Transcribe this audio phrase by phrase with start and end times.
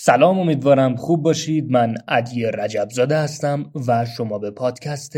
[0.00, 1.70] سلام امیدوارم خوب باشید.
[1.70, 5.16] من عدی رجبزاده هستم و شما به پادکست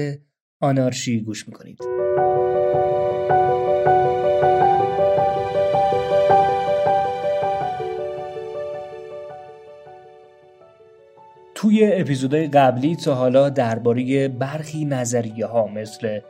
[0.61, 1.79] آنارشی گوش می‌کنید.
[11.55, 16.21] توی اپیزودهای قبلی تا حالا درباره برخی نظریه ها مثل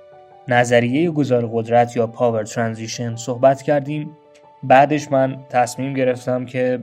[0.48, 4.16] نظریه گذار قدرت یا پاور ترانزیشن صحبت کردیم.
[4.62, 6.82] بعدش من تصمیم گرفتم که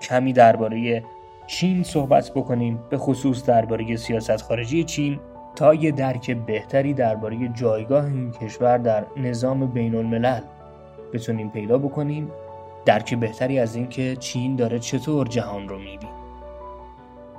[0.00, 1.04] کمی درباره
[1.46, 5.20] چین صحبت بکنیم به خصوص درباره سیاست خارجی چین
[5.56, 10.40] تا یه درک بهتری درباره جایگاه این کشور در نظام بین الملل
[11.12, 12.30] بتونیم پیدا بکنیم.
[12.84, 16.12] درک بهتری از اینکه چین داره چطور جهان رو می‌بینه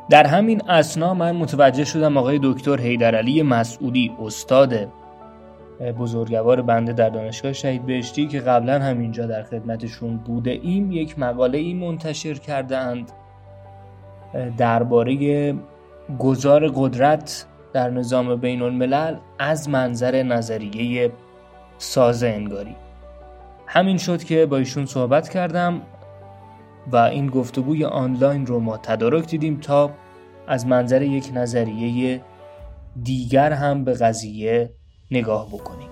[0.09, 4.87] در همین اسنا من متوجه شدم آقای دکتر حیدرعلی مسعودی استاد
[5.79, 11.57] بزرگوار بنده در دانشگاه شهید بهشتی که قبلا همینجا در خدمتشون بوده ایم یک مقاله
[11.57, 13.11] ای منتشر کردند
[14.57, 15.55] درباره
[16.19, 21.11] گذار قدرت در نظام بین الملل از منظر نظریه
[21.77, 22.75] سازه انگاری.
[23.67, 25.81] همین شد که با ایشون صحبت کردم
[26.91, 29.91] و این گفتگوی آنلاین رو ما تدارک دیدیم تا
[30.47, 32.21] از منظر یک نظریه
[33.03, 34.73] دیگر هم به قضیه
[35.11, 35.89] نگاه بکنیم.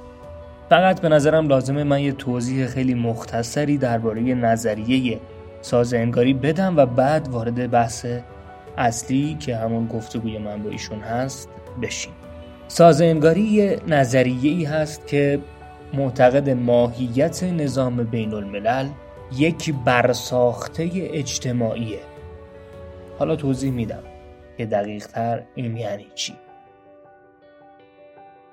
[0.70, 5.20] فقط به نظرم لازمه من یه توضیح خیلی مختصری درباره نظریه
[5.62, 8.06] ساز انگاری بدم و بعد وارد بحث
[8.78, 11.50] اصلی که همون گفتگوی من با ایشون هست
[11.82, 12.14] بشیم.
[12.68, 15.40] ساز انگاری یه نظریه ای هست که
[15.94, 18.88] معتقد ماهیت نظام بین الملل
[19.38, 22.00] یک برساخته اجتماعیه.
[23.20, 24.04] حالا توضیح میدم
[24.58, 26.34] که دقیق تر این یعنی چی.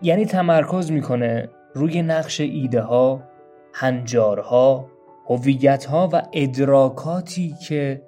[0.04, 3.22] یعنی تمرکز می‌کنه روی نقش ایده ها،
[3.74, 4.86] هنجارها،
[5.26, 8.02] هویت ها و ادراکاتی که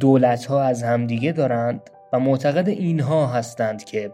[0.00, 4.12] دولت ها از همدیگه دارند و معتقد اینها هستند که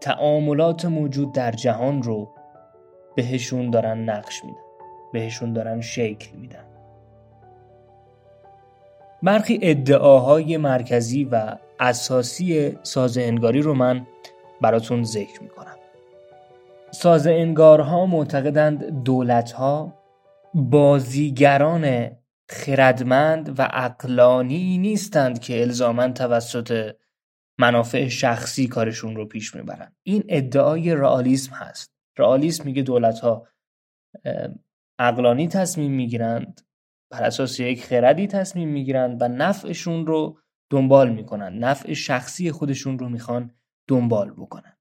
[0.00, 2.28] تعاملات موجود در جهان رو
[3.16, 4.58] بهشون دارن نقش میدن
[5.12, 6.64] بهشون دارن شکل میدن.
[9.22, 14.06] برخی ادعاهای مرکزی و اساسی ساز انگاری رو من
[14.60, 15.83] براتون ذکر می‌کنم.
[16.94, 20.00] ساز انگارها معتقدند دولتها
[20.54, 22.10] بازیگران
[22.48, 26.94] خردمند و اقلانی نیستند که الزاما توسط
[27.58, 29.92] منافع شخصی کارشون رو پیش می‌برن.
[30.02, 31.94] این ادعای رئالیسم هست.
[32.18, 33.46] رئالیسم میگه دولت ها
[34.98, 36.60] اقلانی تصمیم می‌گیرند
[37.10, 40.38] بر اساس یک خردی تصمیم می‌گیرند و نفعشون رو
[40.70, 43.50] دنبال می‌کنن نفع شخصی خودشون رو می‌خوان
[43.88, 44.73] دنبال بکنن.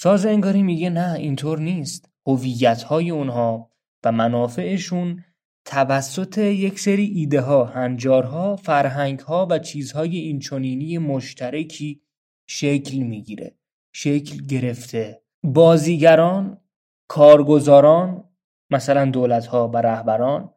[0.00, 3.72] ساز انگاری میگه نه اینطور نیست هویت های اونها
[4.04, 5.24] و منافعشون
[5.64, 12.02] توسط یک سری ایده ها، هنجارها، فرهنگ ها و چیزهای اینچنینی مشترکی
[12.48, 13.58] شکل می‌گیره.
[13.94, 15.22] شکل گرفته.
[15.42, 16.60] بازیگران،
[17.08, 18.24] کارگزاران،
[18.70, 20.54] مثلا دولت ها و رهبران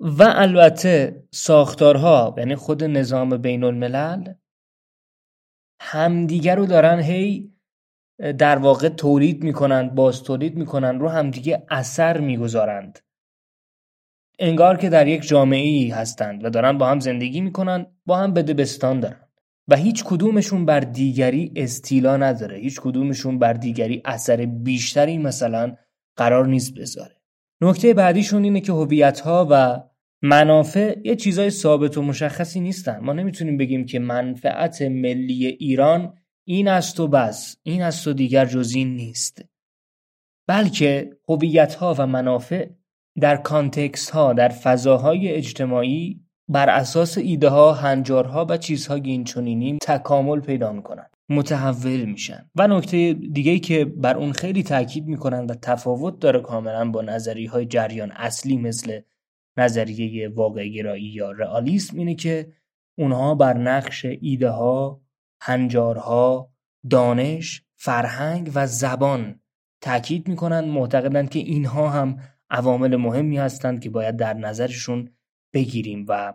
[0.00, 4.34] و البته ساختارها یعنی خود نظام بین الملل
[5.80, 7.55] همدیگر رو دارن هی
[8.18, 12.98] در واقع تولید می‌کنند باز تولید می‌کنند رو همدیگه اثر می‌گذارند.
[14.38, 18.34] انگار که در یک جامعه ای هستند و دارن با هم زندگی می‌کنن با هم
[18.34, 19.20] بدبستان دارن
[19.68, 22.58] و هیچ کدومشون بر دیگری استیلا نداره.
[22.58, 25.76] هیچ کدومشون بر دیگری اثر بیشتری مثلا
[26.16, 27.16] قرار نیست بذاره.
[27.60, 29.82] نکته بعدیشون اینه که هویت ها و
[30.22, 32.98] منافع یه چیزای ثابت و مشخصی نیستن.
[32.98, 36.14] ما نمی‌تونیم بگیم که منفعت ملی ایران
[36.48, 39.44] این است و بس این است و دیگر جز این نیست.
[40.46, 42.68] بلکه هویت ها و منافع
[43.20, 50.40] در کانتکست ها در فضاهای اجتماعی بر اساس ایده ها هنجارها و چیزهای اینچنینی تکامل
[50.40, 52.50] پیدا می‌کنن متحول میشن.
[52.56, 57.50] و نکته دیگه که بر اون خیلی تاکید می‌کنن و تفاوت داره کاملا با نظریه
[57.50, 59.00] های جریان اصلی مثل
[59.56, 62.52] نظریه واقع گرایی یا رئالیسم اینه که
[62.98, 65.05] اونها بر نقش ایده ها
[65.40, 66.52] هنجارها
[66.90, 69.40] دانش فرهنگ و زبان
[69.80, 72.18] تاکید می‌کنن معتقدند که اینها هم
[72.50, 75.10] عوامل مهمی هستند که باید در نظرشون
[75.52, 76.34] بگیریم و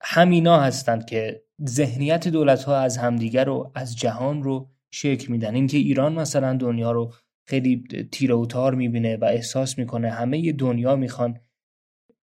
[0.00, 5.54] همینا هستند که ذهنیت دولت ها از همدیگر رو از جهان رو شکل میدن.
[5.54, 7.12] اینکه ایران مثلا دنیا رو
[7.44, 11.38] خیلی تیر و تار می‌بینه و احساس می‌کنه همه دنیا می‌خوان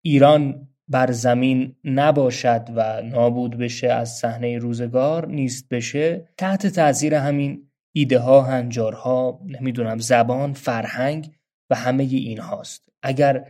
[0.03, 6.29] ایران بر زمین نباشد و نابود بشه از صحنه روزگار نیست بشه.
[6.39, 11.31] تحت تاثیر همین ایده ها هنجارها نمی‌دونم زبان فرهنگ
[11.71, 13.45] و همه این هاست اگر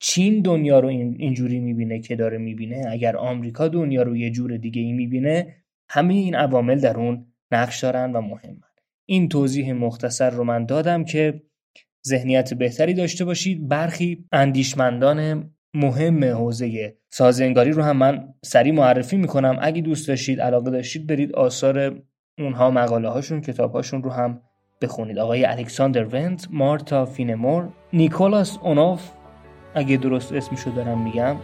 [0.00, 4.82] چین دنیا رو اینجوری می‌بینه که داره می‌بینه اگر آمریکا دنیا رو یه جور دیگه
[4.82, 5.56] ای می‌بینه
[5.90, 8.60] همه این عوامل در اون نقش دارن و مهمن.
[9.08, 11.42] این توضیح مختصر رو من دادم که
[12.06, 13.68] ذهنیت بهتری داشته باشید.
[13.68, 19.58] برخی اندیشمندان مهم حوزه سازنگاری رو هم من سریع معرفی می‌کنم.
[19.60, 21.94] اگه دوست داشتید علاقه داشتید برید آثار
[22.38, 24.40] اونها مقاله هاشون کتاب هاشون رو هم
[24.82, 25.18] بخونید.
[25.18, 29.10] آقای الکساندر ونت مارتا فینمور نیکولاس اونوف
[29.74, 31.36] اگه درست اسمشو دارم میگم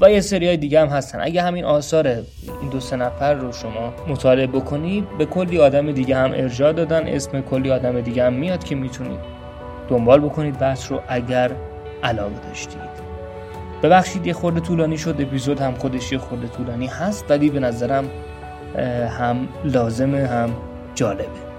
[0.00, 1.20] و یه سری های دیگه هم هستن.
[1.20, 6.16] اگه همین آثار این دو سه نفر رو شما مطالعه بکنید به کلی آدم دیگه
[6.16, 7.06] هم ارجاع دادن.
[7.06, 9.20] اسم کلی آدم دیگه هم میاد که می‌تونید
[9.88, 11.00] دنبال بکنید بحث رو.
[11.08, 11.50] اگر
[12.02, 13.10] علاقه داشتید.
[13.82, 18.10] ببخشید یه خورده طولانی شد اپیزود هم خودش یه خورده طولانی هست ولی به نظرم
[19.18, 20.50] هم لازمه هم
[20.94, 21.49] جالبه.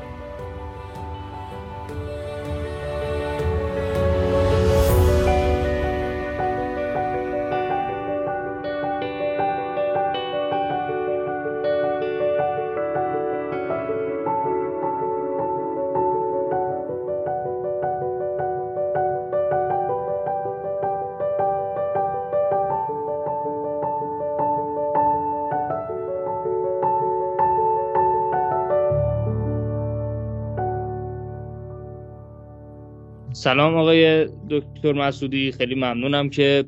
[33.42, 36.66] سلام آقای دکتر مسعودی خیلی ممنونم که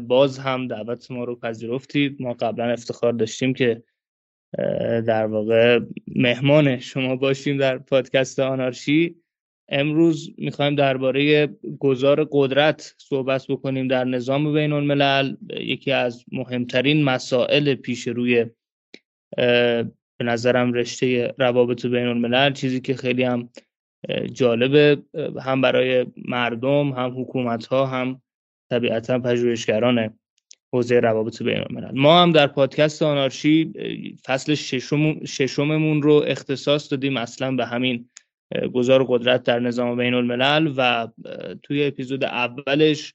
[0.00, 2.22] باز هم دعوت ما رو پذیرفتید.
[2.22, 3.82] ما قبلا افتخار داشتیم که
[5.06, 5.80] در واقع
[6.16, 9.16] مهمان شما باشیم در پادکست آنارشی.
[9.68, 11.46] امروز می‌خوایم درباره
[11.78, 18.46] گذار قدرت صحبت بکنیم در نظام بین الملل یکی از مهمترین مسائل پیش روی
[20.16, 23.50] به نظرم رشته روابط بین الملل چیزی که خیلی هم
[24.32, 25.02] جالبه
[25.42, 28.22] هم برای مردم هم حکومت ها هم
[28.70, 30.18] طبیعتا پژوهشگران
[30.72, 33.72] حوزه روابط بین الملل ما هم در پادکست آنارشی
[34.26, 38.08] فصل ششم ششممون رو اختصاص دادیم اصلا به همین
[38.74, 41.08] گذار قدرت در نظام بین الملل و
[41.62, 43.14] توی اپیزود اولش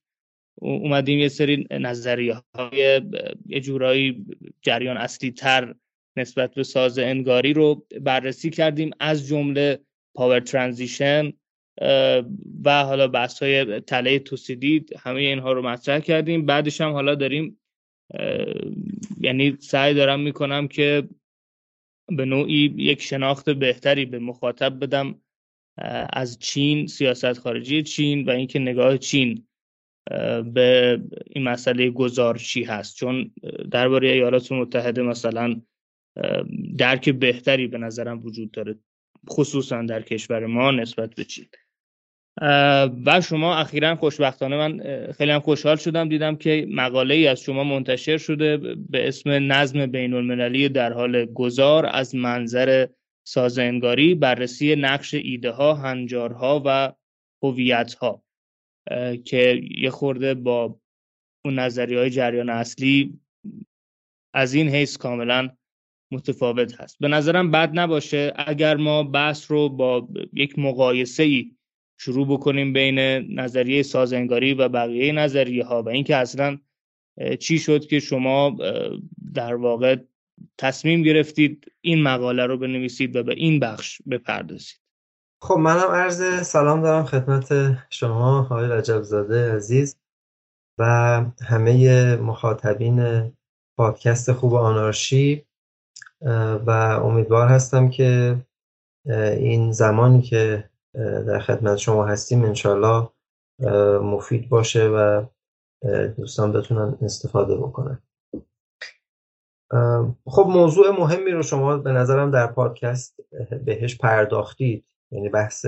[0.56, 3.02] اومدیم یه سری نظریه های
[3.46, 4.26] یه جورایی
[4.62, 5.76] جریان اصلی تر
[6.18, 8.92] نسبت به ساز انگاری رو بررسی کردیم.
[9.00, 9.80] از جمله
[10.16, 11.34] پاور ترانزیشن
[12.66, 16.46] و حالا بحث های تله توسیدید همه اینها رو مطرح کردیم.
[16.46, 17.60] بعدش هم حالا داریم
[19.22, 21.08] یعنی سعی دارم می‌کنم که
[22.08, 25.22] به نوعی یک شناخت بهتری به مخاطب بدم
[26.14, 29.48] از چین سیاست خارجی چین و اینکه نگاه چین
[30.54, 32.98] به این مسئله گذار چی هست.
[32.98, 33.32] چون
[33.72, 35.62] درباره ایالات متحده مثلا
[36.78, 38.76] درک بهتری به نظرم وجود داره.
[39.30, 41.46] خصوصا در کشور ما نسبت به چین.
[43.06, 47.64] و شما اخیرا خوشبختانه من خیلی هم خوشحال شدم دیدم که مقاله ای از شما
[47.64, 52.88] منتشر شده به اسم نظم بین المللی در حال گذار از منظر
[53.28, 56.94] سازنگاری بررسی نقش ایده ها هنجارها و
[57.44, 58.24] هویت ها
[59.26, 60.80] که یه خورده با
[61.46, 63.20] اون نظری های جریان اصلی
[64.34, 65.50] از این حیث کاملا
[66.14, 66.98] متفاوت هست.
[67.00, 71.52] به نظرم بد نباشه اگر ما بحث رو با یک مقایسه ای
[71.98, 73.00] شروع بکنیم بین
[73.40, 76.58] نظریه سازنگاری و بقیه نظریه ها و اینکه اصلا
[77.40, 78.58] چی شد که شما
[79.34, 79.96] در واقع
[80.58, 84.80] تصمیم گرفتید این مقاله رو بنویسید و به این بخش بپردازید.
[85.42, 89.96] خب منم عرض سلام دارم خدمت شما آقای رجب زاده عزیز
[90.80, 90.84] و
[91.42, 93.32] همه مخاطبین
[93.78, 95.46] پادکست خوب آنارشی
[96.66, 96.70] و
[97.04, 98.38] امیدوار هستم که
[99.38, 100.70] این زمانی که
[101.28, 103.10] در خدمت شما هستیم انشالله
[104.02, 105.26] مفید باشه و
[106.18, 108.02] دوستان بتونن استفاده بکنن.
[110.26, 113.16] خب موضوع مهمی رو شما به نظرم در پادکست
[113.66, 114.86] بهش پرداختید.
[115.12, 115.66] یعنی بحث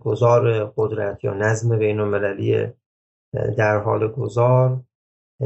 [0.00, 2.00] گذار قدرت یا نظم بین
[3.32, 4.80] در حال گذار.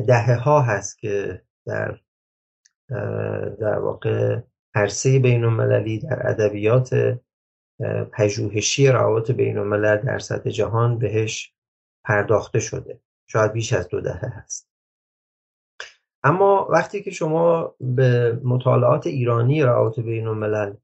[0.07, 2.01] دهه ها هست که در
[3.61, 4.41] در واقع
[4.75, 7.19] عرصه بین المللی در ادبیات
[8.13, 11.55] پژوهشی روابط بین الملل در سطح جهان بهش
[12.05, 13.01] پرداخته شده.
[13.27, 14.71] شاید بیش از دو دهه هست.
[16.25, 20.75] اما وقتی که شما به مطالعات ایرانی روابط بین الملل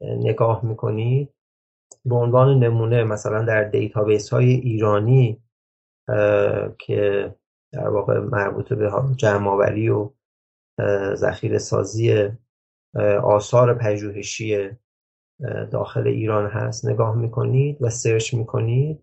[0.00, 1.34] نگاه می‌کنید
[2.04, 5.42] به عنوان نمونه مثلا در database های ایرانی
[6.78, 7.34] که
[7.72, 10.10] در واقع مربوط به جمعآوری و
[11.14, 12.28] ذخیره سازی
[13.22, 14.70] آثار پژوهشی
[15.70, 16.86] داخل ایران هست.
[16.86, 19.02] نگاه می‌کنید و search می‌کنید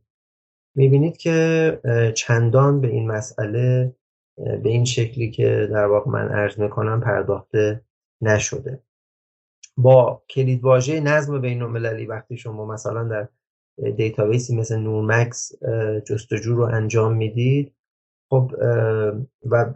[0.76, 1.80] می‌بینید که
[2.16, 3.96] چندان به این مسئله
[4.38, 7.82] به این شکلی که در واقع من عرض می‌کنم پرداخته
[8.22, 8.84] نشده.
[9.78, 13.28] با کلیدواژه نظم بین المللی وقتی شما مثلا در
[13.92, 15.52] دیتابیسی مثل نورمکس
[16.06, 17.74] جستجو رو انجام می‌دید
[18.30, 18.52] خب
[19.46, 19.74] و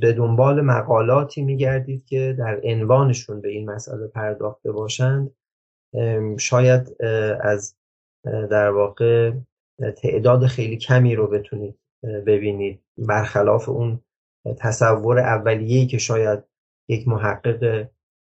[0.00, 5.30] به دنبال مقالاتی میگردید که در عنوانشون به این مسئله پرداخته باشند.
[6.38, 6.96] شاید
[7.40, 7.76] از
[8.24, 9.32] در واقع
[9.96, 12.82] تعداد خیلی کمی رو بتونید ببینید.
[12.98, 14.00] برخلاف اون
[14.58, 16.44] تصور اولیه‌ای که شاید
[16.88, 17.88] یک محقق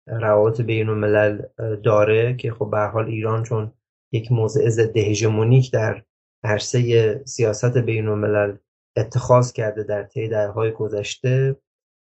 [0.08, 1.42] روابط بین الملل
[1.84, 3.72] داره که خب به حال ایران چون
[4.12, 6.04] یک موضع ضد هژمونیک در
[6.44, 8.58] عرصه سیاست بین الملل
[8.98, 11.56] اتخاذ کرده در طی درهای گذشته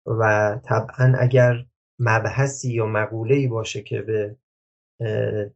[0.05, 1.65] و طبعا اگر
[1.99, 4.35] مبحثی یا مقوله‌ای باشه که به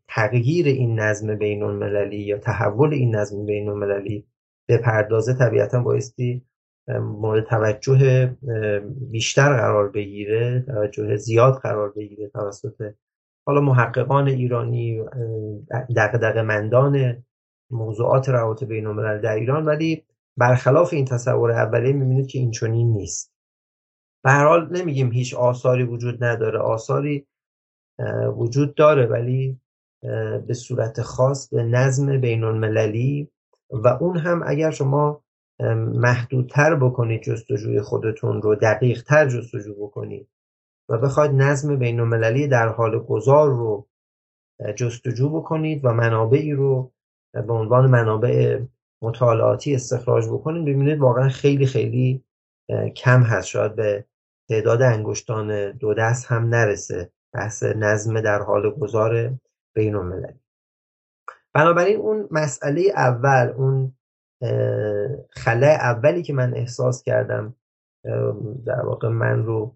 [0.08, 4.28] تغییر این نظم بین المللی یا تحول این نظم بین المللی
[4.68, 6.46] به پردازه طبیعتا بایستی
[6.88, 8.32] مورد توجه
[9.12, 12.94] بیشتر قرار بگیره توجه زیاد قرار بگیره توسط
[13.48, 15.04] حالا محققان ایرانی
[15.96, 17.24] دقدق مندان
[17.72, 19.66] موضوعات روابط بین در ایران.
[19.66, 20.04] ولی
[20.38, 23.32] برخلاف این تصور اولیه می‌بینید که این نیست.
[24.24, 26.60] به هر حال نمیگیم هیچ آثاری وجود نداره.
[26.60, 27.28] آثاری
[28.38, 29.60] وجود داره ولی
[30.48, 33.32] به صورت خاص به نظم بین المللی
[33.70, 35.24] و اون هم اگر شما
[35.94, 40.30] محدودتر بکنید جستجوی خودتون رو دقیق تر جستجو بکنید
[40.90, 43.88] و بخواید نظم بین المللی در حال گذار رو
[44.76, 46.92] جستجو بکنید و منابعی رو
[47.34, 48.62] به عنوان منابع
[49.02, 52.24] مطالعاتی استخراج بکنید ببینید واقعا خیلی خیلی
[52.96, 53.48] کم هست.
[53.48, 54.06] شاید به
[54.50, 57.12] تعداد انگشتان دو دست هم نرسه.
[57.34, 59.34] بحث نظم در حال گذار
[59.76, 60.40] بین المللی
[61.54, 63.96] بنابراین اون مسئله اول اون
[65.30, 67.56] خلاه اولی که من احساس کردم
[68.66, 69.76] در واقع من رو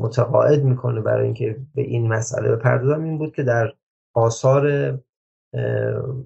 [0.00, 3.72] متقاعد می‌کنه برای اینکه به این مسئله بپردازم این بود که در
[4.14, 4.92] آثار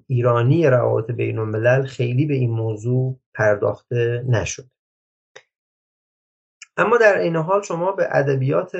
[0.07, 4.69] ایرانی روابط بین الملل خیلی به این موضوع پرداخته نشد.
[6.77, 8.71] اما در این حال شما به ادبیات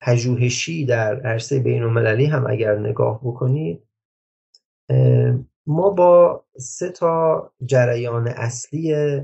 [0.00, 3.88] پژوهشی در عرصه بین المللی هم اگر نگاه بکنید
[5.66, 9.20] ما با سه تا جریان اصلی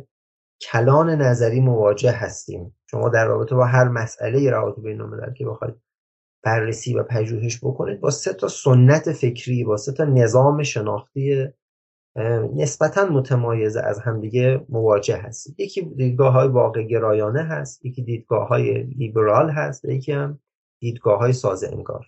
[0.60, 2.76] کلان نظری مواجه هستیم.
[2.90, 5.74] شما در رابطه با هر مسئله روابط بین الملل که بخواید
[6.42, 8.00] بررسی و پژوهش بکنید.
[8.00, 11.48] با سه تا سنت فکری با سه تا نظام شناختی
[12.56, 18.82] نسبتا متمایز از همدیگه مواجه هست یکی دیدگاه های واقع گرایانه هست یکی دیدگاه های
[18.82, 20.40] لیبرال هست یکی هم
[20.80, 22.06] دیدگاه های ساز انگار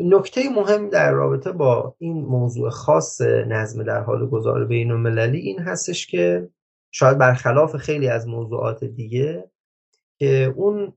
[0.00, 5.58] نکته مهم در رابطه با این موضوع خاص نظم در حال گذار بین المللی این
[5.58, 6.48] هستش که
[6.90, 9.50] شاید برخلاف خیلی از موضوعات دیگه
[10.18, 10.92] که اون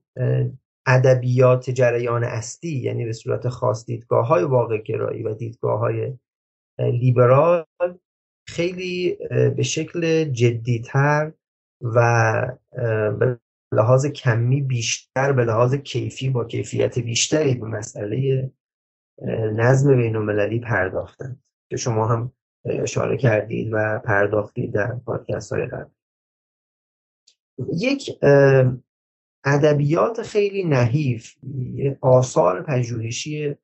[0.86, 6.18] ادبیات جریان اصلی یعنی به صورت خاص دیدگاه های واقع گرایی و دیدگاه های
[6.78, 7.64] لیبرال
[8.48, 9.18] خیلی
[9.56, 11.32] به شکل جدیتر
[11.82, 12.56] و
[13.18, 13.40] به
[13.72, 18.50] لحاظ کمی بیشتر به لحاظ کیفی با کیفیت بیشتری به مسئله
[19.56, 21.42] نظم بین المللی پرداختند.
[21.70, 22.32] که شما هم
[22.64, 25.90] اشاره کردید و پرداختید در پادکست های قبل.
[27.78, 28.10] یک
[29.44, 31.34] ادبیات خیلی نحیف
[32.00, 33.56] آثار پژوهشی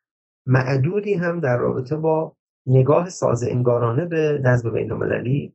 [0.47, 5.55] معدودی هم در رابطه با نگاه ساز انگارانه به نظم بین المللی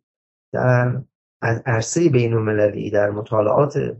[0.53, 1.01] در
[1.41, 3.95] از عرصه بین المللی در مطالعات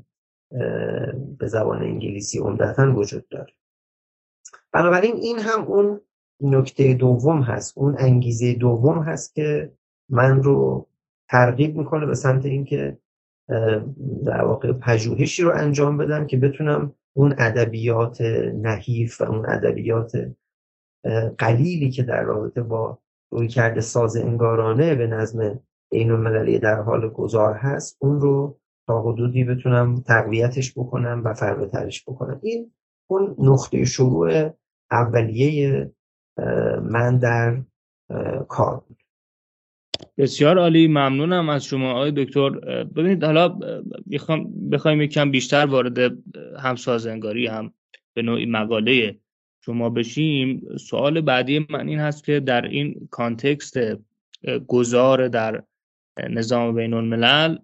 [1.38, 3.54] به زبان انگلیسی عمدتا وجود داره.
[4.72, 6.02] بنابراین این هم اون
[6.42, 9.74] نکته دوم هست اون انگیزه دوم هست که
[10.10, 10.88] من رو
[11.30, 12.98] ترغیب می‌کنه به سمت اینکه
[14.26, 18.22] در واقع پژوهشی رو انجام بدم که بتونم اون ادبیات
[18.62, 20.12] نحیف و اون ادبیات
[21.38, 23.00] قلیلی که در رابطه با
[23.32, 25.60] روی کرده ساز انگارانه به نظم
[25.92, 31.66] بین المللی در حال گذار هست اون رو تا حدودی بتونم تقویتش بکنم و فربه
[31.66, 32.40] ترش بکنم.
[32.44, 32.72] این
[33.10, 34.50] اون نقطه شروع
[34.92, 35.92] اولیه
[36.82, 37.62] من در
[38.48, 39.05] کار بود.
[40.18, 42.50] بسیار عالی ممنونم از شما آقای دکتر.
[42.84, 43.60] ببینید حالا
[44.72, 46.18] بخوایم یکم بیشتر وارد
[46.60, 47.74] هم سازنگاری هم
[48.14, 49.18] به نوعی مقاله
[49.66, 50.78] شما بشیم.
[50.78, 53.78] سوال بعدی من این هست که در این کانتکست
[54.68, 55.64] گذار در
[56.30, 57.58] نظام بین الملل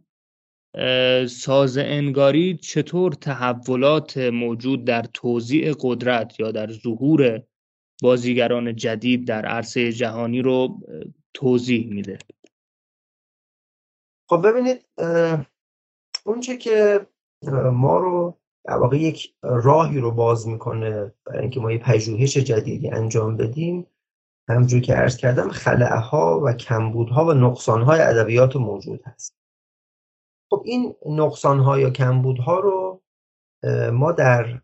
[1.27, 7.41] ساز انگاری چطور تحولات موجود در توزیع قدرت یا در ظهور
[8.01, 10.79] بازیگران جدید در عرصه جهانی رو
[11.33, 12.17] توضیح میده.
[14.29, 14.85] خب ببینید
[16.23, 17.07] اونچه که
[17.73, 22.89] ما رو در واقع یک راهی رو باز می‌کنه برای اینکه ما یه پژوهش جدیدی
[22.89, 23.87] انجام بدیم.
[24.49, 29.37] همجور که عرض کردم خلعه و کمبودها و نقصان های ادبیات موجود هست.
[30.49, 33.01] خب این نقصان ها یا کمبودها رو
[33.93, 34.61] ما در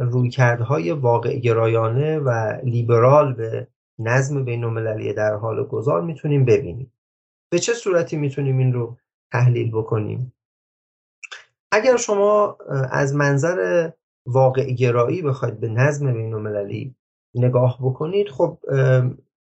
[0.00, 3.68] رویکردهای واقع گرایانه و لیبرال به
[3.98, 4.64] نظم بین
[5.12, 6.92] در حال گذار می‌تونیم ببینیم.
[7.52, 8.96] به چه صورتی می‌تونیم این رو
[9.32, 10.32] تحلیل بکنیم؟
[11.72, 12.58] اگر شما
[12.90, 13.90] از منظر
[14.26, 16.34] واقع گرایی بخواید به نظم بین
[17.34, 18.58] نگاه بکنید خب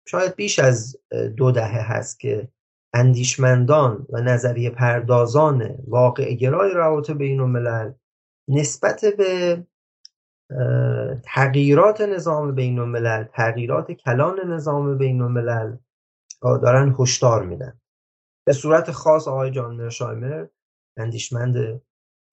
[0.08, 0.96] شاید بیش از
[1.36, 2.48] دو دهه هست که
[2.94, 7.92] اندیشمندان و نظریه پردازان واقع گرای روابط بین الملل
[8.48, 9.62] نسبت به
[11.24, 15.76] تغییرات نظام بین الملل تغییرات کلان نظام بین الملل
[16.42, 17.80] دارن هشدار میدن.
[18.46, 20.46] به صورت خاص آقای جان مرشایمر
[20.96, 21.80] اندیشمند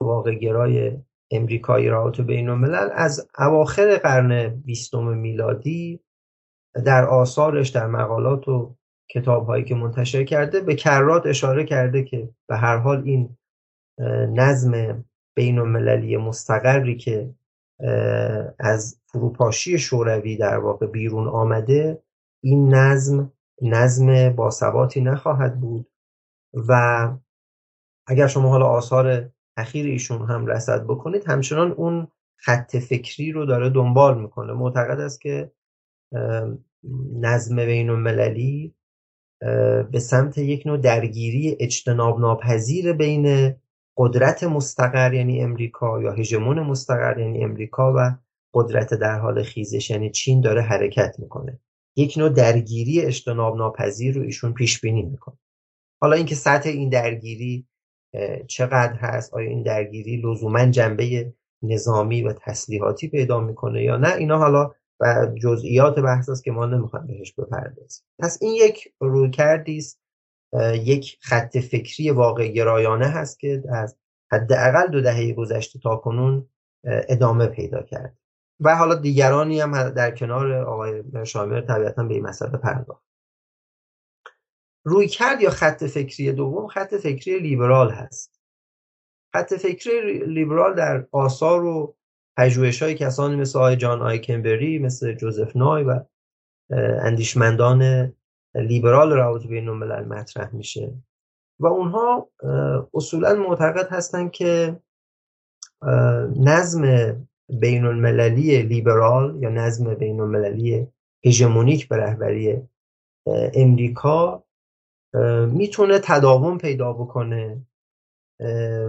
[0.01, 0.97] واقع گرای
[1.31, 5.99] امریکایی روابط بین الملل از اواخر قرن بیستم میلادی
[6.85, 8.75] در آثارش در مقالات و
[9.09, 13.37] کتاب هایی که منتشر کرده به کرات اشاره کرده که به هر حال این
[14.33, 15.03] نظم
[15.35, 17.33] بین المللی مستقری که
[18.59, 22.03] از فروپاشی شوروی در واقع بیرون آمده
[22.43, 25.91] این نظم نظم باثباتی نخواهد بود
[26.53, 27.11] و
[28.07, 33.69] اگر شما حالا آثار اخیر ایشون هم رسد بکنید همچنان اون خط فکری رو داره
[33.69, 34.53] دنبال می‌کنه.
[34.53, 35.51] معتقد است که
[37.13, 38.75] نظم بین المللی
[39.91, 43.55] به سمت یک نوع درگیری اجتناب ناپذیر بین
[43.97, 48.15] قدرت مستقر یعنی امریکا یا هژمون مستقر یعنی امریکا و
[48.53, 51.59] قدرت در حال خیزش یعنی چین داره حرکت می‌کنه.
[51.95, 55.37] یک نوع درگیری اجتناب ناپذیر رو ایشون پیش بینی می‌کنه.
[56.01, 57.67] حالا اینکه سطح این درگیری
[58.47, 64.37] چقدر هست آیا این درگیری لزوما جنبه نظامی و تسلیحاتی پیدا می‌کنه یا نه اینا
[64.37, 68.03] حالا و جزئیات بحث است که ما نمی‌خوایم بهش بپردازیم.
[68.19, 70.00] پس این یک رویکردی است
[70.73, 73.97] یک خط فکری واقع گرایانه هست که از
[74.31, 76.49] حداقل دو دهه گذشته تا کنون
[76.83, 78.17] ادامه پیدا کرد.
[78.59, 83.05] و حالا دیگرانی هم در کنار آقای شامر طبیعتا به این مسئله پرداخت.
[84.85, 88.41] روی کرد یا خط فکری دوم؟ خط فکری لیبرال هست.
[89.33, 91.95] خط فکری لیبرال در آثار و
[92.37, 95.99] پژوهش های کسانی مثل آقای جان آی کمبری مثل جوزف نای و
[97.01, 98.13] اندیشمندان
[98.55, 100.93] لیبرال روابط بین الملل مطرح میشه.
[101.59, 102.29] و اونها
[102.93, 104.79] اصولا معتقد هستند که
[106.35, 106.83] نظم
[107.49, 110.87] بین المللی لیبرال یا نظم بین المللی
[111.25, 112.61] هژمونیک به رهبری
[113.53, 114.43] امریکا
[115.47, 117.65] می‌تونه تداوم پیدا بکنه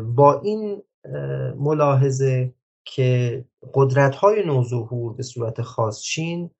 [0.03, 0.83] با این
[1.57, 3.44] ملاحظه که
[3.75, 6.51] قدرت های نوظهور به صورت خاص چین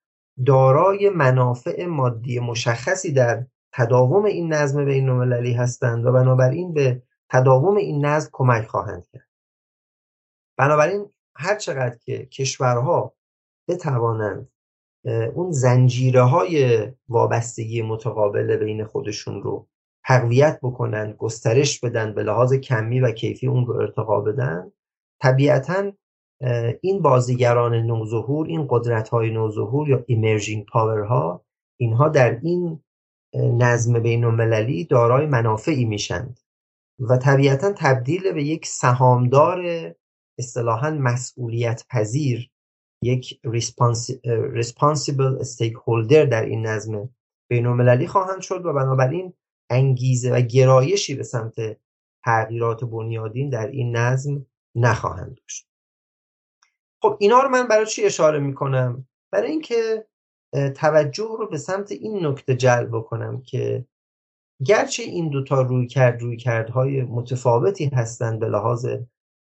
[0.47, 7.77] دارای منافع مادی مشخصی در تداوم این نظم بین المللی هستند و بنابراین به تداوم
[7.77, 9.29] این نظم کمک خواهند کرد.
[10.59, 13.15] بنابراین هر چقدر که کشورها
[13.69, 14.49] بتوانند
[15.35, 19.69] اون زنجیره های وابستگی متقابل بین خودشون رو
[20.05, 24.73] تقویت بکنن گسترش بدن به لحاظ کمی و کیفی اون رو ارتقا بدن
[25.23, 25.93] طبیعتا
[26.81, 31.45] این بازیگران نوظهور این قدرت های نوظهور یا emerging power ها
[31.81, 32.83] اینها در این
[33.35, 36.41] نظم بین المللی دارای منافعی میشند
[37.01, 39.95] و طبیعتا تبدیل به یک سهامدار
[40.39, 42.51] اصطلاحا مسئولیت پذیر
[43.03, 43.41] یک
[44.57, 47.09] responsible stakeholder در این نظم
[47.51, 49.33] بین المللی خواهند شد و بنابراین
[49.71, 51.55] انگیزه و گرایشی به سمت
[52.25, 55.72] تغییرات بنیادین در این نظم نخواهند داشت.
[57.03, 60.07] خب اینا رو من برای چی اشاره می‌کنم؟ برای اینکه
[60.77, 63.87] توجه رو به سمت این نکته جلب بکنم که
[64.67, 68.87] گرچه این دوتا روی کرد روی کردهای متفاوتی هستند به لحاظ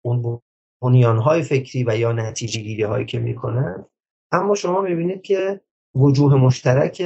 [0.05, 0.41] اون
[0.83, 3.87] بنیانهای فکری و یا نتیجه گیری هایی که می‌کنن
[4.33, 5.61] اما شما می‌بینید که
[5.95, 7.03] وجوه مشترک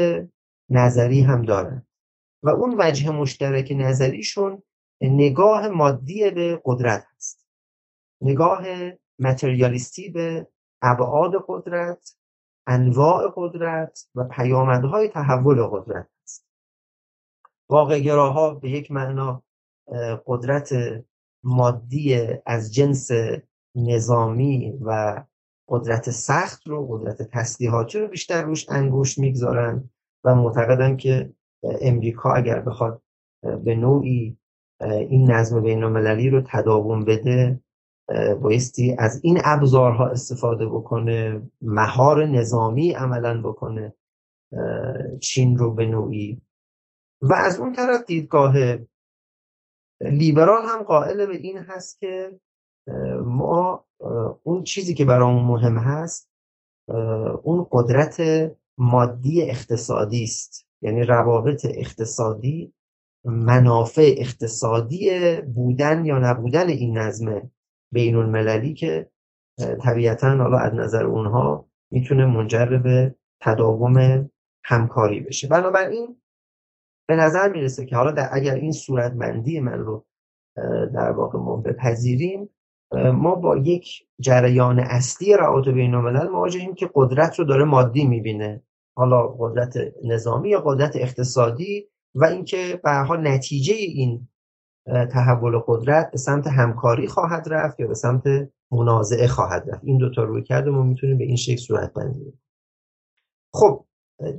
[0.71, 1.87] نظری هم دارن
[2.43, 4.63] و اون وجه مشترک نظریشون
[5.03, 7.47] نگاه مادی به قدرت هست.
[8.23, 8.65] نگاه
[9.19, 10.47] متریالیستی به
[10.83, 12.17] ابعاد قدرت
[12.67, 16.47] انواع قدرت و پیامدهای تحول قدرت است.
[17.69, 19.43] واقع به یک معنا
[20.27, 20.75] قدرت
[21.45, 23.11] مادی از جنس
[23.75, 25.23] نظامی و
[25.69, 29.91] قدرت سخت رو قدرت تسلیحاتی رو بیشتر روش انگوش می‌گذارن
[30.25, 33.03] و معتقدن که امریکا اگر بخواد
[33.65, 34.39] به نوعی
[34.81, 37.61] این نظم بین المللی رو تداوم بده
[38.43, 43.95] بایستی از این ابزارها استفاده بکنه مهار نظامی عملا بکنه
[45.21, 46.41] چین رو به نوعی.
[47.23, 48.55] و از اون طرف دیدگاه
[50.01, 52.41] لیبرال هم قائل به این هست که
[53.25, 53.85] ما
[54.43, 56.29] اون چیزی که برامون مهم هست
[57.43, 58.21] اون قدرت
[58.79, 60.67] مادی اقتصادی است.
[60.83, 62.75] یعنی روابط اقتصادی
[63.25, 65.11] منافع اقتصادی
[65.41, 67.51] بودن یا نبودن این نظم
[67.93, 69.11] بین المللی که
[69.83, 74.29] طبیعتا حالا از نظر اونها می‌تونه منجر به تداوم
[74.65, 75.49] همکاری بشه.
[75.49, 76.17] بنابراین
[77.09, 80.07] به نظر می‌رسه که حالا در اگر این صورتمندی من رو
[80.95, 82.49] در واقع ما بپذیریم
[82.93, 88.63] ما با یک جریان اصلی روابط بین الملل مواجهیم که قدرت رو داره مادی می‌بینه.
[88.97, 89.75] حالا قدرت
[90.05, 94.29] نظامی یا قدرت اقتصادی و اینکه به حال نتیجه این
[94.87, 98.23] تحول قدرت به سمت همکاری خواهد رفت یا به سمت
[98.71, 99.85] منازعه خواهد رفت.
[99.85, 102.43] این دوتا روی کرده ما می‌تونیم به این شکل صورت بندیم
[103.55, 103.87] خب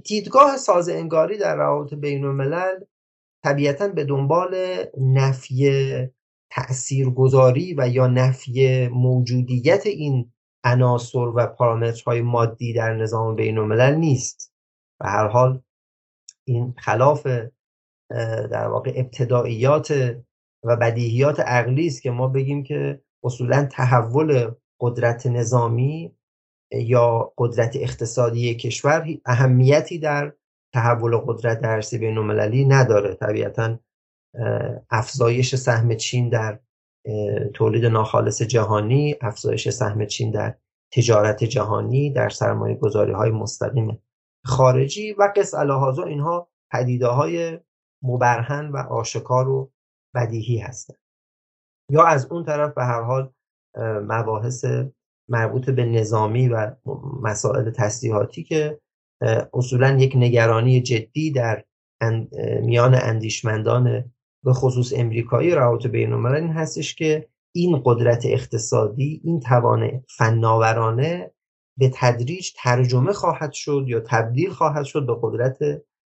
[0.04, 2.80] دیدگاه ساز انگاری در روابط بین الملل
[3.44, 4.56] طبیعتا به دنبال
[4.98, 5.70] نفی
[6.52, 10.32] تاثیرگذاری و یا نفی موجودیت این
[10.64, 14.54] عناصر و پارامترهای مادی در نظام بین الملل نیست.
[15.00, 15.62] و هر حال
[16.48, 17.28] این خلاف
[18.52, 20.18] در واقع ابتداییات
[20.64, 26.16] و بدیهیات عقلی است که ما بگیم که اصولا تحول قدرت نظامی
[26.72, 30.34] یا قدرت اقتصادی کشور اهمیتی در
[30.74, 33.16] تحول قدرت در عرصه بین نداره.
[33.16, 33.80] طبیعتا
[34.90, 36.60] افزایش سهم چین در
[37.54, 40.56] تولید ناخالص جهانی افزایش سهم چین در
[40.92, 44.00] تجارت جهانی در سرمایه گذاری های مستقیم
[44.46, 47.60] خارجی و قص الهازا اینها پدیده های
[48.02, 49.72] مبرهن و آشکار و
[50.16, 51.00] بدیهی هستند
[51.90, 53.34] یا از اون طرف به هر حال
[54.08, 54.66] مباحث
[55.30, 56.76] مربوط به نظامی و
[57.22, 58.80] مسائل تسلیحاتی که
[59.54, 61.64] اصولا یک نگرانی جدی در
[62.62, 64.12] میان اندیشمندان
[64.44, 71.32] به خصوص امریکایی روابط بین این هستش که این قدرت اقتصادی این توان فناورانه
[71.78, 75.58] به تدریج ترجمه خواهد شد یا تبدیل خواهد شد به قدرت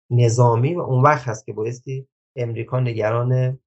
[0.10, 3.60] نظامی و اون وقت هست که بایستی امریکا نگران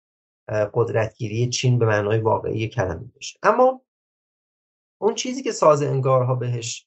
[0.49, 3.81] قدرتگیری چین به معنای واقعی کلمه بشه اما
[5.01, 6.87] اون چیزی که ساز انگارها بهش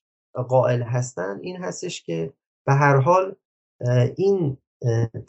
[0.49, 2.33] قائل هستن این هستش که
[2.65, 3.35] به هر حال
[4.17, 4.57] این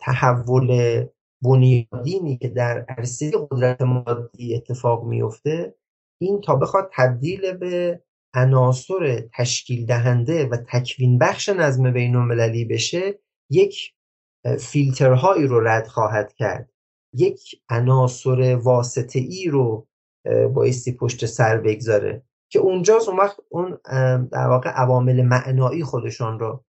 [0.00, 1.04] تحول
[1.42, 5.74] بنیادینی که در عرصه قدرت مادی اتفاق میفته
[6.20, 8.02] این تا بخواد تبدیل به
[8.34, 13.18] عناصر تشکیل دهنده و تکوین بخش نظم بین المللی بشه
[13.50, 13.94] یک
[14.60, 16.70] فیلترهایی رو رد خواهد کرد.
[17.12, 19.86] یک عناصر واسطه ای رو
[20.54, 23.78] بایستی پشت سر بگذاره که اونجاست اون وقت اون
[24.32, 26.64] در واقع عوامل معنایی خودشان رو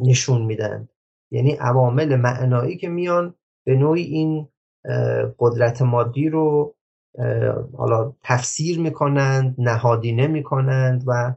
[0.00, 0.88] نشون میدن.
[1.30, 3.34] یعنی عوامل معنایی که میان
[3.66, 4.48] به نوعی این
[5.38, 6.74] قدرت مادی رو
[7.76, 11.34] حالا تفسیر می‌کنند نهادینه می‌کنند و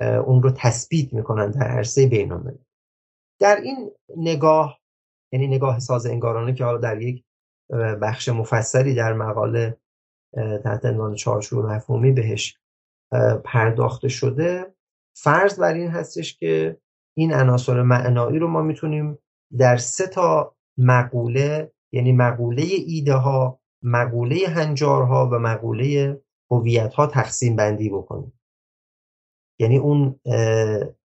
[0.00, 2.58] اون رو تثبیت می‌کنن در عرصه بین
[3.40, 4.80] در این نگاه
[5.32, 7.24] یعنی نگاه ساز انگارانه که حالا در یک
[8.02, 9.76] بخش مفصلی در مقاله
[10.64, 12.58] تحت عنوان چارچوب مفهومی بهش
[13.44, 14.74] پرداخته شده.
[15.16, 16.78] فرض بر این هستش که
[17.16, 19.18] این عناصر معنایی رو ما می‌تونیم
[19.58, 27.56] در سه تا مقوله یعنی مقوله ایده ها مقوله هنجارها و مقوله هویت ها تقسیم
[27.56, 28.40] بندی بکنیم.
[29.60, 30.20] یعنی اون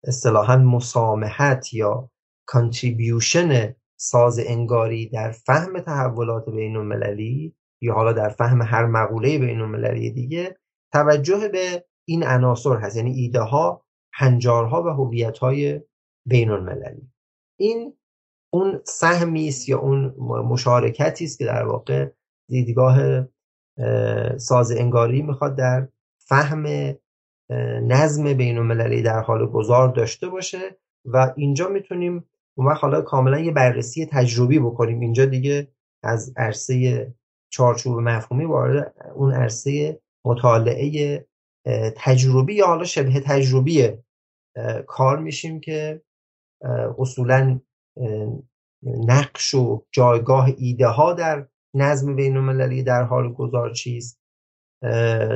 [0.04, 2.10] اصطلاحا مسامحت یا
[2.46, 9.60] کانتریبیوشن ساز انگاری در فهم تحولات بین المللی یا حالا در فهم هر مقوله بین
[9.60, 10.56] المللی دیگه
[10.92, 12.96] توجه به این عناصر هست.
[12.96, 15.80] یعنی ایده ها هنجارها و هویت های
[16.26, 17.10] بین المللی
[17.58, 17.94] این
[18.52, 22.10] اون سهمی است یا اون مشارکتی است که در واقع
[22.48, 23.26] دیدگاه
[24.36, 26.66] ساز انگاری می‌خواد در فهم
[27.82, 32.24] نظم بین المللی در حال گذار داشته باشه و اینجا می‌تونیم
[32.58, 35.00] اون وقت حالا کاملا یه بررسی تجربی بکنیم.
[35.00, 35.68] اینجا دیگه
[36.02, 37.06] از عرصه
[37.52, 41.26] چارچوب مفهومی وارد اون عرصه مطالعه
[41.96, 43.88] تجربی یا حالا شبه تجربی
[44.86, 46.02] کار میشیم که
[46.98, 47.60] اصولا
[48.82, 54.20] نقش و جایگاه ایده ها در نظم بین المللی در حال گذار چیست؟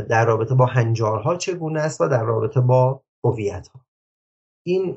[0.08, 3.80] در رابطه با هنجارها چگونه است و در رابطه با هویت ها
[4.66, 4.92] این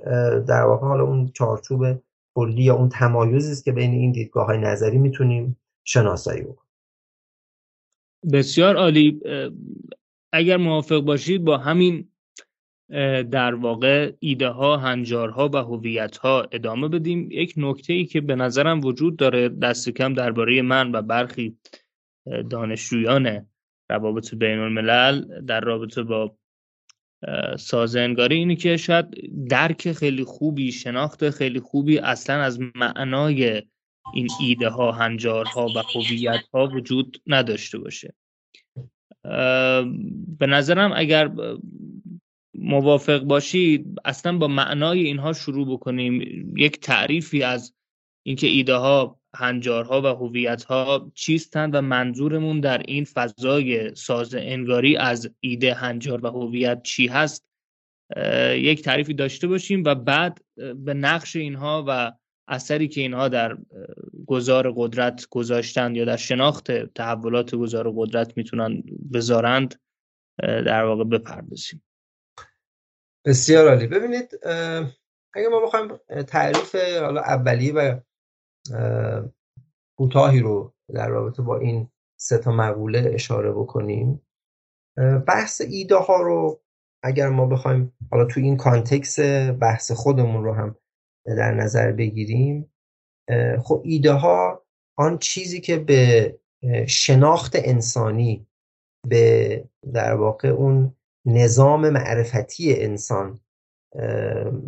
[0.48, 1.86] در واقع حالا اون چارچوب
[2.36, 6.72] کلی یا اون تمایزی است که بین این دیدگاه های نظری می‌تونیم شناسایی بکنیم.
[8.34, 9.22] بسیار عالی.
[10.34, 12.08] اگر موافق باشید با همین
[13.32, 17.28] در واقع ایده ها هنجارها و هویت ها ادامه بدیم.
[17.32, 21.58] یک نکته ای که به نظرم وجود داره دست کم درباره من و برخی
[22.50, 23.48] دانشجویان
[23.90, 26.38] روابط بین الملل در رابطه با
[27.60, 29.06] سازنگاری اینه که شاید
[29.50, 33.62] درک خیلی خوبی شناخت خیلی خوبی اصلا از معنای
[34.14, 38.14] این ایده ها هنجارها و هویت ها وجود نداشته باشه.
[40.40, 41.32] به نظرم اگر
[42.54, 46.22] موافق باشید اصلا با معنای اینها شروع بکنیم.
[46.58, 47.74] یک تعریفی از
[48.26, 54.98] اینکه ایده ها هنجارها و هویت ها چیستند و منظورمون در این فضای ساز انگاری
[54.98, 57.46] از ایده هنجار و هویت چی هست؟
[58.56, 60.42] یک تعریفی داشته باشیم و بعد
[60.76, 62.12] به نقش اینها و
[62.48, 63.58] اثری که اینها در
[64.28, 69.82] گذار قدرت گذاشتند یا در شناخت تحولات گذار قدرت می‌تونن بذارند
[70.40, 71.84] در واقع بپردازیم.
[73.26, 73.88] بسیار عالی.
[73.88, 74.40] ببینید
[75.34, 78.00] اگه ما بخوایم تعریف حالا اولیه و
[79.98, 84.22] کوتاهی رو در رابطه با این سه تا مقوله اشاره بکنیم.
[85.28, 86.62] بحث ایده ها رو
[87.04, 89.20] اگر ما بخوایم حالا تو این کانتکس
[89.60, 90.76] بحث خودمون رو هم
[91.26, 92.74] در نظر بگیریم
[93.64, 94.66] خب ایده ها
[94.98, 96.40] آن چیزی که به
[96.88, 98.48] شناخت انسانی
[99.10, 100.96] به در واقع اون
[101.26, 103.40] نظام معرفتی انسان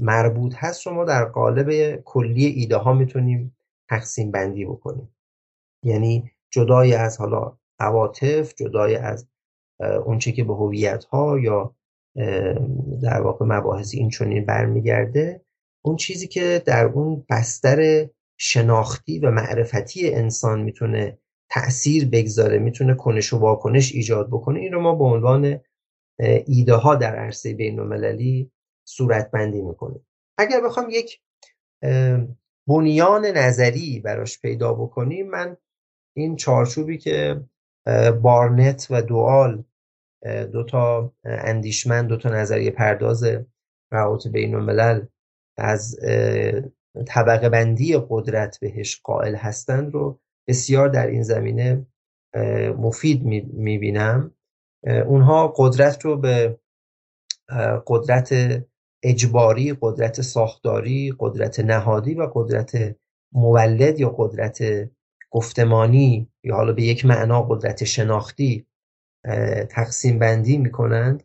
[0.02, 3.55] مربوط هست رو ما در قالب کلی ایده ها می‌تونیم
[3.90, 5.16] تقسیم بندی بکنیم
[5.84, 9.28] یعنی جدای از حالا عواطف جدای از
[10.06, 11.76] اونچه که به هویت ها یا
[13.04, 15.42] در واقع مباحث این چنین برمیگرده
[15.86, 21.18] اون چیزی که در اون بستر شناختی و معرفتی انسان می‌تونه
[21.50, 25.60] تأثیر بگذاره می‌تونه کنش و واکنش ایجاد بکنه این رو ما به عنوان
[26.46, 28.52] ایده ها در عرصه بین المللی
[28.88, 30.08] صورت بندی می‌کنیم.
[30.38, 31.22] اگر بخوام یک
[32.68, 35.58] بنیان نظری براش پیدا بکنیم من
[36.18, 37.42] این چارچوبی که
[38.22, 39.64] بارنت و دوال
[40.52, 43.24] دو تا اندیشمند دو تا نظریه پرداز
[43.92, 45.06] روابط بین الملل
[45.58, 46.00] از
[47.08, 51.86] طبقه بندی قدرت بهش قائل هستند رو بسیار در این زمینه
[52.78, 53.24] مفید
[53.54, 54.32] می‌بینم.
[54.84, 56.60] اونها قدرت رو به
[57.88, 58.34] قدرت
[59.06, 62.96] اجباری قدرت ساختاری قدرت نهادی و قدرت
[63.32, 64.60] مولد یا قدرت
[65.32, 68.68] گفتمانی یا حالا به یک معنا قدرت شناختی
[69.70, 71.24] تقسیم بندی می‌کنند.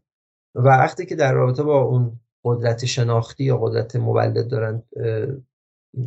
[0.54, 4.82] و وقتی که در رابطه با اون قدرت شناختی یا قدرت مولد دارن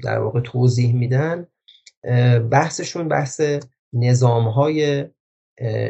[0.03, 1.47] در واقع توضیح میدن
[2.51, 3.41] بحثشون بحث
[3.93, 5.05] نظام های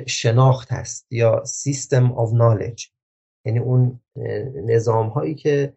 [0.07, 2.92] شناخت هست یا سیستم of knowledge.
[3.45, 3.99] یعنی اون
[4.65, 5.73] نظام هایی که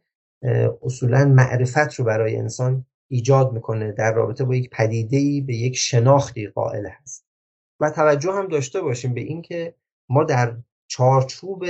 [0.82, 5.76] اصولا معرفت رو برای انسان ایجاد می‌کنه در رابطه با یک پدیده ای به یک
[5.76, 7.26] شناختی قائل هست.
[7.80, 9.74] و توجه هم داشته باشیم به اینکه
[10.10, 10.56] ما در
[10.88, 11.64] چارچوب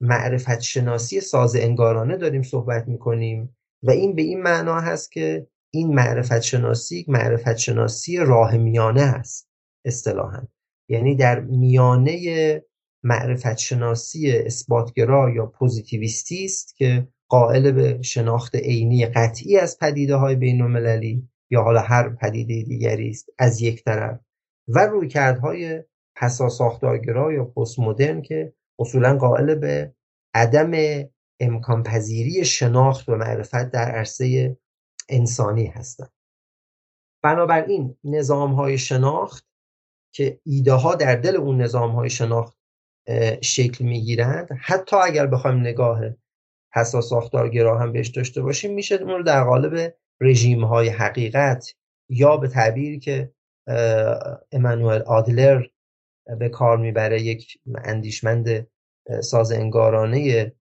[0.00, 5.94] معرفت شناسی ساز انگارانه داریم صحبت می‌کنیم و این به این معنا هست که این
[5.94, 9.48] معرفت شناسی معرفت شناسی راه میانه است
[9.84, 10.42] اصطلاحا.
[10.90, 12.62] یعنی در میانه
[13.06, 20.34] معرفت شناسی اثباتگرا یا پوزیتیویستی است که قائل به شناخت عینی قطعی از پدیده های
[20.34, 24.20] بین یا حالا هر پدیده دیگری است از یک طرف
[24.68, 25.82] و رویکردهای
[26.16, 29.94] پسا ساختارگرا یا پست مدرن که اصولا قائل به
[30.34, 30.70] عدم
[31.40, 34.56] امکان پذیری شناخت و معرفت در عرصه
[35.08, 36.12] انسانی هستند.
[37.22, 39.46] بنابراین نظام های شناخت
[40.14, 42.56] که ایده ها در دل اون نظام های شناخت
[43.42, 44.48] شکل می‌گیرند.
[44.60, 46.00] حتی اگر بخوایم نگاه
[46.72, 51.74] پسا ساختارگرا هم بهش داشته باشیم میشه اون رو در قالب رژیم های حقیقت
[52.10, 53.32] یا به تعبیری که
[54.52, 55.62] امانوئل آدلر
[56.38, 58.66] به کار می‌بره یک اندیشمند
[59.22, 60.52] ساز انگارانه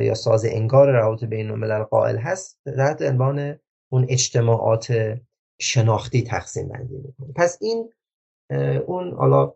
[0.00, 3.58] یا ساز انگار روابط بین الملل قائل هست تحت عنوان
[3.92, 5.16] اون اجتماعات
[5.60, 7.32] شناختی تقسیم بندی می‌کنه.
[7.36, 7.92] پس این
[8.86, 9.54] اون حالا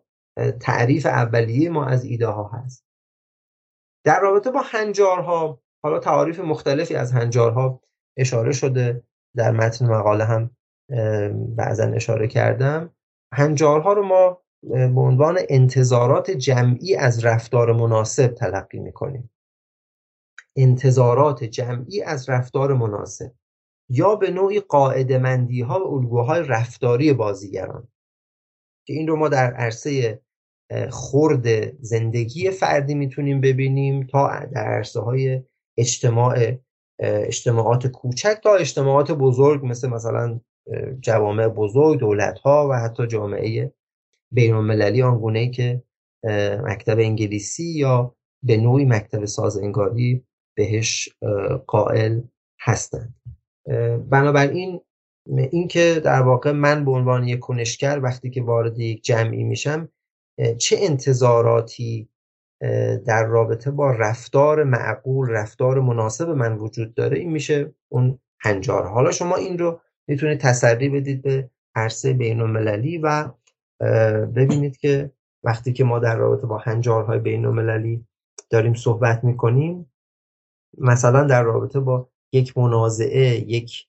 [0.59, 2.85] تعریف اولیه ما از ایده ها هست.
[4.05, 7.81] در رابطه با هنجارها حالا تعاریف مختلفی از هنجارها
[8.17, 9.03] اشاره شده
[9.35, 10.55] در متن مقاله هم
[11.55, 12.95] بعضا اشاره کردم.
[13.33, 19.31] هنجارها رو ما به عنوان انتظارات جمعی از رفتار مناسب تلقی می‌کنیم.
[20.55, 23.31] انتظارات جمعی از رفتار مناسب
[23.89, 27.87] یا به نوعی قاعدمندی ها و الگوهای رفتاری بازیگران.
[28.85, 30.19] که این رو ما در عرصه
[30.91, 35.43] خرد زندگی فردی می‌تونیم ببینیم تا در عرصه های
[35.77, 36.57] اجتماع
[36.99, 40.39] اجتماعات کوچک تا اجتماعات بزرگ مثل مثلا
[41.01, 43.73] جوامع بزرگ دولت ها و حتی جامعه
[44.31, 45.83] بین المللی آنگونه که
[46.63, 50.25] مکتب انگلیسی یا به نوعی مکتب سازنگاری
[50.57, 51.09] بهش
[51.67, 52.21] قائل
[52.61, 53.15] هستند.
[54.09, 54.81] بنابراین
[55.27, 59.89] اینکه در واقع من به عنوان یک کنشگر وقتی که وارد یک جمعی میشم
[60.57, 62.09] چه انتظاراتی
[63.05, 68.87] در رابطه با رفتار معقول رفتار مناسب من وجود داره؟ این میشه اون هنجار.
[68.87, 73.29] حالا شما این رو می‌تونید تسری بدید به عرصه بین المللی و
[74.35, 75.11] ببینید که
[75.43, 78.07] وقتی که ما در رابطه با هنجارهای بین المللی
[78.49, 79.91] داریم صحبت می‌کنیم
[80.77, 83.87] مثلا در رابطه با یک منازعه یک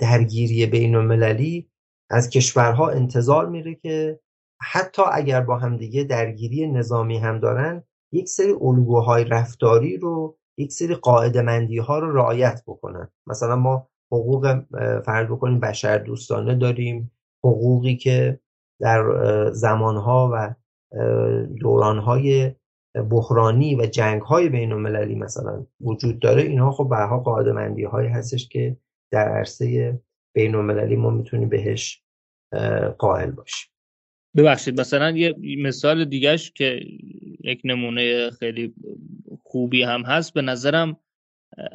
[0.00, 1.70] درگیری بین المللی
[2.10, 4.20] از کشورها انتظار میره که
[4.60, 10.94] حتی اگر با همدیگه درگیری نظامی هم دارن یک سری الگوهای رفتاری رو یک سری
[10.94, 13.08] قاعده مندی ها رو رعایت بکنن.
[13.26, 14.60] مثلا ما حقوق
[15.04, 17.12] فرض بکنیم بشر دوستانه داریم.
[17.44, 18.40] حقوقی که
[18.80, 19.04] در
[19.52, 20.54] زمانها و
[21.60, 22.52] دورانهای
[23.10, 28.48] بحرانی و جنگهای بین المللی مثلا وجود داره اینها خب برها قاعده مندی هایی هستش
[28.48, 28.76] که
[29.10, 30.00] در عرصه
[30.34, 32.02] بین المللی ما می‌تونیم بهش
[32.98, 33.70] قائل باشیم
[34.36, 36.80] ببخشید مثلا یه مثال دیگهش که
[37.44, 38.74] یک نمونه خیلی
[39.42, 40.96] خوبی هم هست به نظرم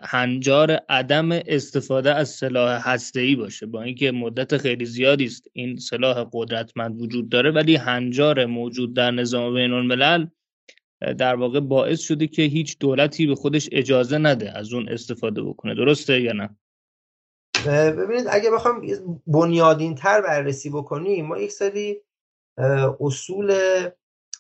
[0.04, 3.66] هنجار عدم استفاده از سلاح هسته‌ای باشه.
[3.66, 9.12] با اینکه مدت خیلی زیادی است این سلاح قدرتمند وجود داره ولی هنجار موجود در
[9.12, 10.28] نظام بین الملل
[11.18, 15.76] در واقع باعث شده که هیچ دولتی به خودش اجازه نده از اون استفاده بکنه.
[15.76, 16.50] درسته یا نه؟
[17.68, 18.82] ببینید اگه بخوام
[19.28, 22.02] بنیادین تر بررسی بکنیم ما یک سری
[23.00, 23.54] اصول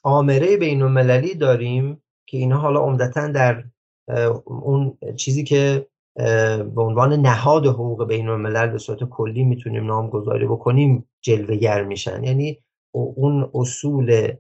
[0.03, 3.63] آمره بین المللی داریم که اینها حالا عمدتا در
[4.45, 5.87] اون چیزی که
[6.75, 12.23] به عنوان نهاد حقوق بین الملل به صورت کلی می‌تونیم نامگذاری بکنیم جلوگر میشن.
[12.23, 12.59] یعنی
[12.91, 14.31] اون اصول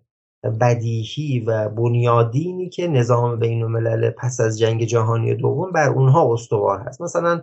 [0.61, 6.79] بدیهی و بنیادینی که نظام بین الملل پس از جنگ جهانی دوم بر اونها استوار
[6.79, 7.01] هست.
[7.01, 7.41] مثلا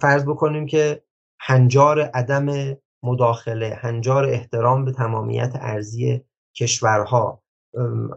[0.00, 1.02] فرض بکنیم که
[1.40, 6.24] هنجار عدم مداخله هنجار احترام به تمامیت ارزی
[6.56, 7.42] کشورها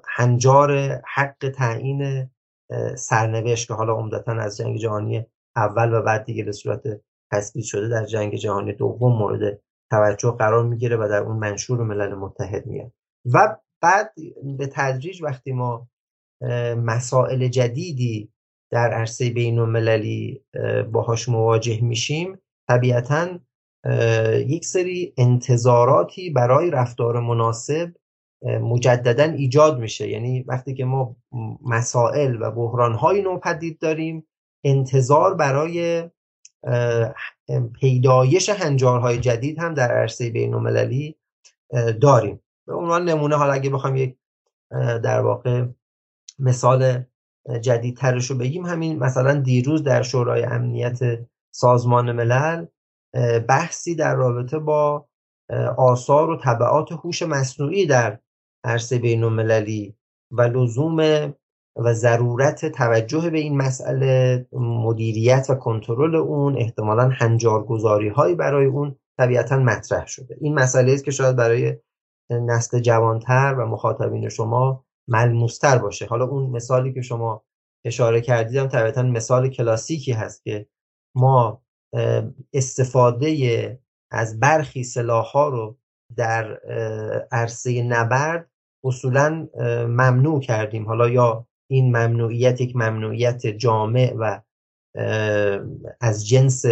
[0.05, 2.29] هنجار حق تعیین
[2.97, 6.81] سرنوشت که حالا عمدتا از جنگ جهانی اول و بعد دیگه به صورت
[7.31, 9.59] تثبیت شده در جنگ جهانی دوم مورد
[9.91, 12.91] توجه قرار می‌گیره و در اون منشور ملل متحد میاد
[13.33, 14.13] و بعد
[14.57, 15.87] به تدریج وقتی ما
[16.77, 18.31] مسائل جدیدی
[18.71, 20.43] در عرصه بین المللی
[20.91, 22.37] باهاش مواجه میشیم.
[22.67, 23.39] طبیعتا
[24.47, 27.91] یک سری انتظاراتی برای رفتار مناسب
[28.41, 30.09] مجددا ایجاد میشه.
[30.09, 31.15] یعنی وقتی که ما
[31.65, 34.27] مسائل و بحرانهای نو پدید داریم
[34.63, 36.09] انتظار برای
[37.79, 41.15] پیدایش هنجارهای جدید هم در عرصه بین المللی
[42.01, 42.39] داریم.
[42.67, 44.15] به عنوان نمونه حالا اگه بخوام یک
[45.03, 45.65] در واقع
[46.39, 47.03] مثال
[47.61, 50.99] جدیدترش رو بگیم همین مثلا دیروز در شورای امنیت
[51.51, 52.65] سازمان ملل
[53.47, 55.05] بحثی در رابطه با
[55.77, 58.19] آثار و طبعات هوش مصنوعی در
[58.63, 59.95] عرصه بین المللی
[60.31, 60.99] و لزوم
[61.75, 68.95] و ضرورت توجه به این مسئله مدیریت و کنترل اون احتمالا هنجارگذاری هایی برای اون
[69.17, 70.37] طبیعتا مطرح شده.
[70.41, 71.77] این مسئله است که شاید برای
[72.29, 76.05] نسل جوانتر و مخاطبین شما ملموستر باشه.
[76.05, 77.43] حالا اون مثالی که شما
[77.85, 80.67] اشاره کردیدم طبیعتا مثال کلاسیکی هست که
[81.15, 81.61] ما
[82.53, 83.79] استفاده
[84.11, 85.77] از برخی سلاح رو
[86.15, 86.59] در
[87.31, 88.51] عرصه نبرد
[88.83, 89.47] اصولا
[89.87, 90.85] ممنوع کردیم.
[90.87, 94.41] حالا یا این ممنوعیت یک ممنوعیت جامع و
[96.01, 96.65] از جنس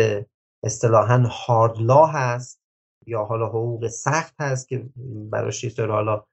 [0.64, 2.62] اصطلاحا هاردلا هست
[3.08, 4.90] یا حالا حقوق سخت هست که
[5.32, 6.24] براش حالا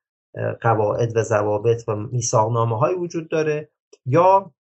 [0.61, 3.71] قواعد و ضوابط و میثاقنامه های وجود داره
[4.07, 4.55] یا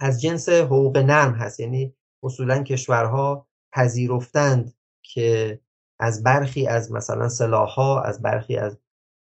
[0.00, 1.60] از جنس حقوق نرم هست.
[1.60, 5.60] یعنی اصولا کشورها پذیرفتند که
[6.00, 8.78] از برخی از مثلا سلاحها از برخی از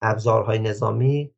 [0.03, 1.35] ابزارهای نظامی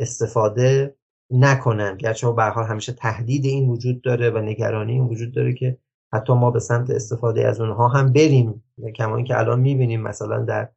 [0.00, 0.96] استفاده
[1.30, 5.78] نکنن گرچه به حال همیشه تهدید این وجود داره و نگرانی این وجود داره که
[6.12, 8.64] حتی ما به سمت استفاده از اونها هم بریم.
[8.96, 10.68] کما اینکه الان می‌بینیم مثلا در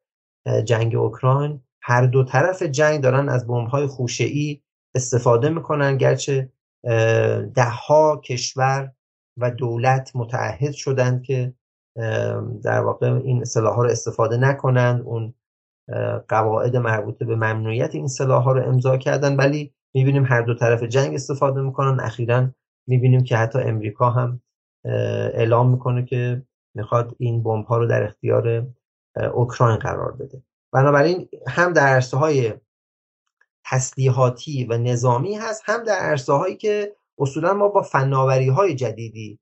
[0.66, 4.62] جنگ اوکراین هر دو طرف جنگ دارن از بمب‌های خوشه‌ای
[4.96, 6.50] استفاده می‌کنن گرچه
[7.54, 8.92] دهها کشور
[9.38, 11.54] و دولت متعهد شدند که
[12.64, 15.02] در واقع این سلاح ها رو استفاده نکنند.
[15.02, 15.34] اون
[16.28, 19.36] قواعد مربوطه به ممنوعیت این سلاح ها رو امضا کردن.
[19.36, 22.00] ولی می‌بینیم هر دو طرف جنگ استفاده می‌کنن.
[22.00, 22.48] اخیرا
[22.88, 24.42] می‌بینیم که حتی امریکا هم
[25.34, 26.42] اعلام می‌کنه که
[26.76, 28.68] می‌خواد این بمب ها رو در اختیار
[29.34, 30.44] اوکراین قرار بده.
[30.74, 32.54] بنابراین هم در عرصه های
[33.66, 39.40] تسلیحاتی و نظامی هست هم در عرصه هایی که اصولا ما با فناوری های جدیدی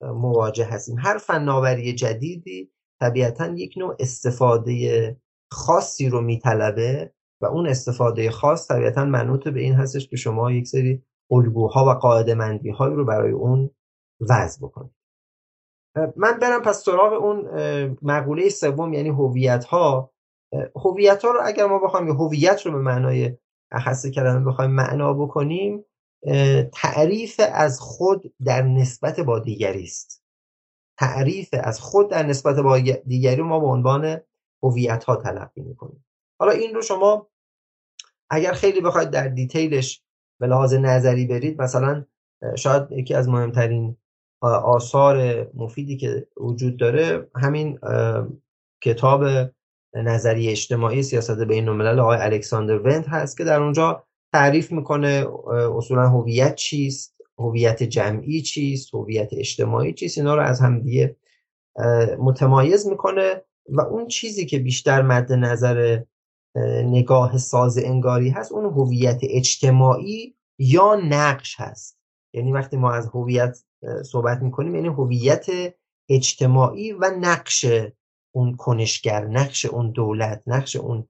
[0.00, 0.98] مواجه هستیم.
[0.98, 2.70] هر فناوری جدیدی
[3.00, 5.16] طبیعتا یک نوع استفاده
[5.52, 10.66] خاصی رو میطلبه و اون استفاده خاص طبیعتا منوط به این هستش که شما یک
[10.66, 13.70] سری الگوها و قاعده مندی های رو برای اون
[14.20, 14.92] وضع بکنید.
[16.16, 17.48] من برم پس سراغ اون
[18.02, 20.11] مقوله سوم یعنی هویت ها
[20.76, 23.36] هویت ها رو اگر ما بخوایم هویت رو به معنای
[23.70, 25.84] اخص کلمه بخوایم معنا بکنیم
[26.72, 30.22] تعریف از خود در نسبت با دیگری است.
[30.98, 34.20] تعریف از خود در نسبت با دیگری ما به عنوان
[34.62, 36.04] هویت ها تلقی می‌کنیم.
[36.40, 37.28] حالا این رو شما
[38.30, 40.02] اگر خیلی بخواید در دیتیلش
[40.40, 42.04] به لحاظ نظری برید مثلا
[42.56, 43.96] شاید یکی از مهمترین
[44.42, 47.78] آثار مفیدی که وجود داره همین
[48.82, 49.24] کتاب
[49.94, 55.26] نظری اجتماعی سیاست بین الملل آقای الکساندر ونت هست که در اونجا تعریف می‌کنه
[55.76, 61.16] اصولا هویت چیست هویت جمعی چیست هویت اجتماعی چیست اینا رو از همدیگه
[62.18, 66.02] متمایز می‌کنه و اون چیزی که بیشتر مد نظر
[66.84, 71.98] نگاه ساز انگاری هست اون هویت اجتماعی یا نقش هست.
[72.34, 73.58] یعنی وقتی ما از هویت
[74.04, 75.46] صحبت می‌کنیم یعنی هویت
[76.08, 77.66] اجتماعی و نقش
[78.34, 81.08] اون کنشگر نقش اون دولت نقش اون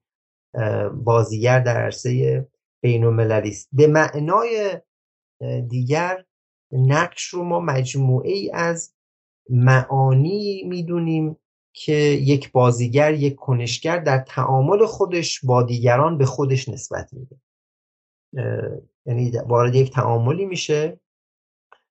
[0.94, 2.48] بازیگر در عرصه
[2.82, 4.80] بین است به معنای
[5.68, 6.24] دیگر
[6.72, 8.94] نقش رو ما مجموعه ای از
[9.50, 11.36] معانی می‌دونیم
[11.72, 17.36] که یک بازیگر یک کنشگر در تعامل خودش با دیگران به خودش نسبت میده.
[19.06, 21.00] یعنی وارد یک تعاملی میشه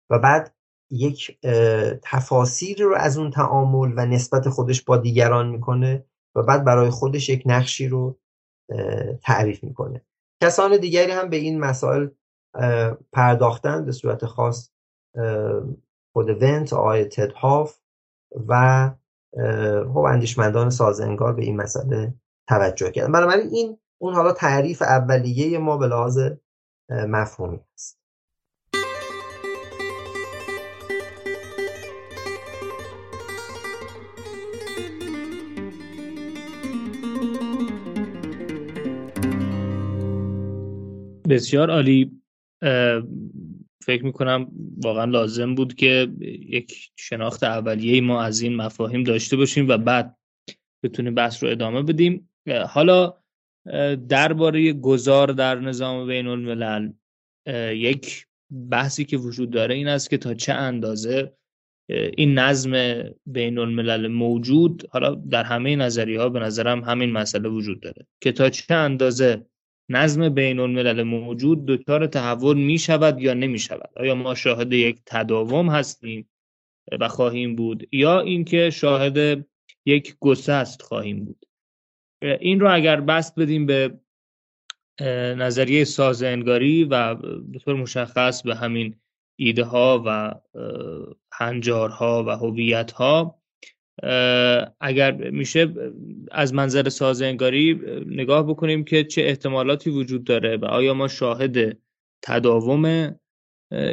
[0.09, 0.55] و بعد
[0.91, 1.39] یک
[2.03, 7.29] تفاسیر رو از اون تعامل و نسبت خودش با دیگران می‌کنه و بعد برای خودش
[7.29, 8.19] یک نقشی رو
[9.23, 10.01] تعریف می‌کنه.
[10.43, 12.07] کسان دیگری هم به این مسائل
[13.11, 14.69] پرداختن به صورت خاص
[16.13, 17.79] خود ونت آقای تد هاف
[18.47, 18.91] و
[19.93, 22.13] خب اندیشمندان سازنگار به این مسئله
[22.49, 23.11] توجه کردن.
[23.11, 26.19] بنابراین این اون حالا تعریف اولیه ما به لحاظ
[26.89, 28.00] مفهومی است
[41.29, 42.11] بسیار عالی
[43.83, 44.47] فکر می‌کنم
[44.77, 46.11] واقعا لازم بود که
[46.49, 50.17] یک شناخت اولیه ما از این مفاهیم داشته باشیم و بعد
[50.83, 52.29] بتونیم بحث رو ادامه بدیم.
[52.69, 53.13] حالا
[54.09, 56.91] درباره گذار در نظام بین الملل
[57.73, 58.25] یک
[58.71, 61.33] بحثی که وجود داره این است که تا چه اندازه
[62.17, 67.79] این نظم بین الملل موجود حالا در همه نظریه ها به نظرم همین مسئله وجود
[67.79, 69.45] داره که تا چه اندازه
[69.91, 75.01] نظم بین الملل موجود دچار تحول می شود یا نمی شود آیا ما شاهد یک
[75.05, 76.29] تداوم هستیم
[76.99, 79.45] و خواهیم بود یا اینکه شاهد
[79.85, 81.45] یک گسست خواهیم بود؟
[82.21, 83.99] این رو اگر بست بدیم به
[85.37, 88.95] نظریه سازنگاری و به طور مشخص به همین
[89.39, 90.35] ایده ها و
[91.31, 93.40] هنجارها و هویت ها
[94.79, 95.73] اگر میشه
[96.31, 101.77] از منظر سازنگاری نگاه بکنیم که چه احتمالاتی وجود داره و آیا ما شاهد
[102.21, 103.15] تداوم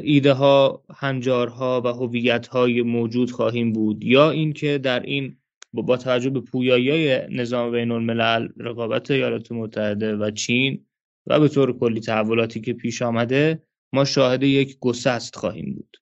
[0.03, 5.37] ایده ها هنجارها و هویت های موجود خواهیم بود یا اینکه در این
[5.73, 10.87] با توجه به پویایی نظام بین الملل رقابت ایالات متحده و چین
[11.27, 15.97] و به طور کلی تحولاتی که پیش آمده ما شاهد یک گسست خواهیم بود.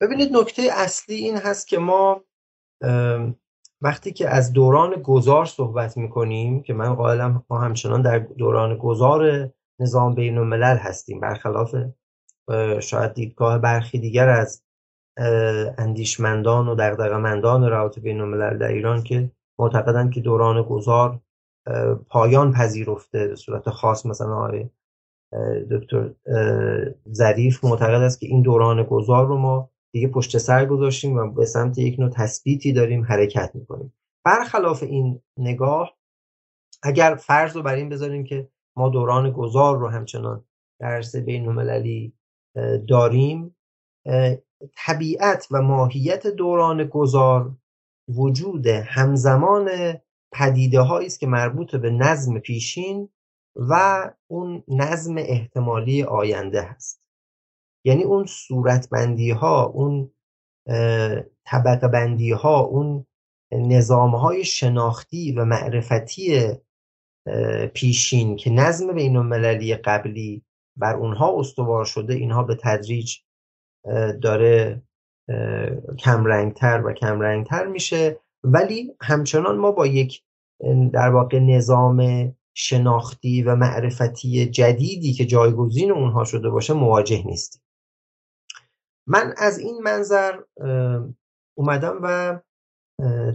[0.00, 2.24] ببینید نکته اصلی این هست که ما
[3.82, 9.50] وقتی که از دوران گذار صحبت می‌کنیم که من قائلم ما همچنان در دوران گذار
[9.80, 11.74] نظام بین الملل هستیم برخلاف
[12.80, 14.62] شاید دیدگاه برخی دیگر از
[15.78, 21.20] اندیشمندان و دغدغه‌مندان روابط بین الملل در ایران که معتقدند که دوران گذار
[22.08, 24.68] پایان پذیرفته به صورت خاص مثلا آقای
[25.70, 26.10] دکتر
[27.12, 31.44] ظریف معتقد است که این دوران گذار رو ما دیگه پشت سر گذاشتیم و به
[31.44, 33.94] سمت یک نوع تثبیتی داریم حرکت می‌کنیم.
[34.24, 35.96] برخلاف این نگاه
[36.82, 40.44] اگر فرض رو بر این بذاریم که ما دوران گذار رو همچنان
[40.80, 42.12] در عرصه بین المللی
[42.88, 43.56] داریم
[44.76, 47.56] طبیعت و ماهیت دوران گذار
[48.08, 49.70] وجود همزمان
[50.32, 53.08] پدیده است که مربوط به نظم پیشین
[53.56, 57.02] و اون نظم احتمالی آینده هست.
[57.84, 60.10] یعنی اون صورت بندی ها اون
[61.44, 63.06] طبقه بندی ها اون
[63.52, 66.48] نظام های شناختی و معرفتی
[67.74, 70.44] پیشین که نظم بین المللی قبلی
[70.76, 73.16] بر اونها استوار شده اینها به تدریج
[74.22, 74.82] داره
[75.98, 78.20] کمرنگتر و کمرنگتر میشه.
[78.44, 80.22] ولی همچنان ما با یک
[80.92, 87.62] در واقع نظام شناختی و معرفتی جدیدی که جایگزین اونها شده باشه مواجه نیستیم.
[89.10, 90.40] من از این منظر
[91.58, 92.38] اومدم و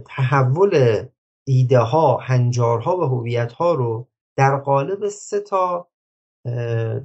[0.06, 1.04] تحول
[1.46, 5.88] ایده ها هنجارها و هویت ها رو در قالب سه تا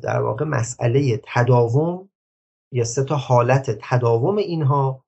[0.02, 2.10] در واقع مسئله تداوم
[2.72, 5.06] یا سه تا حالت تداوم اینها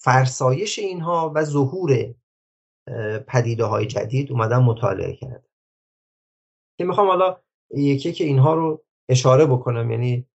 [0.00, 2.14] فرسایش اینها و ظهور
[3.26, 5.48] پدیده های جدید اومدم مطالعه کرد
[6.78, 7.40] که می‌خوام حالا
[7.70, 10.27] یکی که اینها رو اشاره بکنم یعنی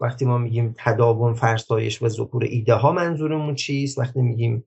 [0.00, 4.64] وقتی ما میگیم تداوم فرسایش و ظهور ایده ها منظورمون چیست؟ وقتی میگیم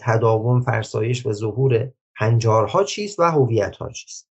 [0.00, 4.30] تداوم فرسایش و ظهور هنجارها چیست و هویت ها چیست؟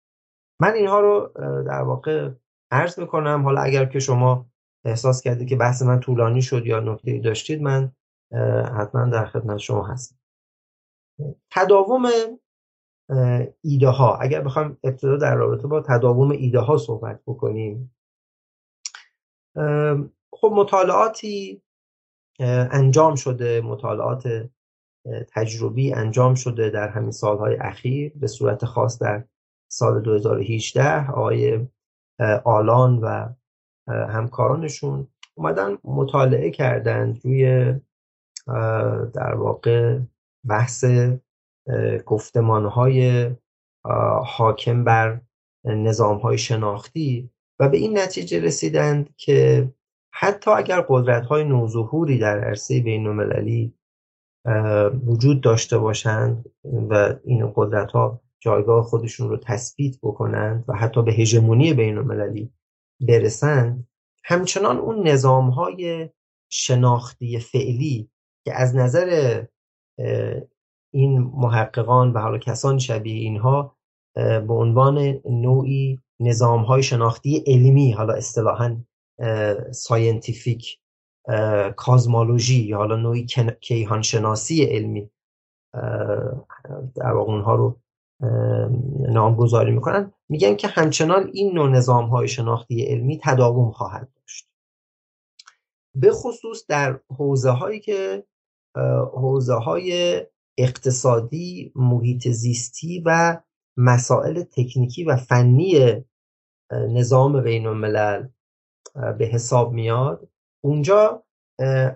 [0.62, 1.32] من اینها رو
[1.68, 2.30] در واقع
[2.72, 3.44] عرض می‌کنم.
[3.44, 4.46] حالا اگر که شما
[4.86, 7.92] احساس کردید که بحث من طولانی شد یا نکته داشتید من
[8.78, 10.16] حتما در خدمت شما هستم.
[11.52, 12.06] تداوم
[13.62, 14.16] ایده ها.
[14.16, 17.96] اگر بخوام ابتدا در رابطه با تداوم ایده ها صحبت بکنیم
[20.32, 21.62] خب مطالعاتی
[22.72, 24.50] انجام شده مطالعات
[25.34, 29.24] تجربی انجام شده در همین سالهای اخیر به صورت خاص در
[29.72, 31.68] سال 2018 آقای
[32.44, 33.30] آلان و
[33.88, 37.74] همکارانشون اومدن مطالعه کردند روی
[39.14, 40.00] در واقع
[40.48, 40.86] بحث
[42.06, 43.30] گفتمان های
[44.26, 45.22] حاکم بر
[45.66, 47.30] نظام های شناختی.
[47.60, 49.70] و به این نتیجه رسیدند که
[50.14, 53.74] حتی اگر قدرت های نوظهوری در عرصه بین المللی
[55.06, 61.12] وجود داشته باشند و این قدرت ها جایگاه خودشون رو تثبیت بکنند و حتی به
[61.12, 62.54] هژمونی بین المللی
[63.08, 63.88] برسند
[64.24, 66.10] همچنان اون نظام های
[66.52, 68.10] شناختی فعلی
[68.46, 69.42] که از نظر
[70.94, 73.78] این محققان و حالا کسان شبیه اینها
[74.16, 78.78] به عنوان نوعی نظام های شناختی علمی حالا اصطلاحا
[79.72, 80.80] scientific
[81.76, 83.26] cosmology یا حالا نوعی
[83.62, 85.10] کیهان شناسی علمی
[86.96, 87.80] در واقع اونها رو
[89.10, 90.14] نامگذاری می‌کنن.
[90.30, 94.50] میگن که همچنان این نوع نظام های شناختی علمی تداوم خواهد داشت.
[95.96, 98.24] به خصوص در حوزه هایی که
[99.14, 100.22] حوزه های
[100.58, 103.42] اقتصادی محیط زیستی و
[103.78, 106.04] مسائل تکنیکی و فنی
[106.72, 108.28] نظام بین الملل
[109.18, 110.30] به حساب میاد.
[110.64, 111.24] اونجا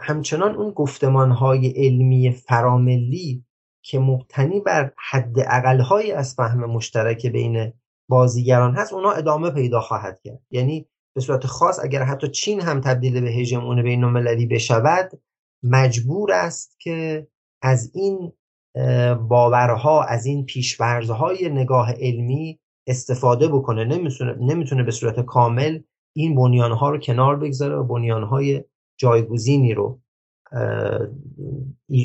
[0.02, 3.46] همچنان اون گفتمان های علمی فراملی
[3.86, 7.74] که مبتنی بر حد اقلهایی از فهم مشترک بین
[8.10, 10.42] بازیگران هست اونا ادامه پیدا خواهد کرد.
[10.52, 15.12] یعنی به صورت خاص اگر حتی چین هم تبدیل به هژمون بین المللی بشود
[15.64, 17.28] مجبور است که
[17.62, 18.34] از این
[19.28, 25.80] باورها از این پیشورزهای نگاه علمی استفاده بکنه نمی‌تونه نمی‌تونه به صورت کامل
[26.16, 28.64] این بنیانها رو کنار بگذاره و بنیانهای
[28.98, 30.00] جایگزینی رو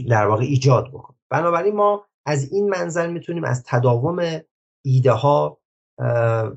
[0.09, 1.17] در واقع ایجاد بکنه.
[1.31, 4.41] بنابراین ما از این منظر می‌تونیم از تداوم
[4.85, 5.61] ایده ها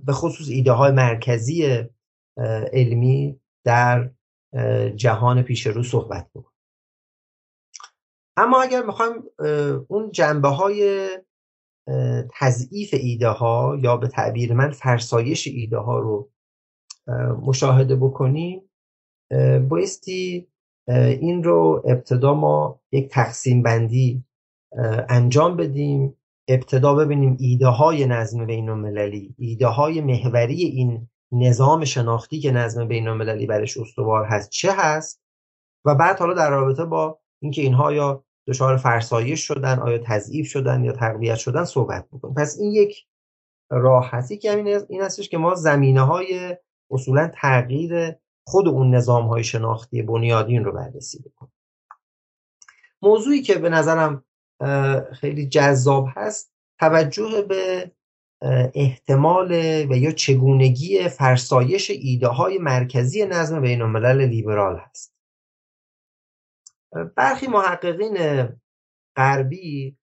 [0.06, 1.84] به خصوص ایده های مرکزی
[2.74, 4.12] علمی در
[4.96, 6.58] جهان پیش رو صحبت بکنیم.
[8.38, 9.24] اما اگر می‌خوایم
[9.88, 11.10] اون جنبه ای
[12.40, 16.30] تضعیف ایده ها یا به تعبیر من فرسایش ایده ها رو
[17.42, 18.62] مشاهده بکنیم.
[19.70, 20.48] بایستی
[20.88, 24.24] این رو ابتدا ما یک تقسیم بندی
[25.10, 26.18] انجام بدیم.
[26.48, 32.88] ابتدا ببینیم ایده های نظم بین المللی ایده های محوری این نظام شناختی که نظم
[32.88, 35.22] بین المللی برش استوار هست چه هست؟
[35.86, 40.84] و بعد حالا در رابطه با اینکه اینها یا دچار فرسایش شدن آیا تضعیف شدن
[40.84, 42.34] یا تقویت شدن صحبت بکنیم.
[42.34, 43.06] پس این یک
[43.70, 46.58] راه هستی که این هستش که ما زمینه های
[46.92, 48.16] اصولا تغییر
[48.48, 51.54] خود اون نظام های شناختی بنیادین رو بررسی بکنیم.
[53.02, 54.26] موضوعی که به نظرم
[55.14, 57.92] خیلی جذاب هست توجه به
[58.74, 59.52] احتمال
[59.90, 65.11] و یا چگونگی فرسایش ایده های مرکزی نظم بین الملل لیبرال هست.
[67.16, 68.48] برخی محققین
[69.16, 69.98] غربی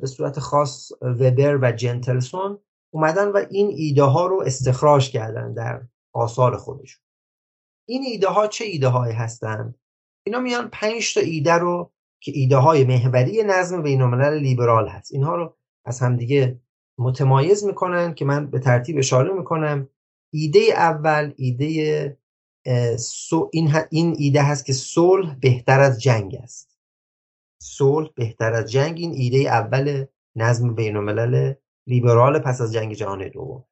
[0.00, 2.58] به صورت خاص وبر و جنتلسون
[2.94, 5.82] اومدن و این ایده ها رو استخراج کردن در
[6.14, 7.02] آثار خودشون.
[7.88, 9.78] این ایده ها چه ایده هایی هستند
[10.26, 11.92] اینا میان پنج تا ایده رو
[12.22, 15.12] که ایده های محوری نظم بین الملل لیبرال هست.
[15.12, 16.60] اینها رو از همدیگه
[16.98, 19.88] متمایز می‌کنن که من به ترتیب اشاره می‌کنم.
[20.32, 22.18] ایده اول ایده
[23.52, 26.78] این, این ایده هست که صلح بهتر از جنگ است.
[27.62, 28.98] صلح بهتر از جنگ.
[28.98, 30.06] این ایده اول
[30.36, 31.54] نظم بین الملل
[31.86, 33.64] لیبرال پس از جنگ جهانی دوم.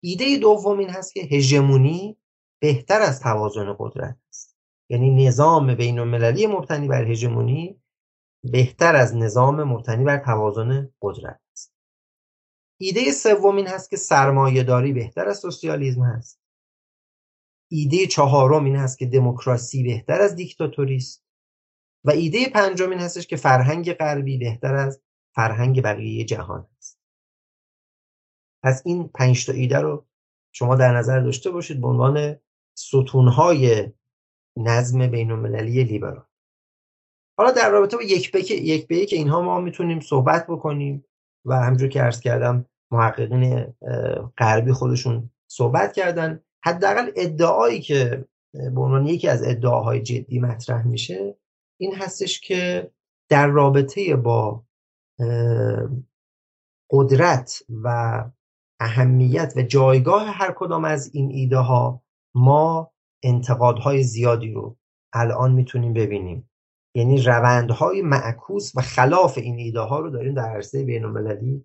[0.00, 2.16] ایده دوم این هست که هژمونی
[2.60, 4.56] بهتر از توازن قدرت است.
[4.88, 7.80] یعنی نظام بین المللی مبتنی بر هژمونی
[8.44, 11.74] بهتر از نظام مبتنی بر توازن قدرت است.
[12.80, 16.43] ایده سوم این هست که سرمایه داری بهتر از سوسیالیسم هست.
[17.74, 21.24] ایده چهارم این هست که دموکراسی بهتر از دیکتاتوری است
[22.04, 25.02] و ایده پنجم این هستش که فرهنگ غربی بهتر از
[25.34, 27.00] فرهنگ بقیه جهان است
[28.62, 30.06] پس این پنج تا ایده رو
[30.52, 32.36] شما در نظر داشته باشید به عنوان
[32.74, 33.92] ستونهای
[34.56, 36.24] نظم بین المللی لیبرال.
[37.38, 41.04] حالا در رابطه با یک به یک به یک اینها ما می‌تونیم صحبت بکنیم
[41.44, 43.74] و همجور که عرض کردم محققین
[44.38, 46.40] غربی خودشون صحبت کردن.
[46.64, 51.36] حداقل ادعایی که به عنوان یکی از ادعاهای جدی مطرح میشه
[51.80, 52.90] این هستش که
[53.30, 54.64] در رابطه با
[56.90, 58.24] قدرت و
[58.80, 62.02] اهمیت و جایگاه هر کدام از این ایده ها
[62.34, 62.92] ما
[63.22, 64.76] انتقادهای زیادی رو
[65.12, 66.50] الان می‌تونیم ببینیم.
[66.96, 71.64] یعنی روندهای معکوس و خلاف این ایده ها رو داریم در عرصه بین المللی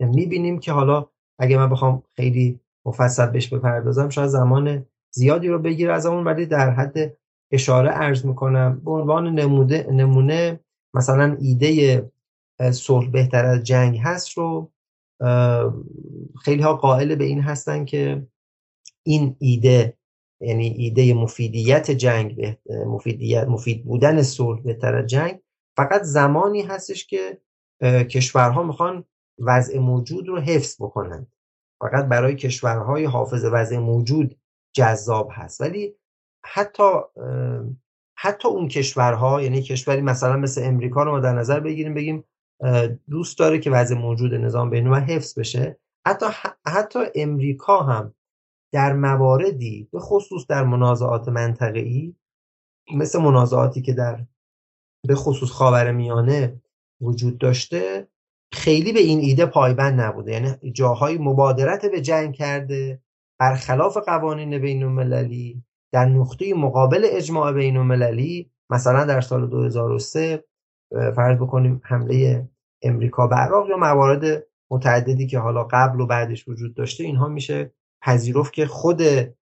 [0.00, 1.06] می‌بینیم که حالا
[1.38, 6.46] اگه من بخوام خیلی مفصل بهش بپردازم شاید زمان زیادی رو بگیره از اون ولی
[6.46, 7.16] در حد
[7.52, 8.80] اشاره ارز می‌کنم.
[8.84, 10.60] به عنوان نموده نمونه
[10.94, 12.10] مثلا ایده
[12.72, 14.72] صلح بهتر از جنگ هست رو
[16.44, 18.26] خیلی ها قائل به این هستن که
[19.02, 19.96] این ایده
[20.40, 22.56] یعنی ایده مفیدیت جنگ
[22.86, 25.40] مفیدیت مفید بودن صلح بهتر از جنگ
[25.76, 27.40] فقط زمانی هستش که
[27.82, 29.04] کشورها می‌خوان
[29.38, 31.32] وضع موجود رو حفظ بکنند
[31.80, 34.38] فقط برای کشورهای حافظ وضع موجود
[34.72, 35.60] جذاب هست.
[35.60, 35.94] ولی
[36.44, 36.82] حتی
[38.18, 42.24] حتی اون کشورها یعنی کشوری مثلا مثل امریکا رو ما در نظر بگیریم بگیم
[43.10, 45.78] دوست داره که وضع موجود نظام بین حفظ بشه.
[46.06, 46.26] حتی
[46.66, 48.14] حتی امریکا هم
[48.72, 52.14] در مواردی به خصوص در منازعات منطقه‌ای
[52.94, 54.24] مثل منازعاتی که در
[55.06, 56.62] به خصوص خاور میانه
[57.00, 58.08] وجود داشته
[58.56, 60.32] خیلی به این ایده پایبند نبوده.
[60.32, 63.00] یعنی جاهای مبادرت به جنگ کرده
[63.38, 70.44] برخلاف قوانین بین المللی در نقطه مقابل اجماع بین المللی مثلا در سال 2003
[71.16, 72.48] فرض بکنیم حمله
[72.82, 77.72] امریکا به عراق یا موارد متعددی که حالا قبل و بعدش وجود داشته اینها میشه
[78.02, 79.02] پذیرفت که خود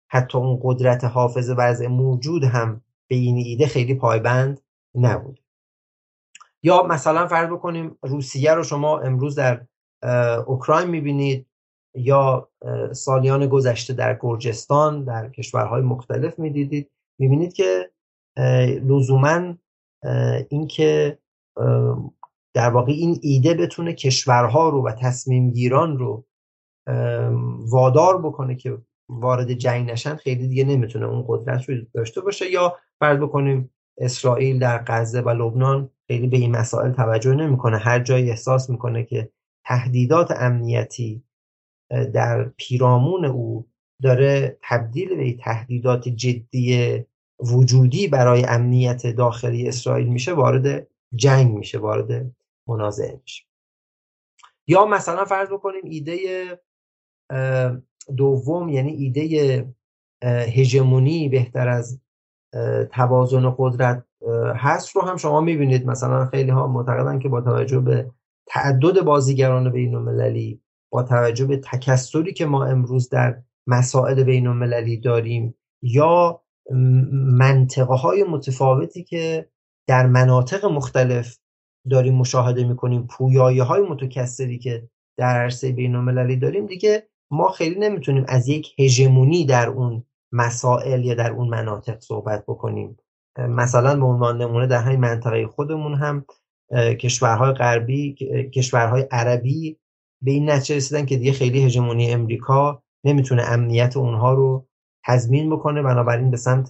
[0.09, 4.61] حتی اون قدرت حافظ وضع موجود هم به این ایده خیلی پایبند
[4.95, 5.42] نبود.
[6.63, 9.67] یا مثلا فرض بکنیم روسیه رو شما امروز در
[10.47, 11.47] اوکراین می‌بینید
[11.95, 12.49] یا
[12.93, 16.91] سالیان گذشته در گرجستان در کشورهای مختلف می‌دیدید.
[17.19, 17.91] می‌بینید که
[18.87, 19.55] لزوما
[20.49, 21.19] اینکه
[22.55, 26.25] در واقع این ایده بتونه کشورها رو و تصمیم گیران رو
[27.71, 32.51] وادار بکنه که وارد جنگ نشن خیلی دیگه نمی‌تونه اون قدرت رو داشته باشه.
[32.51, 37.79] یا فرض بکنیم اسرائیل در غزه و لبنان خیلی به این مسائل توجه نمی‌کنه.
[37.79, 39.31] هر جایی احساس می‌کنه که
[39.65, 41.25] تهدیدات امنیتی
[41.91, 43.69] در پیرامون او
[44.03, 46.99] داره تبدیل به تهدیدات جدی
[47.41, 52.35] وجودی برای امنیت داخلی اسرائیل میشه وارد جنگ میشه وارد
[52.67, 53.45] منازعه میشه.
[54.67, 56.17] یا مثلا فرض بکنیم ایده
[58.17, 59.75] دوم یعنی ایده
[60.25, 62.01] هژمونی بهتر از
[62.93, 64.05] توازن قدرت
[64.57, 65.87] هست رو هم شما می‌بینید.
[65.87, 68.11] مثلا خیلی ها معتقدن که با توجه به
[68.47, 70.61] تعدد بازیگران بین المللی
[70.93, 76.43] با توجه به تکسری که ما امروز در مسائل بین المللی داریم یا
[77.13, 79.49] منطقه های متفاوتی که
[79.87, 81.39] در مناطق مختلف
[81.91, 84.89] داریم مشاهده می‌کنیم پویایه های متکثری که
[85.19, 91.05] در عرصه بین المللی داریم دیگه ما خیلی نمی‌تونیم از یک هژمونی در اون مسائل
[91.05, 92.97] یا در اون مناطق صحبت بکنیم.
[93.39, 96.25] مثلا به عنوان نمونه در همین منطقه خودمون هم
[97.01, 98.15] کشورهای غربی
[98.55, 99.79] کشورهای عربی
[100.23, 104.67] به این نتیجه رسیدن که دیگه خیلی هژمونی امریکا نمی‌تونه امنیت اونها رو
[105.07, 106.69] تضمین بکنه بنابراین به سمت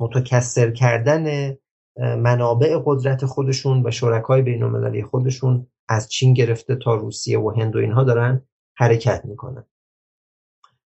[0.00, 1.56] متکثر کردن
[1.98, 7.76] منابع قدرت خودشون و شرکای بین المللی خودشون از چین گرفته تا روسیه و هند
[7.76, 8.42] و اینها دارن
[8.76, 9.64] حرکت می‌کنن.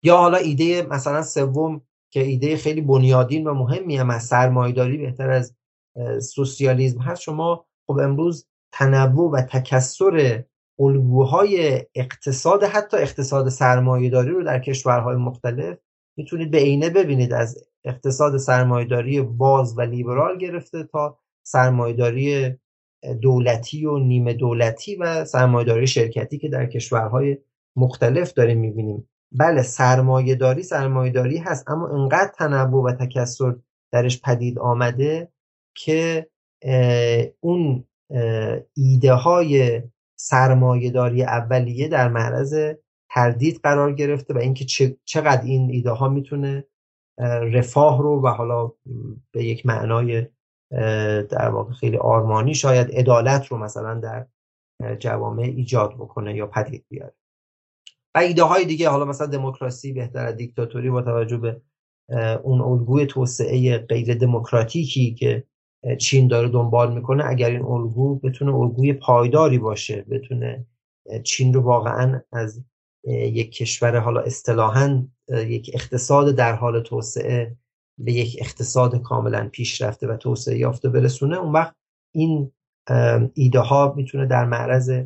[0.02, 1.80] یا حالا ایده مثلا سوم
[2.10, 5.54] که ایده خیلی بنیادین و مهمی هم از سرمایداری بهتر از
[6.20, 7.22] سوسیالیسم هست.
[7.22, 10.44] شما خب امروز تنوع و تکسر
[10.78, 15.78] الگوهای اقتصاد حتی اقتصاد سرمایهداری رو در کشورهای مختلف
[16.16, 17.32] می‌تونید به عینه ببینید.
[17.32, 22.54] از اقتصاد سرمایهداری باز و لیبرال گرفته تا سرمایهداری
[23.20, 27.38] دولتی و نیمه دولتی و سرمایهداری شرکتی که در کشورهای
[27.76, 29.08] مختلف داریم می‌بینیم.
[29.32, 33.56] بله سرمایهداری سرمایهداری هست اما انقدر تنوع و تکسر
[33.92, 35.32] درش پدید آمده
[35.76, 36.30] که
[37.40, 37.84] اون
[38.76, 39.82] ایده های
[40.18, 42.74] سرمایهداری اولیه در معرض
[43.10, 44.64] تردید قرار گرفته و اینکه
[45.04, 46.64] چقدر این ایده ها می‌تونه
[47.52, 48.72] رفاه رو و حالا
[49.32, 50.26] به یک معنای
[51.30, 54.26] در واقع خیلی آرمانی شاید عدالت رو مثلا در
[54.98, 57.14] جوامع ایجاد بکنه یا پدید بیاره.
[58.16, 61.60] و ایده های دیگه حالا مثلا دموکراسی بهتر از دیکتاتوری با توجه به
[62.42, 65.44] اون الگوی توسعه غیر دموکراتیکی که
[65.98, 70.66] چین داره دنبال می‌کنه اگر این الگو بتونه الگوی پایداری باشه بتونه
[71.22, 72.64] چین رو واقعا از
[73.04, 77.56] یک کشور حالا اصطلاحا یک اقتصاد در حال توسعه
[77.98, 81.74] به یک اقتصاد کاملا پیشرفته و توسعه یافته برسونه اون وقت
[82.14, 82.52] این
[83.34, 85.02] ایده ها می‌تونه در معرض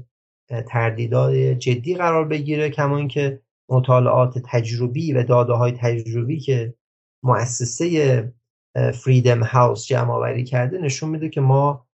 [0.68, 3.40] تردیدات جدی قرار بگیره کما اینکه
[3.70, 6.74] مطالعات تجربی و داده های تجربی که
[7.24, 8.32] مؤسسه
[8.94, 11.86] فریدم هاوس جمع آوری کرده نشون میده که ما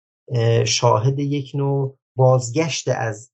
[0.64, 3.32] شاهد یک نوع بازگشت از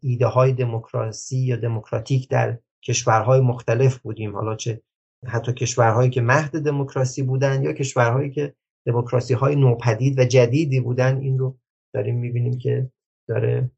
[0.00, 4.36] ایده های دموکراسی یا دموکراتیک در کشورهای مختلف بودیم.
[4.36, 4.82] حالا چه
[5.26, 8.54] حتی کشورهایی که مهد دموکراسی بودن یا کشورهایی که
[8.86, 11.58] دموکراسی های نوپدید و جدیدی بودن این رو
[11.94, 12.90] داریم می‌بینیم که
[13.28, 13.70] داره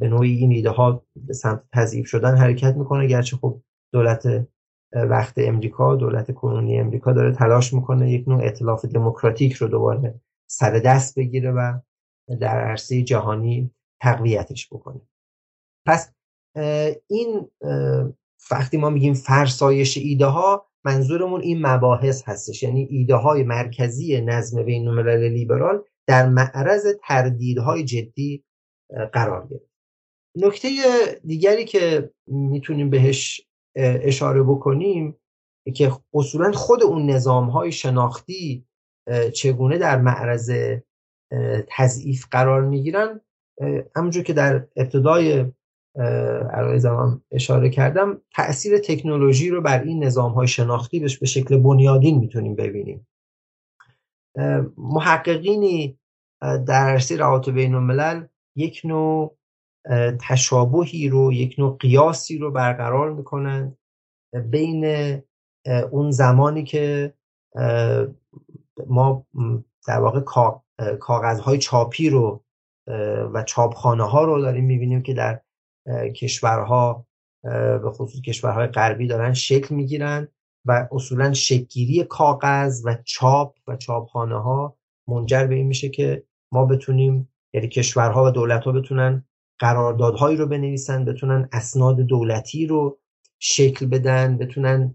[0.00, 3.06] به نوعی این ایده ها به سمت تضعیف شدن حرکت می‌کنه.
[3.06, 3.60] گرچه خب
[3.92, 4.46] دولت
[4.92, 10.70] وقت امریکا دولت کنونی امریکا داره تلاش می‌کنه یک نوع اطلاف دموکراتیک رو دوباره سر
[10.70, 11.78] دست بگیره و
[12.40, 13.70] در عرصه جهانی
[14.02, 15.00] تقویتش بکنه.
[15.86, 16.12] پس
[17.06, 17.50] این
[18.50, 22.62] وقتی ما میگیم فرسایش ایده ها منظورمون این مباحث هستش.
[22.62, 28.44] یعنی ایده های مرکزی نظم بین الملل لیبرال در معرض تردیدهای جدی
[29.12, 29.70] قرار گرفت.
[30.36, 30.68] نکته
[31.24, 33.40] دیگری که می‌تونیم بهش
[33.76, 35.16] اشاره بکنیم
[35.74, 38.66] که اصولا خود اون نظام های شناختی
[39.34, 40.52] چگونه در معرض
[41.68, 43.20] تضعیف قرار می‌گیرن
[43.96, 45.44] همونجور که در ابتدای
[46.76, 52.54] زمان اشاره کردم تاثیر تکنولوژی رو بر این نظام های شناختی به شکل بنیادین می‌تونیم
[52.54, 53.06] ببینیم.
[54.76, 55.98] محققینی
[56.40, 58.26] در عرصه روابط بین الملل
[58.56, 59.36] یک نوع
[60.28, 63.76] تشابهی رو یک نوع قیاسی رو برقرار می‌کنن
[64.44, 64.84] بین
[65.90, 67.14] اون زمانی که
[68.86, 69.26] ما
[69.86, 70.20] در واقع
[71.00, 72.44] کاغذهای چاپی رو
[73.34, 75.40] و چاپخانه ها رو داریم می‌بینیم که در
[76.16, 77.06] کشورها
[77.82, 80.28] به خصوص کشورهای غربی دارن شکل می‌گیرن
[80.64, 84.76] و اصولا شکلگیری کاغذ و چاپ و چاپخانه ها
[85.08, 89.24] منجر به این میشه که ما بتونیم یعنی کشورها و دولت ها بتونن
[89.58, 92.98] قراردادهایی رو بنویسن بتونن اسناد دولتی رو
[93.38, 94.94] شکل بدن بتونن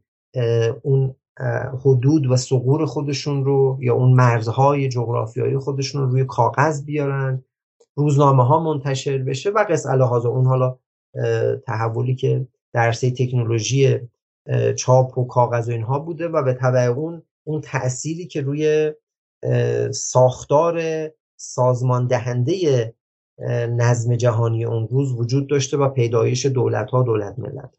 [0.82, 1.16] اون
[1.86, 7.44] حدود و سقور خودشون رو یا اون مرزهای جغرافیایی خودشون رو روی کاغذ بیارن.
[7.96, 10.78] روزنامه ها منتشر بشه و قص الهازا اون حالا
[11.68, 14.00] تحولی که در تکنولوژی
[14.78, 18.94] چاپ و کاغذ و اینها بوده و به طبع اون اون تأثیری که روی
[19.92, 20.82] ساختار
[21.38, 22.94] سازمان دهنده
[23.70, 27.74] نظم جهانی اون روز وجود داشته و پیدایش دولت ها دولت ملت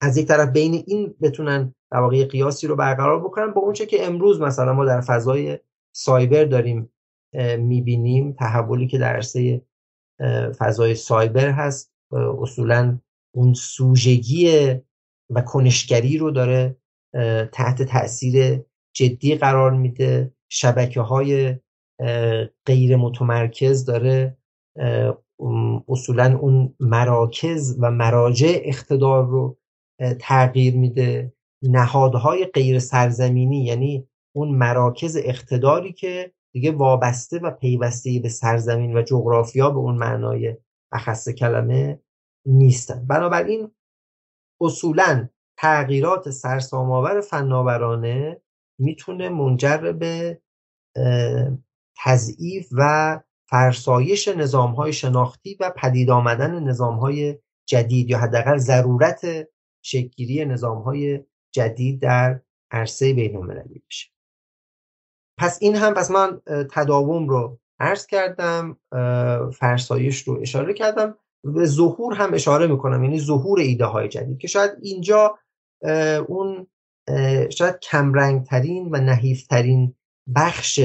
[0.00, 4.06] از یک طرف بین این بتونن در واقع قیاسی رو برقرار بکنن با اونچه که
[4.06, 5.58] امروز مثلا ما در فضای
[5.94, 6.92] سایبر داریم
[7.58, 9.62] می‌بینیم تحولی که در عرصه
[10.58, 11.92] فضای سایبر هست.
[12.40, 12.98] اصولا
[13.34, 14.74] اون سوژگی
[15.30, 16.76] و کنشگری رو داره
[17.52, 18.60] تحت تاثیر
[18.96, 20.32] جدی قرار میده.
[20.48, 21.58] شبکه های
[22.66, 24.36] غیر متمرکز داره
[25.88, 29.58] اصولا اون مراکز و مراجع اقتدار رو
[30.20, 31.32] تغییر میده.
[31.62, 39.02] نهادهای غیر سرزمینی یعنی اون مراکز اقتداری که دیگه وابسته و پیوسته به سرزمین و
[39.02, 40.56] جغرافیا به اون معنای
[40.92, 42.00] اخص کلمه
[42.46, 43.06] نیستن.
[43.06, 43.70] بنابراین
[44.60, 45.28] اصولا
[45.58, 48.40] تغییرات سرسام‌آور فناورانه
[48.78, 50.40] می‌تونه منجر به
[52.04, 59.48] تضعیف و فرسایش های شناختی و پدید آمدن های جدید یا حداقل ضرورت
[59.84, 60.42] شکلگیری
[60.84, 61.24] های
[61.54, 62.40] جدید در
[62.70, 64.10] عرصه بین المللی بشه.
[65.38, 66.40] پس این هم پس من
[66.70, 68.76] تداوم رو عرض کردم
[69.52, 74.48] فرسایش رو اشاره کردم به ظهور هم اشاره می‌کنم یعنی ظهور ایده های جدید که
[74.48, 75.38] شاید اینجا
[76.28, 76.66] اون
[77.50, 79.94] شاید کمرنگترین و نحیفترین
[80.34, 80.80] بخش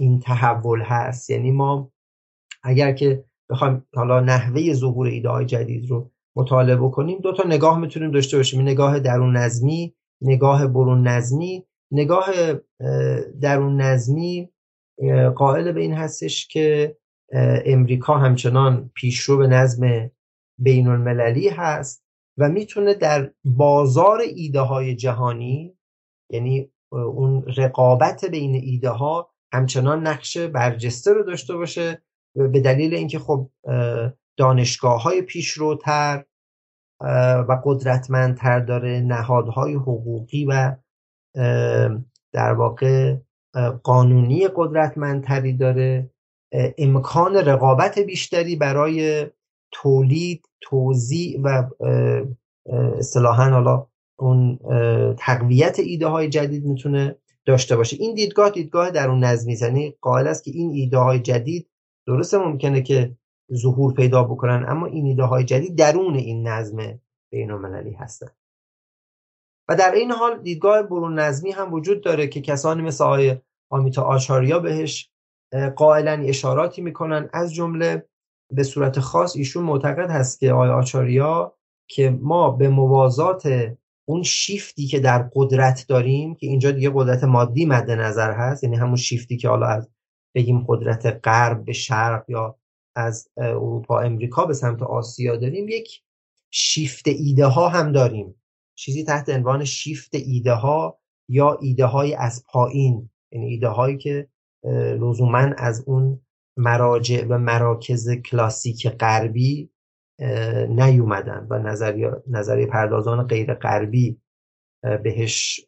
[0.00, 1.30] این تحول هست.
[1.30, 1.92] یعنی ما
[2.62, 7.78] اگر که بخوایم حالا نحوه ظهور ایده های جدید رو مطالعه بکنیم دو تا نگاه
[7.78, 8.60] می‌تونیم داشته باشیم.
[8.60, 11.66] نگاه درون نظمی نگاه برون نظمی.
[11.92, 12.26] نگاه
[13.40, 14.50] درون نظمی
[15.36, 16.96] قائل به این هستش که
[17.66, 20.10] امریکا همچنان پیشرو به نظم
[20.58, 22.04] بین المللی هست
[22.38, 25.78] و می‌تونه در بازار ایده های جهانی
[26.30, 32.02] یعنی اون رقابت بین ایده ها همچنان نقش برجسته رو داشته باشه
[32.36, 33.50] به دلیل اینکه خب
[34.36, 36.24] دانشگاه های پیشروتر
[37.48, 40.76] و قدرتمندتر داره نهادهای حقوقی و
[42.32, 43.16] در واقع
[43.82, 46.10] قانونی قدرتمندتری داره
[46.78, 49.26] امکان رقابت بیشتری برای
[49.72, 51.70] تولید توزیع و
[52.98, 53.86] اصطلاحا حالا
[54.18, 54.58] اون
[55.18, 57.16] تقویت ایده های جدید می‌تونه
[57.46, 57.96] داشته باشه.
[58.00, 61.68] این دیدگاه دیدگاه در اون نظمی یعنی قائل است که این ایده های جدید
[62.06, 63.16] درسته ممکنه که
[63.54, 67.00] ظهور پیدا بکنن اما این ایده های جدید درون این نظم
[67.32, 68.28] بین المللی هستن.
[69.68, 73.36] و در این حال دیدگاه برون نظمی هم وجود داره که کسانی مثل آقای
[73.70, 75.10] آمیتا آچاریا بهش
[75.76, 77.30] قائلا اشاراتی می‌کنن.
[77.32, 78.08] از جمله
[78.52, 81.54] به صورت خاص ایشون معتقد هست که آقای آچاریا
[81.88, 83.74] که ما به موازات
[84.04, 88.76] اون شیفتی که در قدرت داریم که اینجا دیگه قدرت مادی مد نظر هست یعنی
[88.76, 89.88] همون شیفتی که حالا از
[90.34, 92.58] بگیم قدرت غرب به شرق یا
[92.96, 96.02] از اروپا امریکا به سمت آسیا داریم یک
[96.50, 98.34] شیفت ایده ها هم داریم.
[98.74, 100.98] چیزی تحت عنوان شیفت ایده ها
[101.28, 104.28] یا ایده های از پایین یعنی ایده هایی که
[105.00, 106.20] لزوما از اون
[106.56, 109.70] مراجع و مراکز کلاسیک غربی
[110.68, 114.20] نیومدن و نظریه, نظریه پردازان غیر غربی
[115.02, 115.64] بهش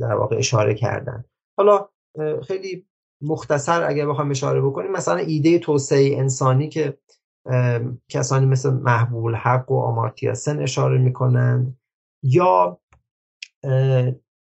[0.00, 1.24] در واقع اشاره کردن.
[1.56, 1.88] حالا
[2.46, 2.86] خیلی
[3.22, 6.98] مختصر اگر بخوام اشاره بکنیم مثلا ایده توسعه انسانی که
[8.08, 11.78] کسانی مثل محبوب الحق و آمارتیا اشاره می‌کنند
[12.22, 12.80] یا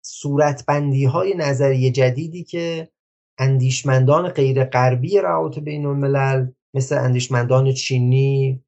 [0.03, 2.89] صورتبندی های نظریه جدیدی که
[3.39, 8.65] اندیشمندان غیر غربی روابط بین الملل مثل اندیشمندان چینی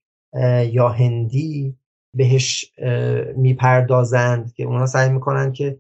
[0.73, 1.77] یا هندی
[2.17, 2.73] بهش
[3.37, 5.79] می‌پردازند که اونا سعی می‌کنن که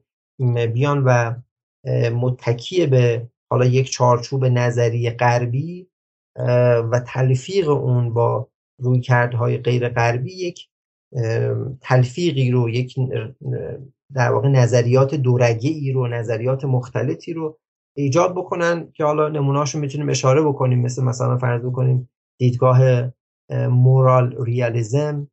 [0.74, 1.34] بیان و
[2.10, 5.86] متکی به حالا یک چارچوب نظری غربی
[6.90, 8.48] و تلفیق اون با
[8.78, 10.68] رویکردهای غیر غربی یک
[11.80, 12.94] تلفیقی رو یک
[14.14, 17.58] در واقع نظریات دورگه ای رو نظریات مختلفی رو
[17.96, 20.80] ایجاد بکنن که حالا نمونهاشو می‌تونیم اشاره بکنیم.
[20.80, 22.80] مثل مثلا فرض بکنیم دیدگاه
[23.50, 25.30] مورال ریالیزم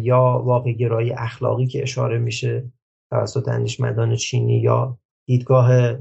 [0.00, 2.72] یا واقع گرایی اخلاقی که اشاره میشه
[3.10, 5.98] توسط اندیشمندان چینی یا دیدگاه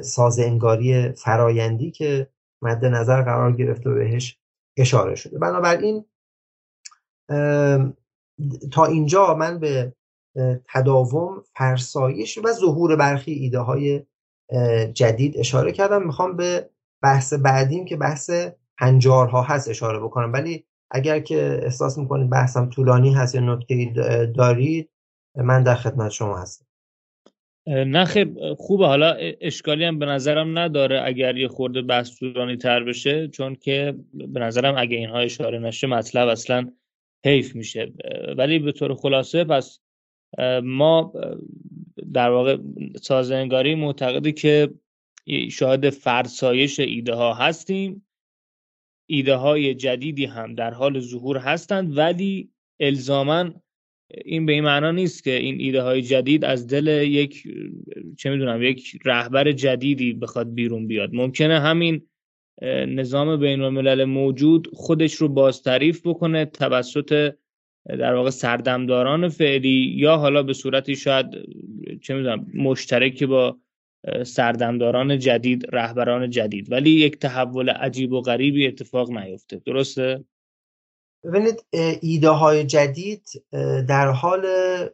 [0.00, 2.28] ساز انگاری فرایندی که
[2.62, 4.38] مد نظر قرار گرفته و بهش
[4.76, 5.38] اشاره شده.
[5.38, 6.04] بنابراین
[8.72, 9.92] تا اینجا من به
[10.68, 14.06] تداوم فرسایش و ظهور برخی ایده های
[14.94, 16.06] جدید اشاره کردم.
[16.06, 16.70] می‌خوام به
[17.02, 18.30] بحث بعدیم که بحث
[18.78, 20.32] هنجارها هست اشاره بکنم.
[20.32, 23.92] ولی اگر که احساس می‌کنید بحثم طولانی هست یا نکته
[24.36, 24.90] دارید
[25.36, 26.66] من در خدمت شما هستم.
[27.66, 28.86] نه خب خوبه.
[28.86, 33.94] حالا اشکالی هم به نظرم نداره اگر یه خورده بحث طولانی تر بشه چون که
[34.14, 36.72] به نظرم اگه اینها اشاره نشه مطلب اصلا
[37.24, 37.92] حیف میشه.
[38.36, 39.80] ولی به طور خلاصه پس
[40.62, 41.12] ما
[42.12, 42.58] در واقع
[43.02, 44.70] سازنگاری معتقده که
[45.50, 48.06] شاهد فرسایش ایده ها هستیم.
[49.06, 52.50] ایده های جدیدی هم در حال ظهور هستند ولی
[52.80, 53.50] الزاما
[54.24, 57.42] این به این معنا نیست که این ایده های جدید از دل یک
[58.18, 61.10] چه می‌دونم یک رهبر جدیدی بخواد بیرون بیاد.
[61.14, 62.02] ممکنه همین
[62.88, 67.34] نظام بین الملل موجود خودش رو بازتعریف بکنه توسط
[67.88, 71.26] در واقع سردمداران فعلی یا حالا به صورتی شاید
[72.02, 73.58] چه می‌دونم مشترکی با
[74.26, 76.72] سردمداران جدید رهبران جدید.
[76.72, 79.62] ولی یک تحول عجیب و غریبی اتفاق نیفته.
[79.66, 80.24] درسته؟
[81.24, 81.64] ببینید
[82.00, 83.44] ایده های جدید
[83.88, 84.46] در حال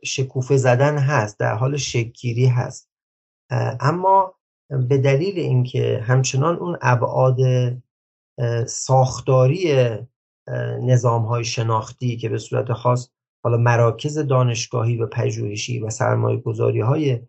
[0.05, 2.91] شکوفه زدن هست در حال شکگیری هست.
[3.81, 4.35] اما
[4.71, 7.39] به دلیل اینکه همچنان اون ابعاد
[8.67, 9.89] ساختاری
[10.83, 13.11] نظام های شناختی که به صورت خاص
[13.43, 17.21] حالا مراکز دانشگاهی و پژوهشی و سرمایه گذاری های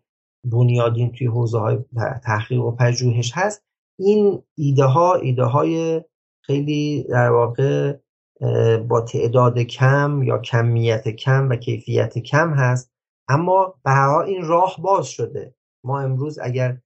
[0.44, 1.78] بنیادین توی حوزه های
[2.24, 3.64] تحقیق و پژوهش هست.
[3.98, 6.04] این ایده ها ایده های
[6.42, 7.96] خیلی در واقع
[8.88, 12.92] با تعداد کم یا کمیت کم و کیفیت کم هست.
[13.28, 15.54] اما به هر این راه باز شده.
[15.84, 16.78] ما امروز اگر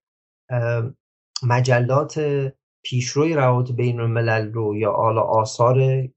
[1.43, 2.21] مجلات
[2.85, 6.09] پیشروی روابط بین الملل رو یا آلا آثار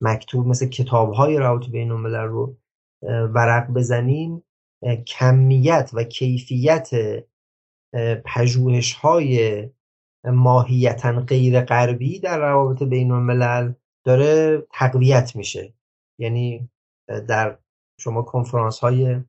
[0.00, 2.56] مکتوب مثل کتاب های روابط بین الملل رو
[3.34, 4.42] ورق بزنیم
[5.06, 6.90] کمیت و کیفیت
[8.24, 9.68] پژوهش های
[10.24, 13.72] ماهیتا غیر غربی در روابط بین الملل
[14.04, 15.74] داره تقویت میشه.
[16.20, 16.70] یعنی
[17.28, 17.58] در
[18.00, 19.20] شما کنفرانس های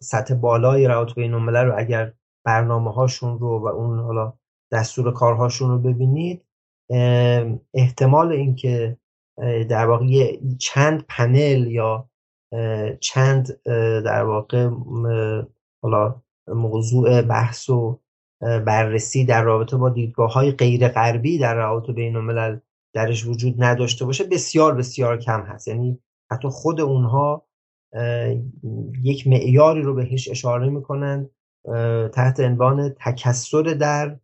[0.00, 2.12] سطح بالای روابط بین الملل رو اگر
[2.44, 4.32] برنامه هاشون رو و اون حالا
[4.72, 6.44] دستور کارهاشون رو ببینید
[7.74, 8.98] احتمال اینکه
[9.68, 12.10] در واقع چند پنل یا
[13.00, 13.62] چند
[14.04, 14.70] در واقع
[15.82, 16.14] حالا
[16.48, 18.00] موضوع بحث و
[18.40, 22.58] بررسی در رابطه با دیدگاه های غیر غربی در روابط بین الملل
[22.94, 25.68] درش وجود نداشته باشه بسیار بسیار کم هست.
[25.68, 25.98] یعنی
[26.30, 27.46] حتی خود اونها
[29.02, 31.30] یک معیاری رو بهش اشاره می‌کنن
[32.12, 34.16] تحت عنوان تکسر در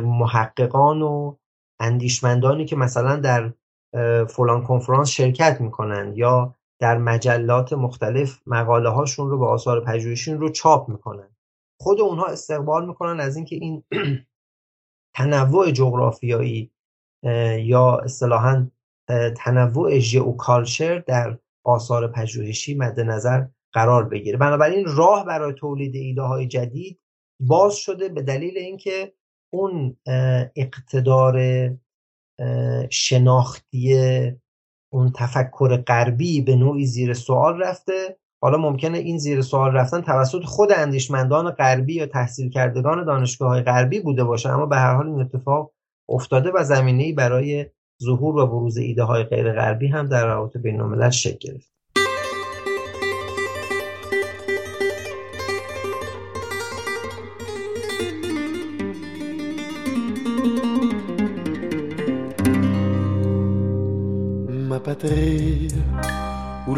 [0.00, 1.36] محققان و
[1.80, 3.52] اندیشمندانی که مثلا در
[4.28, 10.48] فلان کنفرانس شرکت می‌کنند یا در مجلات مختلف مقاله هاشون رو به آثار پژوهشیشون رو
[10.48, 11.36] چاپ می‌کنن.
[11.80, 13.84] خود اونها استقبال می‌کنن از اینکه این
[15.16, 16.72] تنوع جغرافیایی
[17.58, 18.70] یا اصطلاحا
[19.36, 24.38] تنوع ژئوکالچر در آثار پژوهشی مد نظر قرار بگیره.
[24.38, 27.00] بنابراین راه برای تولید ایده های جدید
[27.40, 29.12] باز شده به دلیل اینکه
[29.52, 29.96] اون
[30.56, 31.40] اقتدار
[32.90, 33.94] شناختی
[34.92, 38.18] اون تفکر غربی به نوعی زیر سوال رفته.
[38.42, 43.62] حالا ممکنه این زیر سوال رفتن توسط خود اندیشمندان غربی یا تحصیل کردگان دانشگاه های
[43.62, 45.72] غربی بوده باشه اما به هر حال این اتفاق
[46.08, 47.66] افتاده و زمینه برای
[48.02, 51.77] ظهور و بروز ایده های غیر غربی هم در روابط بین الملل شکل گرفت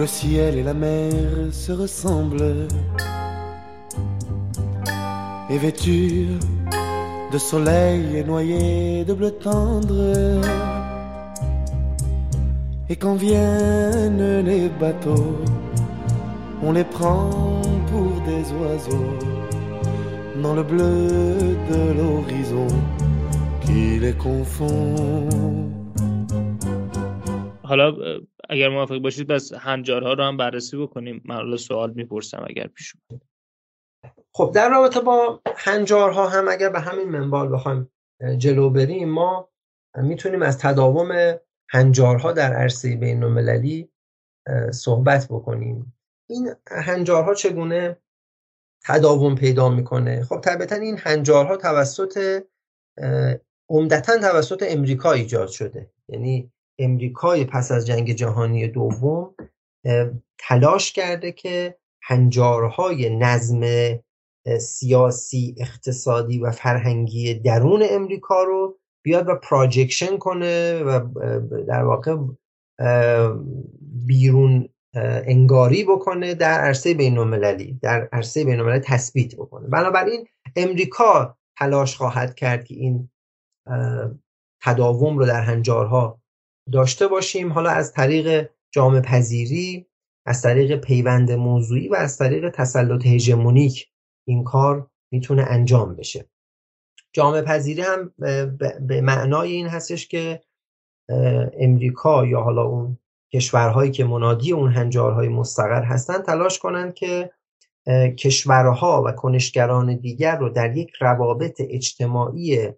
[0.01, 1.12] le ciel et la mer
[1.53, 2.66] se ressemblent
[5.51, 6.26] et vêtue
[7.30, 10.40] de soleil et noyée de bleu tendre.
[12.88, 15.36] Et quand viennent les bateaux,
[16.62, 19.18] on les prend pour des oiseaux
[20.42, 20.96] dans le bleu
[21.72, 22.68] de l'horizon
[23.61, 25.26] qui les confond.
[27.70, 28.18] Euh,
[28.51, 31.22] اگر موافق باشید بس هنجارها رو هم بررسی بکنیم.
[31.24, 33.22] من سوال می‌پرسم اگر پیش اومد.
[34.34, 37.90] خب در رابطه با هنجارها هم اگر به همین منوال بخوایم
[38.38, 39.48] جلو بریم ما
[39.96, 41.38] می‌تونیم از تداوم
[41.70, 43.90] هنجارها در عرصه بین المللی
[44.72, 45.96] صحبت بکنیم.
[46.30, 47.96] این هنجارها چگونه
[48.84, 52.42] تداوم پیدا می‌کنه؟ خب طبیعتا این هنجارها توسط
[53.68, 55.90] عمدتا توسط امریکا ایجاد شده.
[56.09, 59.35] یعنی امریکای پس از جنگ جهانی دوم
[60.39, 63.61] تلاش کرده که هنجارهای نظم
[64.61, 71.01] سیاسی اقتصادی و فرهنگی درون امریکا رو بیاد و پراجکشن کنه و
[71.68, 72.16] در واقع
[74.07, 74.68] بیرون
[75.26, 79.68] انگاری بکنه در عرصه بین المللی در عرصه بین المللی تثبیت بکنه.
[79.68, 80.26] بنابراین
[80.57, 83.11] امریکا تلاش خواهد کرد که این
[84.62, 86.20] تداوم رو در هنجارها
[86.72, 87.52] داشته باشیم.
[87.52, 89.86] حالا از طریق جامعه پذیری
[90.26, 93.88] از طریق پیوند موضوعی و از طریق تسلط هژمونیک
[94.26, 96.30] این کار می‌تونه انجام بشه.
[97.12, 98.14] جامعه پذیری هم
[98.86, 100.40] به معنای این هستش که
[101.58, 102.98] امریکا یا حالا اون
[103.32, 107.30] کشورهایی که منادی اون هنجارهای مستقر هستند تلاش کنند که
[108.18, 112.68] کشورها و کنشگران دیگر رو در یک روابط اجتماعی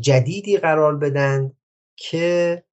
[0.00, 1.52] جدیدی قرار بدن
[1.96, 2.64] که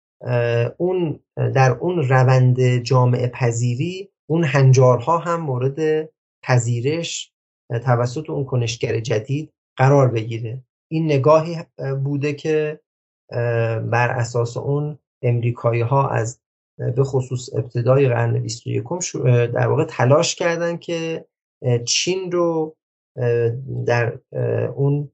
[0.77, 6.09] اون در اون روند جامعه پذیری اون هنجارها هم مورد
[6.43, 7.31] پذیرش
[7.83, 10.63] توسط اون کنشگر جدید قرار بگیره.
[10.91, 11.57] این نگاهی
[12.03, 12.79] بوده که
[13.91, 16.41] بر اساس اون امریکایی ها از
[16.77, 18.83] به خصوص ابتدای قرن 21
[19.25, 21.25] در واقع تلاش کردن که
[21.85, 22.75] چین رو
[23.85, 24.19] در
[24.75, 25.11] اون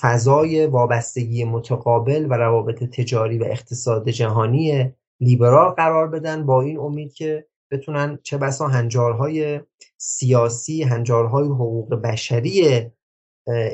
[0.00, 7.12] فضای وابستگی متقابل و روابط تجاری و اقتصاد جهانی لیبرال قرار بدن با این امید
[7.12, 9.60] که بتونن چه بسا هنجارهای
[9.96, 12.86] سیاسی هنجارهای حقوق بشری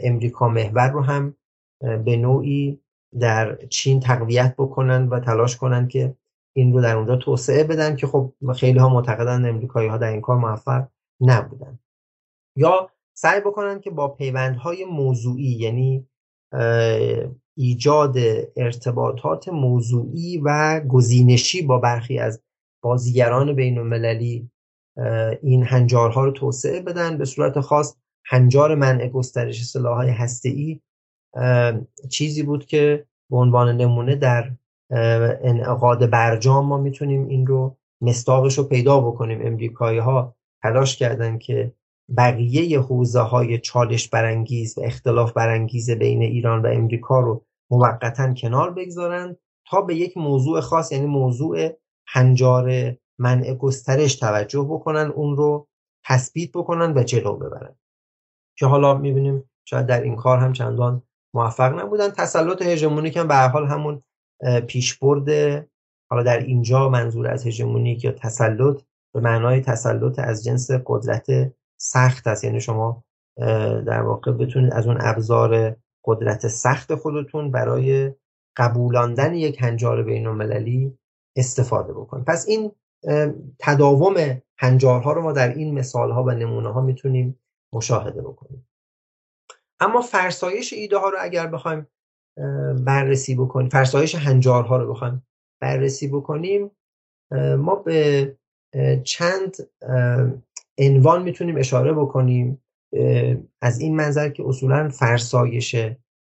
[0.03, 1.37] امریکا محور رو هم
[1.81, 2.81] به نوعی
[3.21, 6.17] در چین تقویت بکنن و تلاش کنن که
[6.57, 10.21] این رو در اونجا توسعه بدن که خب خیلی ها معتقدن امریکایی ها در این
[10.21, 10.89] کار موفق
[11.21, 11.79] نبودن.
[12.57, 12.91] یا
[13.23, 16.09] سعی بکنن که با پیوندهای موضوعی یعنی
[17.57, 18.17] ایجاد
[18.57, 22.43] ارتباطات موضوعی و گزینشی با برخی از
[22.83, 24.51] بازیگران بین المللی
[25.43, 27.19] این هنجارها رو توسعه بدن.
[27.19, 27.97] به صورت خاص
[28.27, 30.81] هنجار منع گسترش سلاحهای هسته‌ای
[32.11, 34.51] چیزی بود که به عنوان نمونه در
[35.43, 39.47] انعقاد برجام ما می‌تونیم این رو مستاقش رو پیدا بکنیم.
[39.47, 41.73] امریکایی ها تلاش کردن که
[42.17, 48.71] بقیه حوزه های چالش برانگیز و اختلاف برانگیز بین ایران و امریکا رو موقتا کنار
[48.71, 49.37] بگذارن
[49.67, 51.71] تا به یک موضوع خاص یعنی موضوع
[52.07, 55.69] هنجار منع گسترش توجه بکنن اون رو
[56.05, 57.75] تثبیت بکنن و جلو ببرن.
[58.59, 61.03] که حالا می‌بینیم شاید در این کار هم چندان
[61.35, 62.11] موفق نبودن.
[62.11, 64.03] تسلط هژمونیک هم به حال همون
[64.67, 65.29] پیشبرد
[66.11, 68.83] حالا در اینجا منظور از هژمونیک یا تسلط
[69.15, 71.27] به معنای تسلط از جنس قدرت
[71.85, 72.45] سخت است.
[72.45, 73.05] یعنی شما
[73.87, 78.15] در واقع بتونید از اون ابزار قدرت سخت خودتون برای
[78.57, 80.99] قبولاندن یک هنجار بین المللی
[81.37, 82.25] استفاده بکنید.
[82.25, 82.73] پس این
[83.59, 87.39] تداوم هنجارها رو ما در این مثالها و نمونه ها می‌تونیم
[87.73, 88.69] مشاهده بکنیم.
[89.81, 91.87] اما فرسایش ایده ها رو اگر بخوایم
[92.85, 95.27] بررسی بکنیم فرسایش هنجارها رو بخوایم
[95.61, 96.71] بررسی بکنیم
[97.59, 98.37] ما به
[99.05, 99.57] چند
[100.79, 102.63] عنوان می‌تونیم اشاره بکنیم
[103.61, 105.77] از این منظر که اصولا فرسایش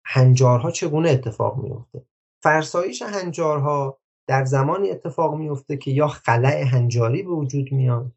[0.06, 2.06] هنجارها چگونه اتفاق میفته
[2.44, 8.12] فرسایش هنجارها در زمانی اتفاق میفته که یا خلع هنجاری به وجود میاد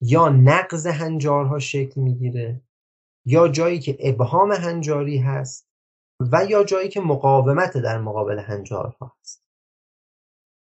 [0.00, 2.60] یا نقض هنجارها شکل می‌گیره
[3.26, 5.68] یا جایی که ابهام هنجاری هست
[6.32, 9.44] و یا جایی که مقاومت در مقابل هنجارها هست.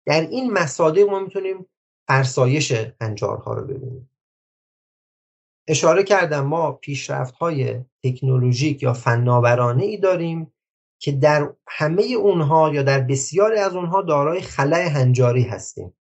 [0.06, 1.66] در این مصادیق ما می‌تونیم
[2.08, 4.10] فرسایش هنجارها رو ببینیم.
[5.68, 10.52] اشاره کردم ما پیشرفت های تکنولوژیک یا فناورانه ای داریم
[10.98, 15.94] که در همه اونها یا در بسیاری از اونها دارای خلای هنجاری هستیم.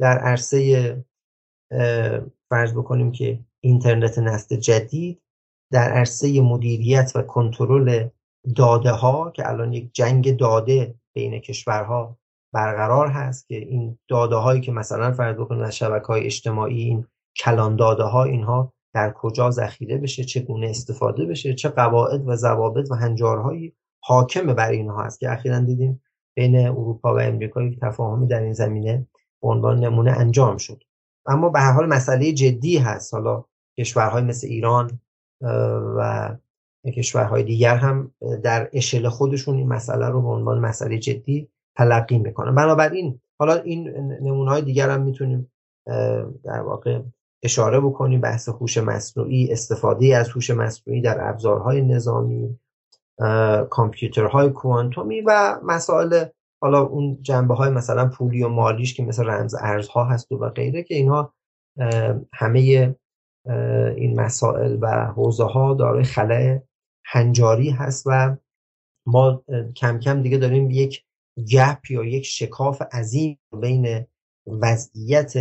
[0.00, 1.04] در عرصه
[2.50, 5.22] فرض بکنیم که اینترنت نسل جدید
[5.72, 8.08] در عرصه مدیریت و کنترل
[8.56, 12.18] داده ها که الان یک جنگ داده بین کشورها
[12.54, 17.06] برقرار هست که این داده هایی که مثلا فرض بکنیم از شبکه های اجتماعی این
[17.36, 22.90] کلان داده ها اینها در کجا ذخیره بشه چگونه استفاده بشه چه قواعد و ضوابط
[22.90, 26.02] و هنجارهایی حاکم بر اینها هست که اخیرا دیدیم
[26.36, 29.06] بین اروپا و امریکا یک تفاهمی در این زمینه
[29.42, 30.82] به عنوان نمونه انجام شد.
[31.26, 33.14] اما به هر حال مسئله جدی هست.
[33.14, 33.44] حالا
[33.78, 35.00] کشورهای مثل ایران
[35.96, 36.30] و
[36.96, 42.54] کشورهای دیگر هم در اشل خودشون این مسئله رو به عنوان مسئله جدی تلقی می‌کنن.
[42.54, 43.88] بنابراین حالا این
[44.22, 45.52] نمونه های دیگر هم می‌تونیم
[46.44, 47.00] در واقع
[47.42, 52.58] اشاره بکنیم بحث هوش مصنوعی استفاده از هوش مصنوعی در ابزارهای نظامی
[53.70, 56.24] کامپیوترهای کوانتومی و مسائل
[56.62, 60.82] حالا اون جنبه های مثلا پولی و مالیش که مثل رمز ارزها هست و غیره
[60.82, 61.34] که اینها
[62.32, 62.94] همه
[63.96, 66.60] این مسائل و حوزه ها دارای خلع
[67.04, 68.36] هنجاری هست و
[69.06, 69.44] ما
[69.76, 71.04] کم کم دیگه داریم یک
[71.52, 74.06] گپ یا یک شکاف عظیم بین
[74.46, 75.34] وضعیت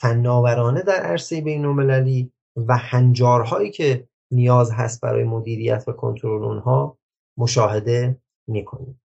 [0.00, 6.98] فناورانه در عرصه بین المللی و هنجارهایی که نیاز هست برای مدیریت و کنترل اونها
[7.38, 9.00] مشاهده می‌کنیم.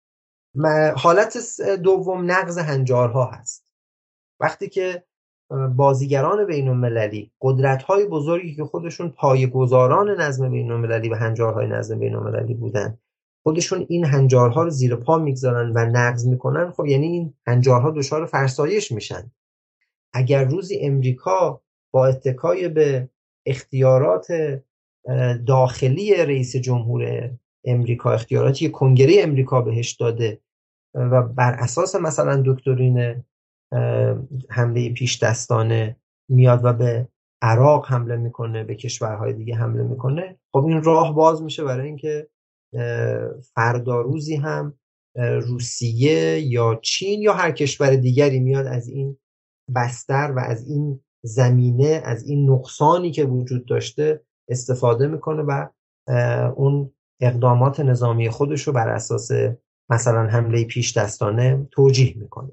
[0.96, 3.66] حالت دوم نقض هنجارها هست.
[4.40, 5.04] وقتی که
[5.76, 11.98] بازیگران بین المللی قدرت های بزرگی که خودشون پایگزاران نظم بین المللی و هنجارهای نظم
[11.98, 12.98] بین المللی بودن
[13.42, 18.26] خودشون این هنجارها رو زیر پا می‌گذارن و نقض می‌کنن خب یعنی این هنجارها دچار
[18.26, 19.30] فرسایش میشن.
[20.14, 21.62] اگر روزی امریکا
[21.92, 23.08] با اتکای به
[23.46, 24.26] اختیارات
[25.46, 27.30] داخلی رئیس جمهور
[27.64, 30.40] امریکا اختیاراتی کنگره امریکا بهش داده
[30.94, 33.24] و بر اساس مثلا دکترین
[34.48, 35.96] حمله پیش دستانه
[36.28, 37.08] میاد و به
[37.42, 42.28] عراق حمله می‌کنه به کشورهای دیگه حمله می‌کنه خب این راه باز میشه برای اینکه
[43.54, 44.74] فردا روزی هم
[45.16, 49.18] روسیه یا چین یا هر کشور دیگری میاد از این
[49.76, 55.68] بستر و از این زمینه از این نقصانی که وجود داشته استفاده می‌کنه و
[56.56, 59.30] اون اقدامات نظامی خودش رو بر اساس
[59.90, 62.50] مثلا حمله پیش دستانه توجیه می‌کنه.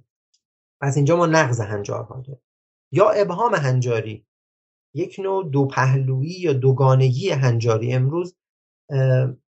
[0.82, 2.42] پس اینجا ما نقض هنجارها داریم
[2.92, 4.26] یا ابهام هنجاری.
[4.96, 8.36] یک نوع دو پهلویی یا دوگانگی هنجاری امروز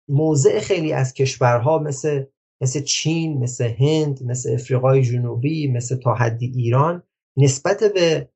[0.09, 2.25] موضع خیلی از کشورها مثل
[2.61, 7.03] مثل چین مثل هند مثل افریقای جنوبی مثل تا حدی ایران
[7.37, 8.29] نسبت به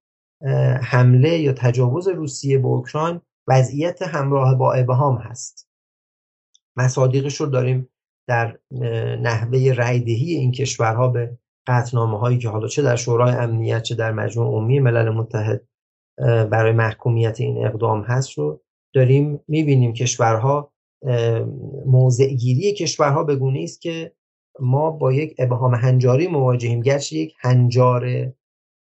[0.82, 5.68] حمله یا تجاوز روسیه به اوکراین وضعیت همراه با ابهام هست.
[6.78, 7.90] مصادیقش رو داریم
[8.28, 8.60] در
[9.22, 11.38] نحوه رایدهی این کشورها به
[11.68, 15.68] قطنامه هایی که حالا چه در شورای امنیت چه در مجموع عمومی ملل متحد
[16.52, 18.62] برای محکومیت این اقدام هست رو
[18.94, 19.40] داریم.
[19.48, 20.74] می‌بینیم کشورها
[21.86, 24.12] موضعگیری کشورها به گونه است که
[24.60, 28.34] ما با یک ابهام هنجاری مواجهیم گرچه یک هنجار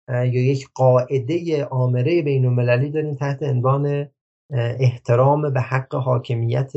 [0.08, 4.08] یا یک قاعده آمره بین المللی داریم تحت عنوان
[4.78, 6.72] احترام به حق حاکمیت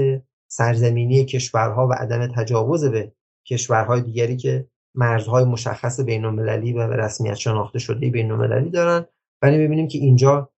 [0.47, 3.11] سرزمینی کشورها و عدم تجاوز به
[3.47, 9.05] کشورهای دیگری که مرزهای مشخص بین المللی و رسمیت شناخته شده بین المللی دارن.
[9.41, 10.49] ولی می‌بینیم که اینجا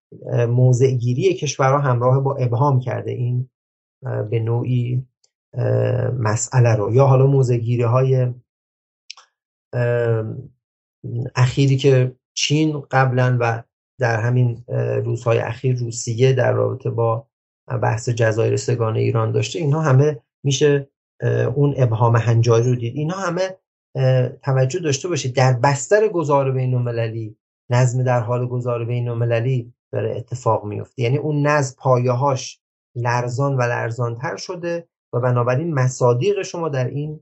[0.49, 3.11] موضع گیری کشورها همراه با ابهام کرده.
[3.11, 3.49] این
[4.29, 5.07] به نوعی
[6.19, 6.93] مسئله رو.
[6.93, 8.33] یا حالا موضع گیری های
[11.35, 13.63] اخیری که چین قبلا و
[13.99, 14.63] در همین
[15.05, 17.27] روزهای اخیر روسیه در رابطه با
[17.81, 19.59] بحث جزایر سگانه ایران داشته.
[19.59, 20.89] اینها همه میشه
[21.55, 22.95] اون ابهام هنجاری رو دید.
[22.95, 23.57] اینها همه
[24.43, 25.35] توجه داشته باشید.
[25.35, 27.37] در بستر گذار بین المللی
[27.69, 32.59] نظم در حال گذار بین المللی داره اتفاق میفته یعنی اون نظم پایه‌هاش
[32.95, 37.19] لرزان و لرزانتر شده و بنابراین مصادیق شما در این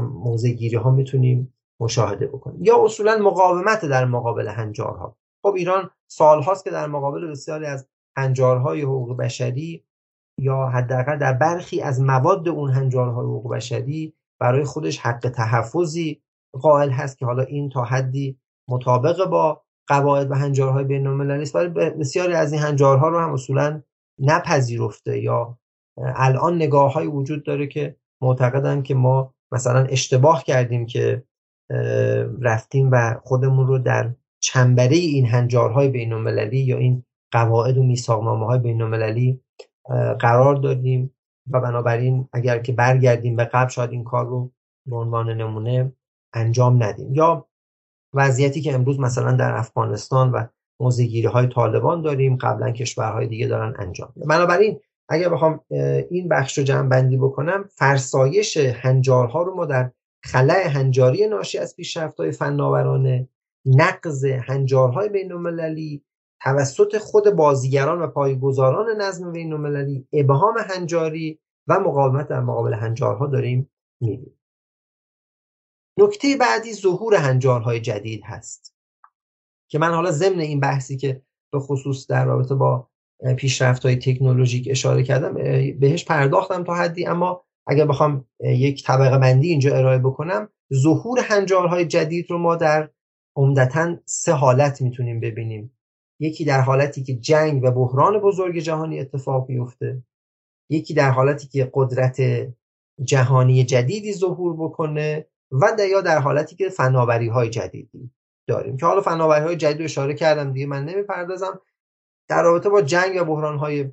[0.00, 2.64] موضع گیری ها می‌تونیم مشاهده بکنیم.
[2.64, 5.16] یا اصولا مقاومت در مقابل هنجارها.
[5.42, 9.84] خب ایران سالهاست که در مقابل بسیاری از هنجارهای حقوق بشری
[10.38, 16.22] یا حداقل در برخی از مواد اون هنجارهای حقوق بشری برای خودش حق تحفظی
[16.52, 18.38] قائل هست که حالا این تا حدی
[18.68, 21.56] مطابق با قواعد و هنجارهای بین المللی است.
[21.56, 23.82] ولی بسیاری از این هنجارها رو هم اصولا
[24.18, 25.58] نپذیرفته یا
[25.98, 31.24] الان نگاه های وجود داره که معتقدن که ما مثلا اشتباه کردیم که
[32.40, 38.46] رفتیم و خودمون رو در چنبره این هنجارهای بین المللی یا این قواعد و میثاقنامه
[38.46, 39.40] های بین
[40.18, 41.14] قرار دادیم
[41.50, 44.52] و بنابراین اگر که برگردیم به قبل شاید این کار رو
[44.86, 45.92] به عنوان نمونه
[46.34, 47.14] انجام ندیم.
[47.14, 47.48] یا
[48.14, 50.44] وضعیتی که امروز مثلا در افغانستان و
[50.80, 55.60] موزگیری های طالبان داریم قبلا کشورهای دیگه دارن انجام بنابراین اگر بخوام
[56.10, 59.90] این بخش رو جمع بندی بکنم فرسایش هنجارها رو ما در
[60.24, 63.28] خلع هنجاری ناشی از پیشرفت های فناورانه
[63.66, 66.04] نقض هنجارهای بین المللی
[66.40, 73.26] توسط خود بازیگران و پایگزاران نظم بین المللی ابهام هنجاری و مقاومت در مقابل هنجارها
[73.26, 73.70] داریم
[74.00, 74.38] می‌بینیم.
[75.98, 78.74] نکته بعدی ظهور هنجارهای جدید هست
[79.70, 81.22] که من حالا ضمن این بحثی که
[81.52, 82.88] به خصوص در رابطه با
[83.36, 85.34] پیشرفت های تکنولوژیک اشاره کردم
[85.80, 91.86] بهش پرداختم تا حدی اما اگر بخوام یک طبقه بندی اینجا ارائه بکنم ظهور هنجارهای
[91.86, 92.90] جدید رو ما در
[93.36, 95.78] عمدتا سه حالت می‌تونیم ببینیم.
[96.20, 100.02] یکی در حالتی که جنگ و بحران بزرگ جهانی اتفاق میفته
[100.70, 102.20] یکی در حالتی که قدرت
[103.04, 108.10] جهانی جدیدی ظهور بکنه و یا در حالتی که فناوری های جدیدی
[108.46, 108.76] داریم.
[108.76, 111.60] که حالا فناوری های جدید اشاره کردم دیگه من نمی‌پردازم.
[112.28, 113.92] در رابطه با جنگ و بحران های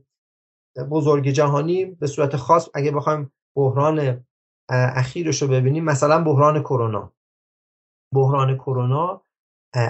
[0.92, 4.26] بزرگ جهانی به صورت خاص اگه بخوایم بحران
[4.70, 5.84] اخیرش رو ببینیم.
[5.84, 7.14] مثلا بحران کرونا.
[8.14, 9.22] بحران کرونا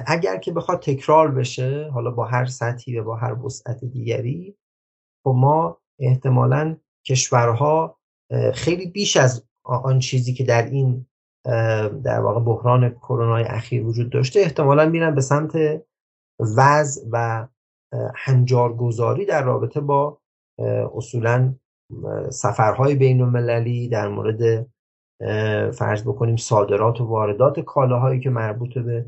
[0.08, 4.58] اگر که بخواد تکرار بشه حالا با هر سطحی و با هر وسعت دیگری
[5.24, 6.78] خب ما احتمالا
[7.08, 8.00] کشورها
[8.54, 11.08] خیلی بیش از آن چیزی که در این
[12.04, 15.56] در واقع بحران کرونا اخیر وجود داشته احتمالا میرن به سمت
[16.58, 17.48] وضع و
[18.16, 20.22] هنجارگذاری در رابطه با
[20.96, 21.56] اصولا
[22.30, 24.68] سفرهای بین المللی در مورد
[25.72, 29.06] فرض بکنیم صادرات و واردات کالاهایی که مربوط به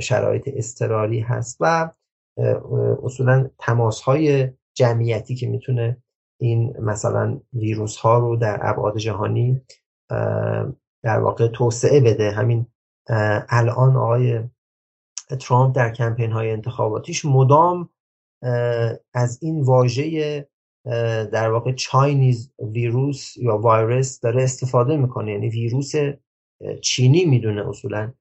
[0.00, 1.90] شرایط اضطراری هست و
[3.02, 6.02] اصولا تماس های جمعیتی که می‌تونه
[6.40, 9.62] این مثلا ویروس ها رو در ابعاد جهانی
[11.02, 12.30] در واقع توسعه بده.
[12.30, 12.66] همین
[13.48, 14.40] الان آقای
[15.40, 17.88] ترامپ در کمپین های انتخاباتیش مدام
[19.14, 20.48] از این واژه
[21.32, 25.32] در واقع چاینیز ویروس یا وایرس داره استفاده می‌کنه.
[25.32, 25.92] یعنی ویروس
[26.80, 28.12] چینی می‌دونه اصولا.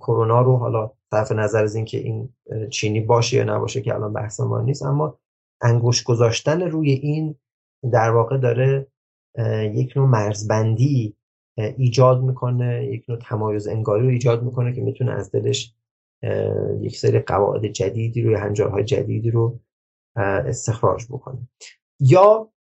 [0.00, 2.34] کرونا رو حالا طرف نظر از اینکه این
[2.70, 5.18] چینی باشه یا نباشه که الان بحث ما نیست اما
[5.62, 7.34] انگوش گذاشتن روی این
[7.92, 8.86] در واقع داره
[9.74, 11.16] یک نوع مرزبندی
[11.56, 15.74] ایجاد می‌کنه یک نوع تمایز انگاری رو ایجاد می‌کنه که می‌تونه از دلش
[16.80, 19.60] یک سری قواعد جدیدی روی هنجارهای جدیدی رو
[20.16, 21.48] استخراج بکنه.
[22.00, 22.52] یا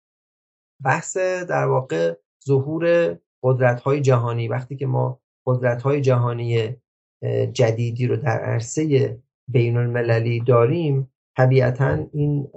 [0.84, 1.16] بحث
[1.48, 2.14] در واقع
[2.46, 4.48] ظهور قدرت های جهانی.
[4.48, 6.76] وقتی که ما قدرت های جهانی
[7.52, 9.18] جدیدی رو در عرصه
[9.48, 12.48] بین المللی داریم طبیعتا این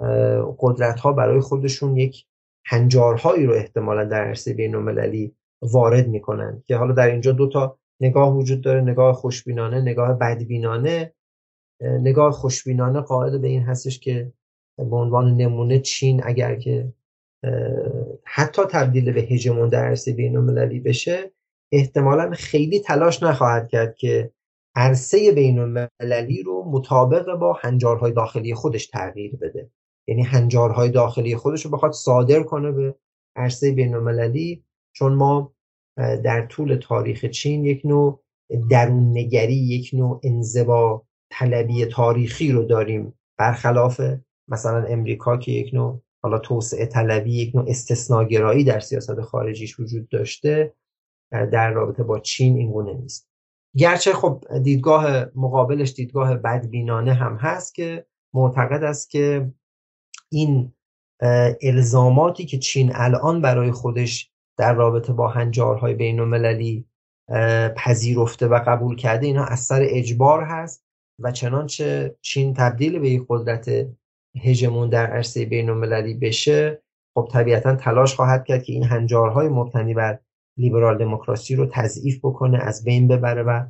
[0.58, 2.26] قدرت ها برای خودشون یک
[2.66, 7.78] هنجارهایی رو احتمالا در عرصه بین المللی وارد می‌کنن که حالا در اینجا دو تا
[8.00, 11.12] نگاه وجود داره نگاه خوشبینانه نگاه بدبینانه.
[11.82, 14.32] نگاه خوشبینانه قاعد به این هستش که
[14.90, 16.92] به عنوان نمونه چین اگر که
[18.24, 21.30] حتی تبدیل به هژمون در عرصه بین المللی بشه
[21.72, 24.32] احتمالا خیلی تلاش نخواهد کرد که
[24.76, 29.70] عرصه بین المللی رو مطابق با هنجارهای داخلی خودش تغییر بده.
[30.08, 32.94] یعنی هنجارهای داخلی خودش رو بخواد صادر کنه به
[33.36, 35.52] عرصه بین المللی چون ما
[35.96, 38.22] در طول تاریخ چین یک نوع
[38.70, 43.14] درون نگری یک نوع انزوا طلبی تاریخی رو داریم.
[43.38, 44.00] برخلاف
[44.50, 50.08] مثلا امریکا که یک نوع حالا توسعه طلبی یک نوع استثناگرایی در سیاست خارجیش وجود
[50.08, 50.74] داشته
[51.30, 53.28] در رابطه با چین این گونه نیست.
[53.76, 59.50] گرچه خب دیدگاه مقابلش دیدگاه بدبینانه هم هست که معتقد است که
[60.28, 60.72] این
[61.62, 66.86] الزاماتی که چین الان برای خودش در رابطه با هنجارهای بین المللی
[67.76, 70.84] پذیرفته و قبول کرده اینا اثر اجبار هست
[71.18, 73.88] و چنانچه چین تبدیل به یک قدرت
[74.36, 76.82] هژمون در عرصه بین المللی بشه
[77.14, 80.18] خب طبیعتا تلاش خواهد کرد که این هنجارهای مبتنی بر
[80.56, 83.66] لیبرال دموکراسی رو تضعیف بکنه از بین ببره و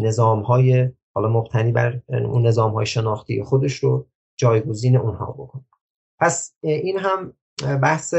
[0.00, 4.06] نظامهای حالا مبتنی بر اون نظامهای شناختی خودش رو
[4.38, 5.64] جایگزین اونها بکنه.
[6.20, 7.34] پس این هم
[7.82, 8.14] بحث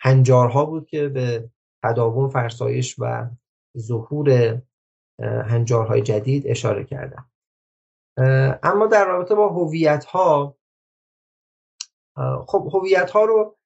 [0.00, 1.50] هنجارها بود که به
[1.84, 3.30] تداوم فرسایش و
[3.78, 4.58] ظهور
[5.22, 7.30] هنجارهای جدید اشاره کردم.
[8.62, 10.56] اما در رابطه با هویت ها
[12.46, 13.56] خب هویت ها رو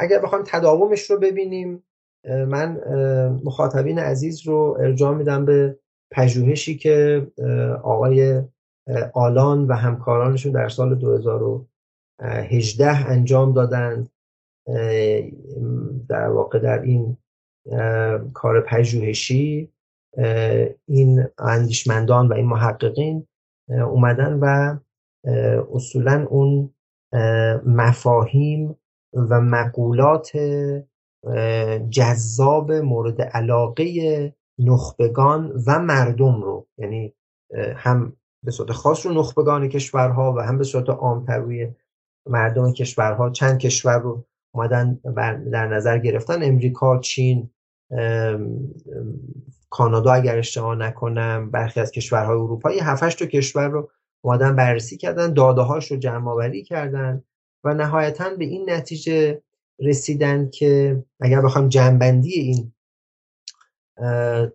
[0.00, 1.82] اگر بخوایم تداومش رو ببینیم
[2.24, 2.80] من
[3.44, 5.78] مخاطبین عزیز رو ارجاع میدم به
[6.10, 7.26] پژوهشی که
[7.82, 8.42] آقای
[9.14, 14.10] آلان و همکارانشون در سال 2018 انجام دادند.
[16.08, 17.16] در واقع در این
[18.34, 19.72] کار پژوهشی
[20.86, 23.26] این اندیشمندان و این محققین
[23.68, 24.76] اومدن و
[25.72, 26.74] اصولا اون
[27.66, 28.76] مفاهیم
[29.12, 30.30] و مقولات
[31.90, 37.14] جذاب مورد علاقه نخبگان و مردم رو یعنی
[37.76, 41.74] هم به صورت خاص رو نخبگان کشورها و هم به صورت عامتر روی
[42.26, 44.24] مردم کشورها چند کشور رو
[44.54, 45.00] اومدن
[45.52, 46.42] در نظر گرفتن.
[46.42, 47.50] امریکا چین
[49.70, 53.90] کانادا اگر اشتباه نکنم برخی از کشورهای اروپایی 7 تا کشور رو
[54.24, 57.22] اومدن بررسی کردن داده هاش رو جمع آوری کردن
[57.64, 59.42] و نهایتا به این نتیجه
[59.80, 62.72] رسیدن که اگر بخوام جنبندی این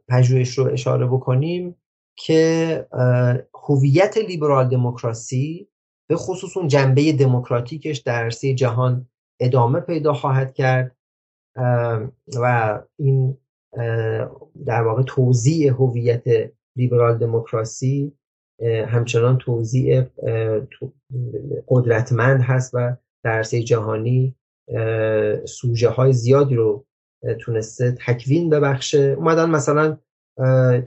[0.08, 1.76] پژوهش رو اشاره بکنیم
[2.16, 2.88] که
[3.68, 5.68] هویت لیبرال دموکراسی
[6.10, 9.08] به خصوص اون جنبه دموکراتیکش در عرصه جهان
[9.40, 10.96] ادامه پیدا خواهد کرد
[12.42, 13.38] و این
[14.66, 16.24] در واقع توضیح هویت
[16.76, 18.14] لیبرال دموکراسی
[18.88, 20.04] همچنان توضیح
[21.68, 24.36] قدرتمند هست و در جهانی
[25.46, 26.86] سوژه های زیادی رو
[27.40, 29.16] تونسته تکوین ببخشه.
[29.18, 29.98] اومدن مثلا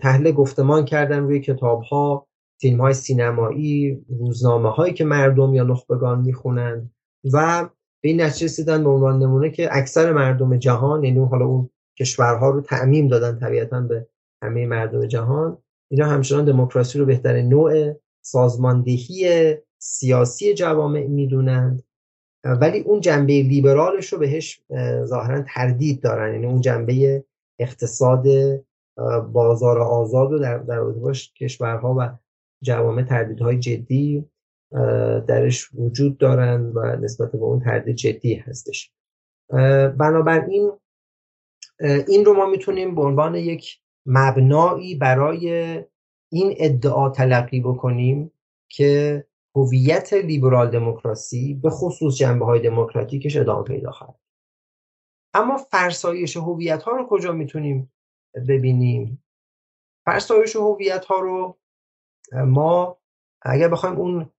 [0.01, 2.27] تحلیل گفتمان کردن روی کتاب ها
[2.61, 6.91] فیلم های سینمایی روزنامه هایی که مردم یا نخبگان می‌خونن
[7.33, 7.69] و
[8.03, 12.51] به این نتیجه رسیدن به عنوان نمونه که اکثر مردم جهان یعنی حالا اون کشورها
[12.51, 14.07] رو تعمیم دادن طبیعتا به
[14.43, 15.59] همه مردم جهان.
[15.91, 17.95] اینا همچنان دموکراسی رو بهتر نوع
[18.25, 21.83] سازماندهی سیاسی جوامع می‌دونند.
[22.45, 24.61] ولی اون جنبه لیبرالش رو بهش
[25.05, 26.33] ظاهرا تردید دارن.
[26.35, 27.25] یعنی اون جنبه
[27.59, 28.27] اقتصاد
[29.33, 32.09] بازار آزاد رو در در باش کشورها و
[32.63, 34.25] جوامع تردیدهای جدی
[35.29, 38.93] درش وجود دارن و نسبت به اون تردید جدی هستش.
[39.99, 40.73] بنابراین
[42.09, 45.75] این رو ما می‌تونیم به عنوان یک مبنایی برای
[46.33, 48.33] این ادعا تلقی بکنیم
[48.69, 49.25] که
[49.57, 54.19] هویت لیبرال دموکراسی به خصوص جنبه های دموکراتیکش ادامه پیدا خواهد
[55.35, 57.93] اما فرسایش هویت ها رو کجا می‌تونیم
[58.49, 59.25] ببینیم؟
[60.05, 61.59] فرسایش هویت ها رو
[62.33, 62.99] ما
[63.43, 64.31] اگر بخوایم اون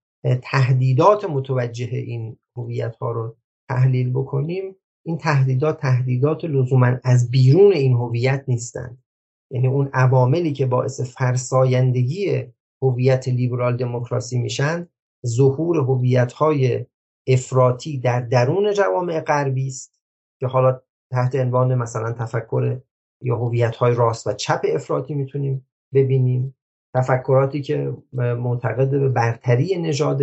[0.44, 3.38] تهدیدات متوجه این هویت ها رو
[3.70, 4.76] تحلیل بکنیم
[5.06, 9.04] این تهدیدات تهدیدات لزوما از بیرون این هویت نیستند.
[9.52, 12.48] یعنی اون عواملی که باعث فرسایندگی
[12.82, 14.88] هویت لیبرال دموکراسی میشن
[15.28, 16.86] ظهور هویت های
[17.28, 20.00] افراطی در درون جوامع غربی است
[20.40, 22.82] که حالا تحت عنوان مثلا تفکر
[23.22, 26.56] یا هویت های راست و چپ افراطی می‌تونیم ببینیم.
[26.96, 30.22] تفکراتی که معتقد به برتری نژاد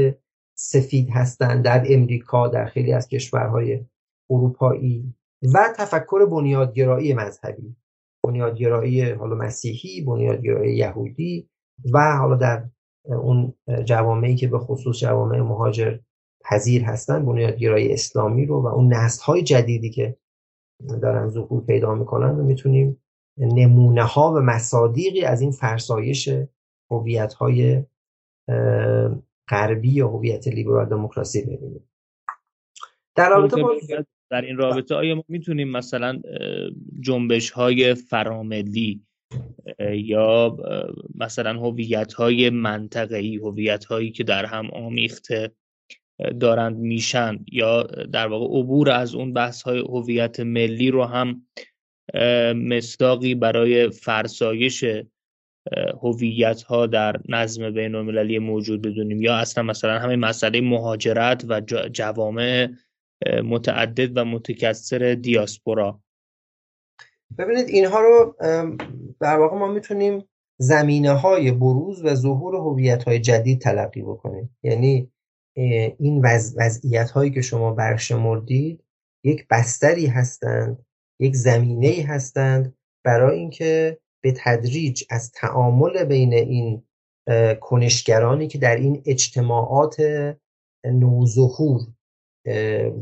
[0.55, 3.85] سفید هستند در امریکا در خیلی از کشورهای
[4.31, 5.15] اروپایی
[5.55, 7.77] و تفکر بنیادگرایی مذهبی.
[8.25, 11.49] بنیادگرایی حالا مسیحی بنیادگرایی یهودی
[11.93, 12.65] و حالا در
[13.05, 15.99] اون جوامعی که به خصوص جوامع مهاجر
[16.45, 20.17] پذیر هستن بنیادگرایی اسلامی رو و اون نسل های جدیدی که
[21.03, 23.03] دارن ظهور پیدا می‌کنن و می‌تونیم
[23.39, 26.31] نمونه ها و مصادیقی از این فرسایش
[26.91, 27.85] هویت های
[29.49, 31.89] غربی یا هویت لیبرال دموکراسی ببینیم.
[33.17, 33.63] در رابطه
[34.31, 36.21] در این رابطه آیا ما می‌تونیم مثلا
[37.01, 39.01] جنبش های فراملی
[39.91, 40.57] یا
[41.15, 45.53] مثلا هویت های منطقه‌ای هویت هایی که در هم آمیخته
[46.41, 51.47] دارند میشن یا در واقع عبور از اون بحث های هویت ملی رو هم
[52.55, 54.85] مصداقی برای فرسایش
[56.03, 61.61] هویت ها در نظم بین المللی موجود بدونیم؟ یا اصلا مثلا همین مسئله مهاجرت و
[61.93, 62.69] جوامع
[63.45, 66.01] متعدد و متکثر دیاسپورا.
[67.39, 68.37] ببینید اینها رو
[69.21, 70.25] در واقع ما می‌تونیم
[70.59, 74.57] زمینه های بروز و ظهور هویت های جدید تلقی بکنیم.
[74.63, 75.13] یعنی
[75.99, 78.85] این وضعیت هایی که شما برشمردید
[79.25, 80.87] یک بستری هستند
[81.21, 86.83] یک زمینه هستند برای اینکه به تدریج از تعامل بین این
[87.61, 89.97] کنشگرانی که در این اجتماعات
[90.85, 91.81] نوظهور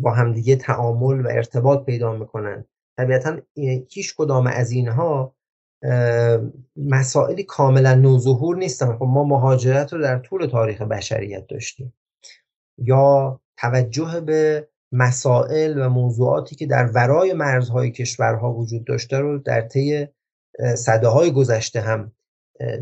[0.01, 2.65] با همدیگه تعامل و ارتباط پیدا می‌کنن.
[2.97, 3.39] طبیعتا
[3.91, 5.35] هیچ کدام از اینها
[6.77, 8.97] مسائلی کاملا نوظهور نیستن.
[8.97, 11.95] خب ما مهاجرت رو در طول تاریخ بشریت داشتیم.
[12.79, 19.61] یا توجه به مسائل و موضوعاتی که در ورای مرزهای کشورها وجود داشته رو در
[19.61, 20.09] طی
[20.77, 22.13] صده های گذشته هم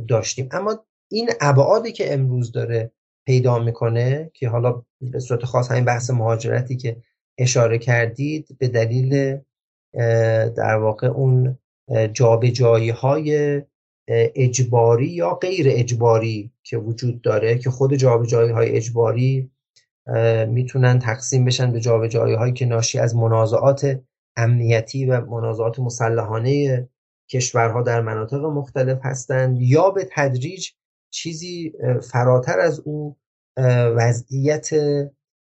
[0.09, 0.49] داشتیم.
[0.53, 2.93] اما این ابعادی که امروز داره
[3.27, 6.97] پیدا می‌کنه که حالا به صورت خاص همین بحث مهاجرتی که
[7.39, 9.39] اشاره کردید به دلیل
[10.57, 11.59] در واقع اون
[12.13, 13.63] جابجایی های
[14.09, 19.51] اجباری یا غیر اجباری که وجود داره که خود جابجایی های اجباری
[20.49, 24.01] می‌تونن تقسیم بشن به جابجایی هایی که ناشی از منازعات
[24.37, 26.89] امنیتی و منازعات مسلحانه
[27.31, 30.69] کشورها در مناطق مختلف هستند یا به تدریج
[31.11, 31.73] چیزی
[32.03, 33.17] فراتر از او
[33.97, 34.71] وضعیت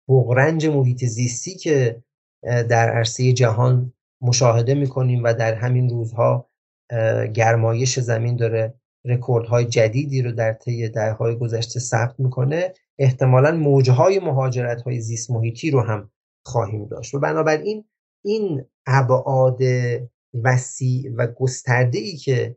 [0.08, 2.04] بغرنج محیط زیستی که
[2.44, 6.50] در عرصه جهان مشاهده می‌کنیم و در همین روزها
[7.34, 8.74] گرمایش زمین داره
[9.06, 12.74] رکوردهای جدیدی رو در طی دههای گذشته ثبت می‌کنه.
[13.00, 16.12] احتمالا موجهای مهاجرت های زیست محیطی رو هم
[16.46, 17.14] خواهیم داشت.
[17.14, 17.86] و بنابراین
[18.26, 19.60] این ابعاد
[20.44, 22.56] وسیع و گسترده ای که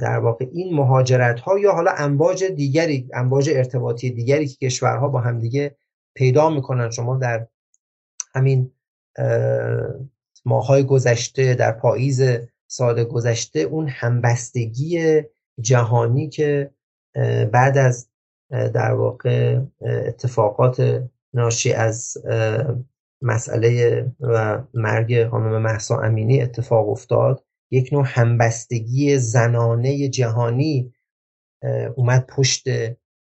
[0.00, 5.20] در واقع این مهاجرت ها یا حالا امواج دیگری امواج ارتباطی دیگری که کشورها با
[5.20, 5.76] همدیگه
[6.14, 7.46] پیدا می‌کنن شما در
[8.34, 8.72] همین
[10.44, 12.22] ماهای گذشته در پاییز
[12.66, 15.22] سال گذشته اون همبستگی
[15.60, 16.70] جهانی که
[17.52, 18.08] بعد از
[18.50, 21.02] در واقع اتفاقات
[21.34, 22.16] ناشی از
[23.22, 27.44] مسئله و مرگ خانم محسا امینی اتفاق افتاد.
[27.70, 30.92] یک نوع همبستگی زنانه جهانی
[31.96, 32.64] اومد پشت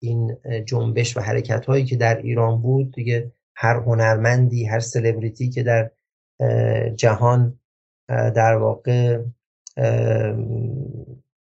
[0.01, 2.91] این جنبش و حرکت هایی که در ایران بود.
[2.91, 5.91] دیگه هر هنرمندی هر سلبریتی که در
[6.95, 7.59] جهان
[8.07, 9.21] در واقع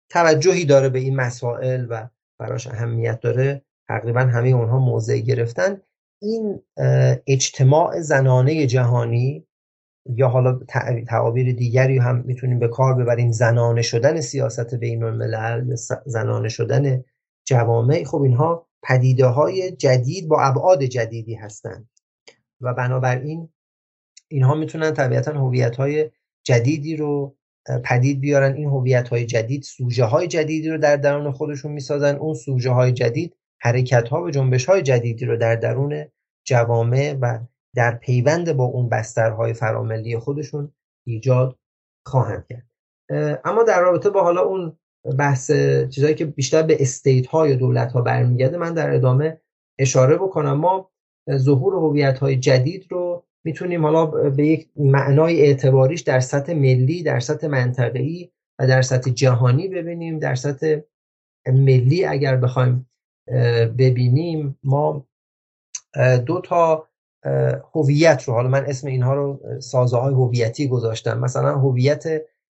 [0.09, 2.07] توجهی داره به این مسائل و
[2.39, 5.81] براش اهمیت داره تقریبا همه اونها موضع گرفتن.
[6.21, 6.61] این
[7.27, 9.45] اجتماع زنانه جهانی
[10.15, 10.59] یا حالا
[11.07, 13.31] تعابیر دیگری هم می‌تونیم به کار ببریم.
[13.31, 15.75] زنانه شدن سیاست بین الملل
[16.05, 17.03] زنانه شدن
[17.45, 21.89] جوامع خب اینها پدیده های جدید با ابعاد جدیدی هستند.
[22.61, 23.49] و بنابراین
[24.27, 26.09] اینها می‌تونن طبیعتا هویت های
[26.43, 27.35] جدیدی رو
[27.83, 28.53] پدید بیارن.
[28.53, 32.15] این هویت های جدید سوژه های جدیدی رو در درون خودشون می‌سازن.
[32.15, 36.05] اون سوژه های جدید حرکت ها و جنبش های جدیدی رو در درون
[36.45, 37.39] جوامع و
[37.75, 40.73] در پیوند با اون بسترهای فراملی خودشون
[41.07, 41.59] ایجاد
[42.05, 42.67] خواهند کرد.
[43.45, 44.77] اما در رابطه با حالا اون
[45.17, 45.51] بحث
[45.89, 49.41] چیزایی که بیشتر به استیت ها یا دولت ها برمیگرده من در ادامه
[49.79, 50.53] اشاره بکنم.
[50.53, 50.91] ما
[51.31, 57.19] ظهور هویت های جدید رو می‌تونیم حالا به یک معنای اعتباریش در سطح ملی در
[57.19, 60.19] سطح منطقه‌ای و در سطح جهانی ببینیم.
[60.19, 60.77] در سطح
[61.47, 62.89] ملی اگر بخوایم
[63.77, 65.07] ببینیم ما
[66.25, 66.88] دو تا
[67.75, 71.19] هویت رو حالا من اسم اینها رو سازه های هویتی گذاشتم.
[71.19, 72.03] مثلا هویت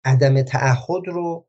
[0.06, 1.46] عدم تعهد رو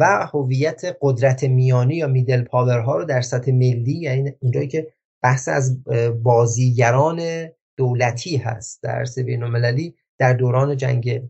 [0.00, 4.92] و هویت قدرت میانی یا میدل پاور ها رو در سطح ملی یعنی اونجایی که
[5.22, 5.84] بحث از
[6.22, 11.22] بازیگران دولتی هست در بین المللی در دوران جنگ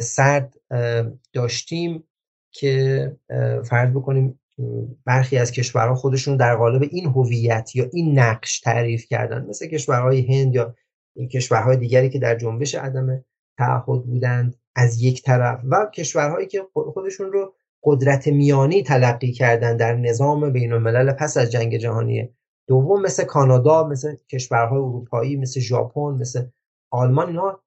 [0.00, 0.54] سرد
[1.32, 2.04] داشتیم
[2.52, 3.16] که
[3.64, 4.40] فرض بکنیم
[5.04, 9.46] برخی از کشورها خودشون در قالب این هویت یا این نقش تعریف کردن.
[9.46, 10.74] مثل کشورهای هند یا
[11.32, 13.24] کشورهای دیگری که در جنبش عدم
[13.58, 17.54] تعهد بودند از یک طرف و کشورهایی که خودشون رو
[17.84, 22.28] قدرت میانی تلقی کردن در نظام بین الملل پس از جنگ جهانی
[22.68, 26.46] دوم مثل کانادا مثل کشورهای اروپایی مثل ژاپن مثل
[26.90, 27.60] آلمان اینا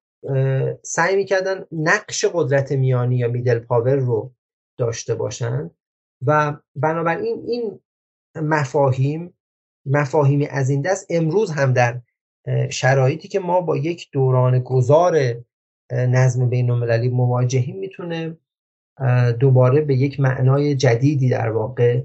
[0.82, 4.32] سعی می‌کردن نقش قدرت میانی یا میدل پاور رو
[4.78, 5.70] داشته باشند
[6.26, 7.80] و بنابراین این
[8.34, 9.34] مفاهیم
[9.86, 12.00] مفاهیمی از این دست امروز هم در
[12.70, 15.34] شرایطی که ما با یک دوران گذار
[15.92, 18.36] نظم بین المللی مواجهیم می‌تونه
[19.40, 22.02] دوباره به یک معنای جدیدی در واقع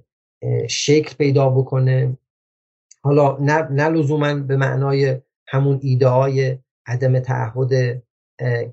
[0.69, 2.17] شکل پیدا بکنه.
[3.03, 8.03] حالا نه, نه لزوما به معنای همون ایده های عدم تعهد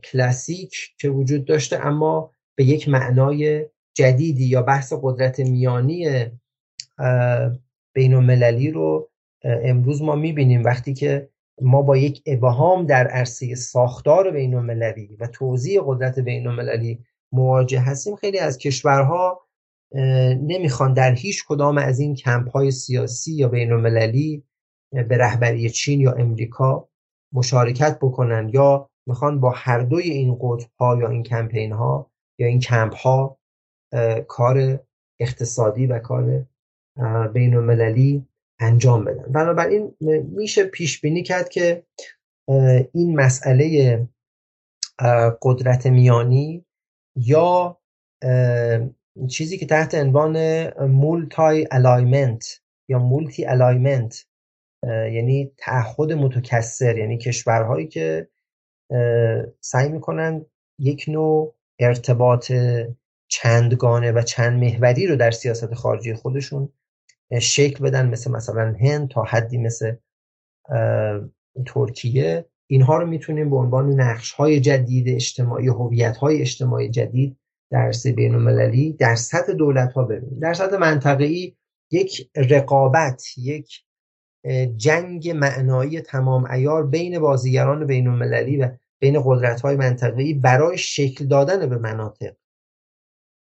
[0.05, 3.67] کلاسیک که وجود داشته اما به یک معنای
[3.99, 6.27] جدیدی یا بحث قدرت میانی
[7.95, 9.11] بین المللی رو
[9.45, 10.65] امروز ما می‌بینیم.
[10.65, 11.29] وقتی که
[11.63, 17.81] ما با یک ابهام در عرصه ساختار بین المللی و توضیح قدرت بین المللی مواجه
[17.81, 19.41] هستیم خیلی از کشورها
[20.43, 24.45] نمی‌خوان در هیچ کدام از این کمپ های سیاسی یا بین المللی
[24.93, 26.89] به رهبری چین یا امریکا
[27.33, 32.61] مشارکت بکنن یا می‌خوان با هر دوی این قطب یا این کمپین ها یا این
[32.61, 33.38] کمپ ها
[34.29, 34.81] کار
[35.21, 36.47] اقتصادی و کار
[37.33, 38.27] بین المللی
[38.61, 39.33] انجام بدن.
[39.33, 39.95] بنابراین
[40.33, 41.83] میشه پیش بینی کرد که
[42.93, 44.09] این مسئله
[45.43, 46.65] قدرت میانی
[47.17, 47.79] یا
[49.31, 54.27] چیزی که تحت عنوان multi-alignment یا multi-alignment
[54.87, 58.29] یعنی تعهد متکثر یعنی کشورهایی که
[59.61, 60.47] سعی می‌کنن
[60.79, 62.53] یک نوع ارتباط
[63.29, 66.69] چندگانه و چند محوری رو در سیاست خارجی خودشون
[67.41, 69.95] شکل بدن مثل مثلا هند تا حدی مثل
[71.67, 72.45] ترکیه.
[72.71, 77.37] اینها رو می‌تونیم به عنوان نقش های جدید اجتماعی هویت های اجتماعی جدید
[77.71, 80.39] در بین المللی در سطح دولت ها ببینیم.
[80.39, 81.57] در سطح منطقه‌ای
[81.91, 83.85] یک رقابت یک
[84.77, 91.27] جنگ معنایی تمام ایار بین بازیگران بین المللی و بین قدرت های منطقه‌ای برای شکل
[91.27, 92.33] دادن به مناطق.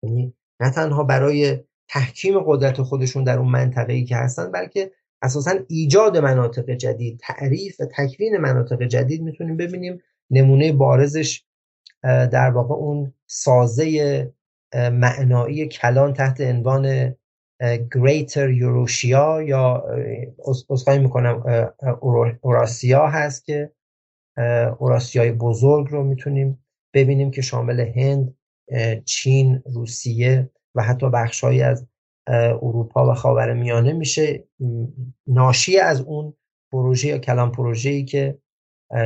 [0.04, 1.60] یعنی نه تنها برای
[1.90, 4.92] تحکیم قدرت خودشون در اون منطقه‌ای که هستن بلکه
[5.22, 10.02] اساسا ایجاد مناطق جدید تعریف و تکوین مناطق جدید می‌تونیم ببینیم.
[10.32, 11.44] نمونه بارزش
[12.04, 14.34] در واقع اون سازه
[14.76, 17.16] معنایی کلان تحت عنوان
[17.64, 19.84] Greater Eurasia یا
[20.70, 21.44] اصخایی می‌کنم
[22.42, 23.72] اوراسیا هست که
[24.80, 28.37] اوراسیای بزرگ رو می‌تونیم ببینیم که شامل هند
[29.06, 31.88] چین روسیه و حتی بخشهایی از
[32.62, 34.44] اروپا و خاور میانه میشه.
[35.28, 36.34] ناشی از اون
[36.72, 38.38] پروژه یا کلان پروژه ای که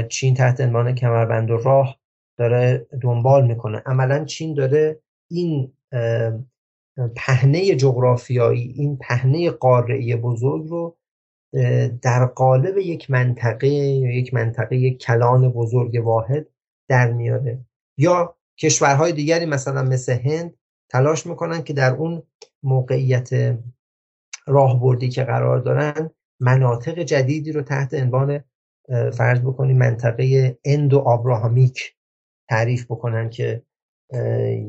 [0.09, 1.99] چین تحت عنوان کمربند و راه
[2.37, 3.81] داره دنبال می‌کنه.
[3.85, 4.99] عملا چین داره
[5.31, 5.73] این
[7.15, 10.97] پهنه جغرافیایی این پهنه قاره بزرگ رو
[12.01, 16.47] در قالب یک منطقه یا یک منطقه یک کلان بزرگ واحد
[16.89, 17.59] در میاره.
[17.97, 20.53] یا کشورهای دیگری مثلا مثل هند
[20.89, 22.23] تلاش می‌کنن که در اون
[22.63, 23.57] موقعیت
[24.47, 26.09] راهبردی که قرار دارن
[26.39, 28.43] مناطق جدیدی رو تحت عنوان
[29.13, 31.95] فرض بکنیم منطقه اندو آبراهامیک
[32.49, 33.63] تعریف بکنن که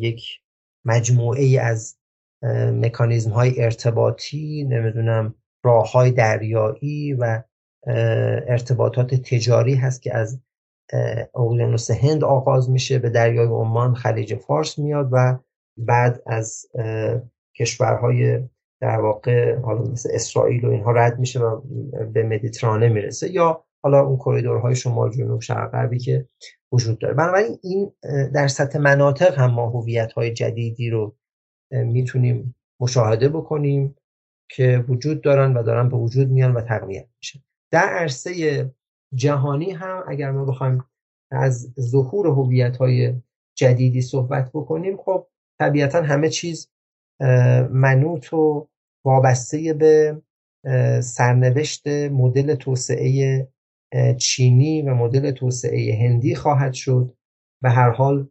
[0.00, 0.24] یک
[0.84, 1.98] مجموعه ای از
[2.72, 7.42] مکانیزم های ارتباطی نمی‌دونم راه های دریایی و
[8.46, 10.40] ارتباطات تجاری هست که از
[11.34, 15.38] اقیانوس هند آغاز میشه به دریای عمان خلیج فارس میاد و
[15.76, 16.66] بعد از
[17.56, 18.40] کشورهای
[18.80, 21.60] در واقع حالا مثل اسرائیل و اینها رد میشه و
[22.12, 26.28] به مدیترانه می‌رسه یا حالا اون کریدورهای شمال جنوب شرق غربی که
[26.72, 27.14] وجود داره.
[27.14, 27.92] بنابراین این
[28.34, 29.84] در سطح مناطق هم ما
[30.16, 31.16] های جدیدی رو
[31.70, 33.96] می‌تونیم مشاهده بکنیم
[34.50, 37.40] که وجود دارن و دارن به وجود میان و تقویت میشن
[37.70, 38.32] در عرصه
[39.14, 40.84] جهانی هم اگر ما بخوایم
[41.30, 43.14] از ظهور هویت های
[43.54, 45.26] جدیدی صحبت بکنیم خب
[45.58, 46.70] طبیعتا همه چیز
[47.70, 48.68] منوط و
[49.04, 50.22] وابسته به
[51.00, 53.48] سرنوشت مدل توسعه
[54.18, 57.16] چینی و مدل توسعه هندی خواهد شد.
[57.62, 58.28] به هر حال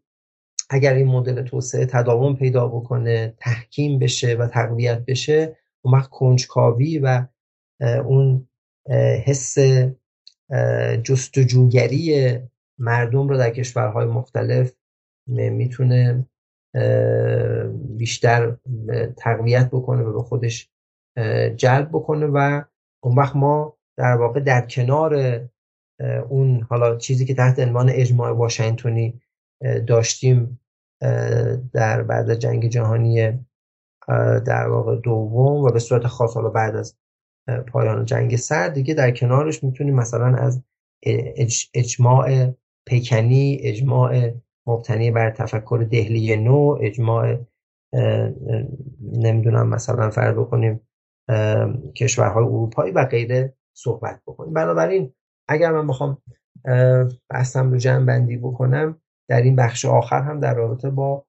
[0.70, 7.00] اگر این مدل توسعه تداوم پیدا بکنه تحکیم بشه و تقویت بشه اون وقت کنجکاوی
[7.00, 7.28] و
[8.06, 8.48] اون
[9.26, 9.58] حس
[11.04, 12.40] جستجوگری
[12.80, 14.74] مردم رو در کشورهای مختلف
[15.28, 16.26] می‌تونه
[17.98, 18.58] بیشتر
[19.18, 20.70] تقویت بکنه و به خودش
[21.56, 22.62] جلب بکنه و
[23.04, 25.42] اون وقت ما در واقع در کنار
[26.30, 29.22] اون حالا چیزی که تحت عنوان اجماع واشنگتنی
[29.88, 30.60] داشتیم
[31.74, 33.46] در بعد جنگ جهانی
[34.46, 36.96] در واقع دوم و به صورت خاص حالا بعد از
[37.48, 40.64] پایان جنگ سرد دیگه در کنارش می‌تونیم مثلا از
[41.74, 42.48] اجماع
[42.86, 44.32] پیکنی اجماع
[44.68, 47.38] مبتنی بر تفکر دهلی نو اجماع
[49.02, 50.82] نمی‌دونم مثلا فرض بکنیم
[51.96, 54.54] کشورهای اروپایی و غیره صحبت بکنیم.
[54.54, 55.14] بنابراین
[55.48, 56.18] اگر من بخوام
[57.30, 61.26] بحثم رو جمع بندی بکنم در این بخش آخر هم در رابطه با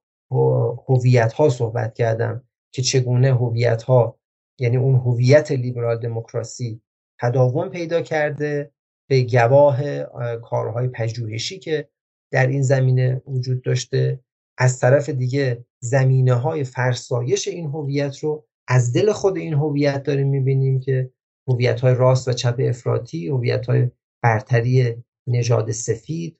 [0.87, 4.19] هویت ها صحبت کردم که چگونه هویت ها
[4.59, 6.81] یعنی اون هویت لیبرال دموکراسی
[7.21, 8.71] تداوم پیدا کرده
[9.09, 10.03] به گواه
[10.35, 11.89] کارهای پژوهشی که
[12.31, 14.19] در این زمینه وجود داشته.
[14.57, 20.27] از طرف دیگه زمینه های فرسایش این هویت رو از دل خود این هویت داریم
[20.27, 21.11] می‌بینیم که
[21.47, 23.89] هویت های راست و چپ افراطی هویت های
[24.23, 26.39] برتری نژاد سفید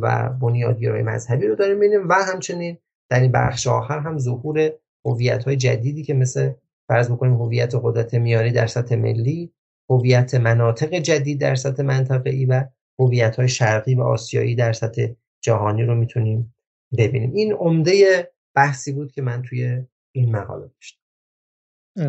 [0.00, 2.78] و بنیادگرای مذهبی رو داریم می‌بینیم و همچنین
[3.10, 4.72] در این بخش آخر هم ظهور
[5.04, 6.52] هویت های جدیدی که مثل
[6.88, 9.52] فرض بکنیم هویت قدرت میانی در سطح ملی
[9.90, 12.64] هویت مناطق جدید در سطح منطقه‌ای و
[12.98, 15.06] هویت های شرقی و آسیایی در سطح
[15.40, 16.54] جهانی رو می‌تونیم
[16.98, 17.32] ببینیم.
[17.32, 19.82] این عمده بحثی بود که من توی
[20.12, 21.00] این مقاله داشتم.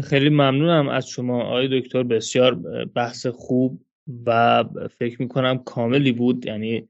[0.01, 3.81] خیلی ممنونم از شما آقای دکتر بسیار بحث خوب
[4.25, 4.63] و
[4.99, 6.45] فکر می‌کنم کاملی بود.
[6.45, 6.87] یعنی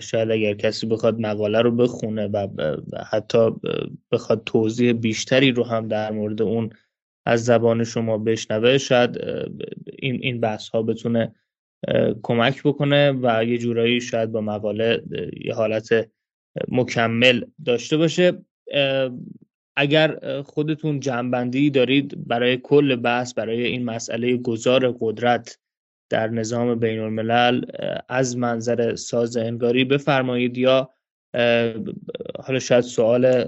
[0.00, 2.48] شاید اگر کسی بخواد مقاله رو بخونه و
[3.10, 3.50] حتی
[4.12, 6.70] بخواد توضیح بیشتری رو هم در مورد اون
[7.28, 9.18] از زبان شما بشنوه شاید
[9.98, 11.34] این این بحث ها بتونه
[12.22, 15.02] کمک بکنه و یه جورایی شاید با مقاله
[15.44, 16.10] یه حالت
[16.68, 18.32] مکمل داشته باشه.
[19.76, 25.58] اگر خودتون جنبندی دارید برای کل بحث برای این مسئله گذار قدرت
[26.10, 27.64] در نظام بین الملل
[28.08, 30.90] از منظر ساز انگاری بفرمایید یا
[32.44, 33.44] حالا شاید سوال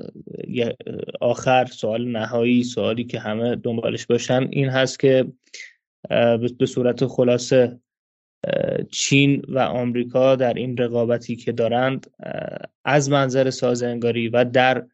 [1.21, 5.33] آخر سوال نهایی سوالی که همه دنبالش باشن این هست که
[6.59, 7.81] به صورت خلاصه
[8.91, 12.11] چین و آمریکا در این رقابتی که دارند
[12.85, 14.87] از منظر سازنگاری و در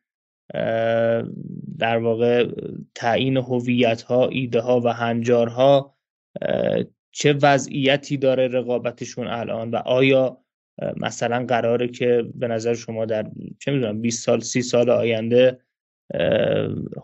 [1.79, 2.49] در واقع
[2.95, 5.97] تعیین هویت ها ایده ها و هنجارها
[7.13, 10.39] چه وضعیتی داره رقابتشون الان و آیا
[10.97, 15.61] مثلا قراره که به نظر شما در چه می‌دونم 20 سال 30 سال آینده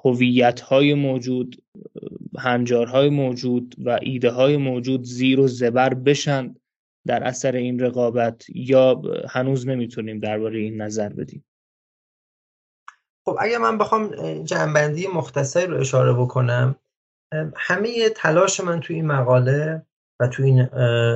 [0.05, 1.63] هویت های موجود
[2.39, 6.55] هنجارهای موجود و ایده های موجود زیر و زبر بشن
[7.07, 11.45] در اثر این رقابت یا هنوز نمی‌تونیم درباره این نظر بدیم؟
[13.27, 16.77] خب اگر من بخوام جنبندی مختصری رو اشاره بکنم
[17.57, 19.87] همه تلاش من توی این مقاله
[20.21, 20.69] و توی این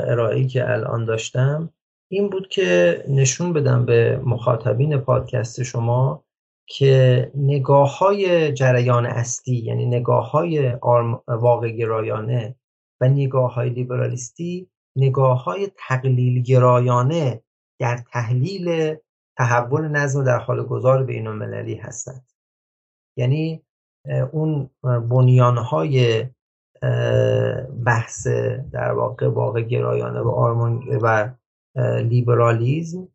[0.08, 1.72] ارائه‌ای که الان داشتم
[2.08, 6.24] این بود که نشون بدم به مخاطبین پادکست شما
[6.68, 10.76] که نگاه های جریان اصلی یعنی نگاه های
[11.28, 12.56] واقع گرایانه
[13.00, 17.42] و نگاه های لیبرالیستی نگاه های تقلیل گرایانه
[17.80, 18.96] در تحلیل
[19.38, 22.32] تحول نظم در حال گذار بین المللی هستند.
[23.16, 23.62] یعنی
[24.32, 26.26] اون بنیانهای
[27.86, 28.26] بحث
[28.72, 31.30] در واقع واقع گرایانه و آرمان و
[32.08, 33.08] لیبرالیزم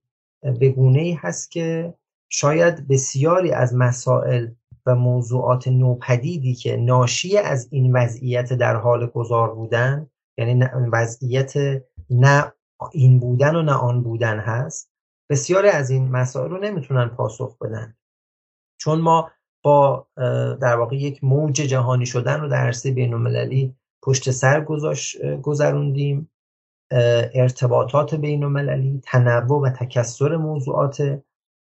[0.60, 1.94] به گونه ای هست که
[2.30, 4.48] شاید بسیاری از مسائل
[4.86, 11.54] و موضوعات نوپدیدی که ناشی از این وضعیت در حال گذار بودن یعنی وضعیت
[12.10, 12.54] نه
[12.92, 14.92] این بودن و نه آن بودن هست
[15.30, 17.96] بسیاری از این مسائل رو نمی‌تونن پاسخ بدن.
[18.78, 19.32] چون ما
[19.64, 20.08] با
[20.62, 24.66] در واقع یک موج جهانی شدن رو در عرصه بین المللی پشت سر
[25.42, 26.31] گذروندیم.
[27.34, 31.22] ارتباطات بین المللی تنوع و تکسر موضوعات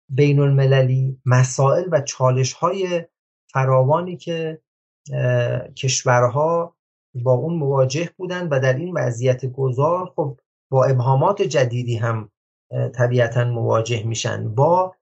[0.08, 3.04] بین المللی مسائل و چالش های
[3.52, 4.60] فراوانی که
[5.76, 6.76] کشورها
[7.14, 12.30] با اون مواجه بودن و در این وضعیت گذار خب با ابهامات جدیدی هم
[12.94, 14.54] طبیعتا مواجه میشن.
[14.54, 14.94] با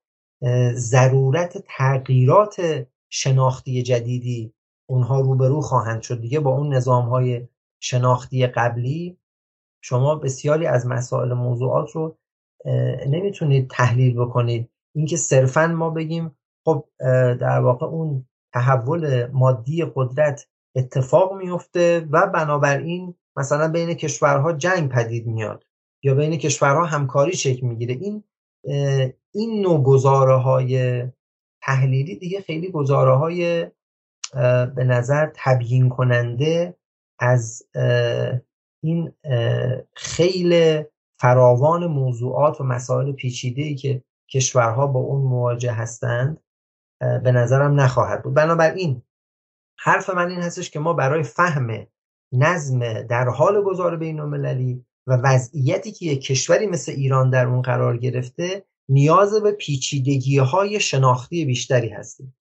[0.74, 4.55] ضرورت تغییرات شناختی جدیدی
[4.86, 6.20] اونها روبرو خواهند شد.
[6.20, 7.48] دیگه با اون نظام های
[7.80, 9.18] شناختی قبلی
[9.85, 12.19] شما بسیاری از مسائل موضوعات رو
[13.09, 14.71] نمی‌تونید تحلیل بکنید.
[14.95, 16.89] اینکه صرفا ما بگیم خب
[17.41, 20.47] در واقع اون تحول مادی قدرت
[20.77, 25.65] اتفاق میفته و بنابراین مثلا بین کشورها جنگ پدید میاد
[26.03, 27.95] یا بین کشورها همکاری شکل می‌گیره.
[27.95, 28.25] این
[29.35, 31.03] این نوع گزاره های
[31.63, 33.67] تحلیلی دیگه خیلی گزاره های
[34.75, 36.77] به نظر تبیین کننده
[37.19, 37.63] از
[38.83, 39.13] این
[39.95, 40.85] خیلی
[41.21, 46.41] فراوان موضوعات و مسائل پیچیده ای که کشورها با اون مواجه هستند
[47.01, 48.35] به نظرم نخواهد بود.
[48.35, 49.03] بنابراین
[49.79, 51.87] حرف من این هستش که ما برای فهم
[52.33, 57.63] نظم در حال گذار بین المللی و وضعیتی که یک کشوری مثل ایران در اون
[57.63, 62.37] قرار گرفته نیاز به پیچیدگی های شناختی بیشتری هستیم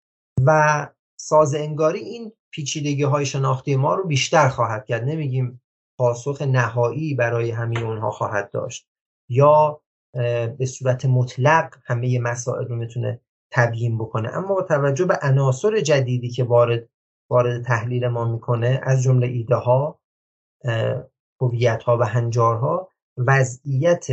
[0.47, 0.87] و
[1.17, 5.05] ساز انگاری این پیچیدگی های شناختی ما رو بیشتر خواهد کرد.
[5.05, 5.61] نمیگیم
[5.99, 8.89] پاسخ نهایی برای همه اونها خواهد داشت.
[9.29, 9.81] یا
[10.59, 13.21] به صورت مطلق همه مسائل رو می‌تونه
[13.53, 14.29] تبیین بکنه.
[14.29, 16.89] اما با توجه به عناصر جدیدی که وارد
[17.31, 20.01] وارد تحلیل ما می‌کنه از جمله ایده ها
[21.41, 24.07] هویت ها و هنجارها وضعیت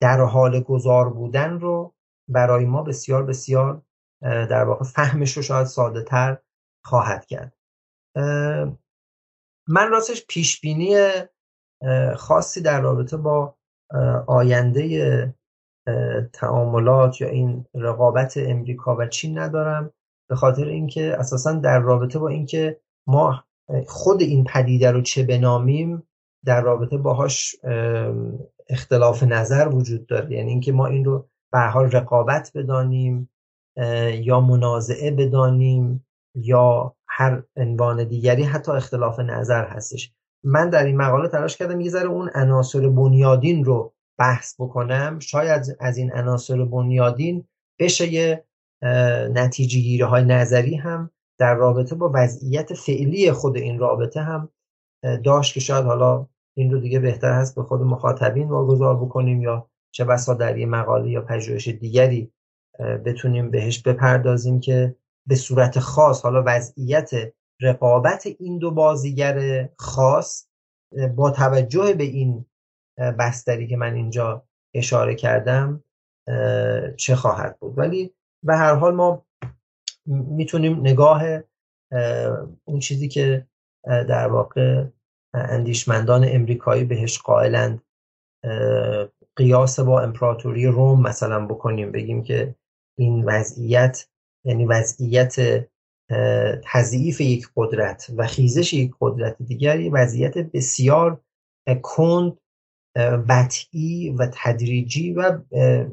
[0.00, 1.94] در حال گذار بودن رو
[2.28, 3.82] برای ما بسیار بسیار
[4.22, 6.38] در واقع فهمش رو شاید ساده تر
[6.84, 7.56] خواهد کرد.
[9.68, 10.96] من راستش پیش بینی
[12.16, 13.54] خاصی در رابطه با
[14.26, 15.34] آینده
[16.32, 19.92] تعاملات یا این رقابت امریکا و چین ندارم.
[20.30, 23.44] به خاطر اینکه اساسا در رابطه با اینکه ما
[23.86, 26.08] خود این پدیده رو چه بنامیم
[26.44, 27.56] در رابطه باهاش
[28.68, 30.32] اختلاف نظر وجود داره.
[30.32, 33.30] یعنی اینکه ما این رو به حال رقابت بدانیم
[34.12, 40.12] یا منازعه بدانیم یا هر عنوان دیگری حتی اختلاف نظر هستش.
[40.44, 45.18] من در این مقاله تلاش کردم یه ذره اون عناصر بنیادین رو بحث بکنم.
[45.18, 47.44] شاید از این عناصر بنیادین
[47.78, 48.44] بشه یه
[49.32, 54.48] نتیجه گیری های نظری هم در رابطه با وضعیت فعلی خود این رابطه هم
[55.24, 56.26] داشت که شاید حالا
[56.56, 60.66] این رو دیگه بهتر هست به خود مخاطبین واگذار بکنیم یا چه بسا در یه
[60.66, 62.32] مقاله یا پژوهش دیگری
[63.04, 64.94] بتونیم بهش بپردازیم که
[65.28, 67.10] به صورت خاص حالا وضعیت
[67.60, 70.48] رقابت این دو بازیگر خاص
[71.16, 72.46] با توجه به این
[72.96, 74.44] بستری که من اینجا
[74.74, 75.84] اشاره کردم
[76.96, 78.14] چه خواهد بود؟ ولی
[78.44, 79.26] به هر حال ما
[80.06, 81.22] می‌تونیم نگاه
[82.64, 83.46] اون چیزی که
[83.84, 84.84] در واقع
[85.34, 87.82] اندیشمندان امریکایی بهش قائلند
[89.36, 91.92] قیاس با امپراتوری روم مثلا بکنیم.
[91.92, 92.54] بگیم که
[92.98, 94.08] این وضعیت
[94.48, 95.36] یعنی وضعیت
[96.64, 101.20] تضعیف یک قدرت و خیزش یک قدرت دیگری وضعیت بسیار
[101.82, 102.38] کند
[103.28, 105.38] بطعی و تدریجی و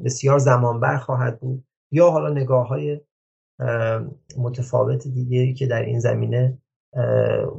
[0.04, 1.64] بسیار زمانبر خواهد بود.
[1.92, 3.00] یا حالا نگاه های
[4.38, 6.58] متفاوت دیگه که در این زمینه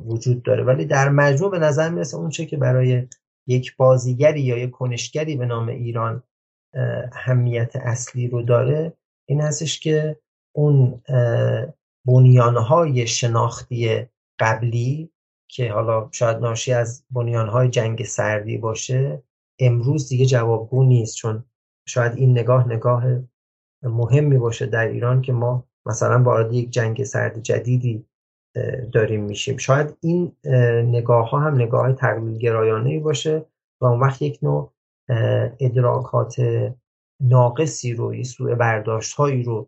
[0.05, 0.63] وجود داره.
[0.63, 3.07] ولی در مجموع به نظر می‌رسه اون چه که برای
[3.47, 6.23] یک بازیگری یا یک کنشگری به نام ایران
[7.13, 8.93] اهمیت اصلی رو داره
[9.29, 10.19] این هستش که
[10.57, 11.01] اون
[12.07, 14.05] بنیانهای شناختی
[14.39, 15.11] قبلی
[15.47, 19.23] که حالا شاید ناشی از بنیانهای جنگ سردی باشه
[19.59, 21.43] امروز دیگه جوابگو نیست چون
[21.87, 23.03] شاید این نگاه نگاه
[23.83, 28.05] مهمی باشه در ایران که ما مثلا وارد یک جنگ سرد جدیدی
[28.91, 29.57] داریم میشیم.
[29.57, 30.35] شاید این
[30.85, 33.45] نگاه ها هم نگاه های تقلیل گرایانه باشه
[33.81, 34.73] و اون وقت یک نوع
[35.59, 36.35] ادراکات
[37.19, 39.67] ناقصی رو سوء برداشت هایی رو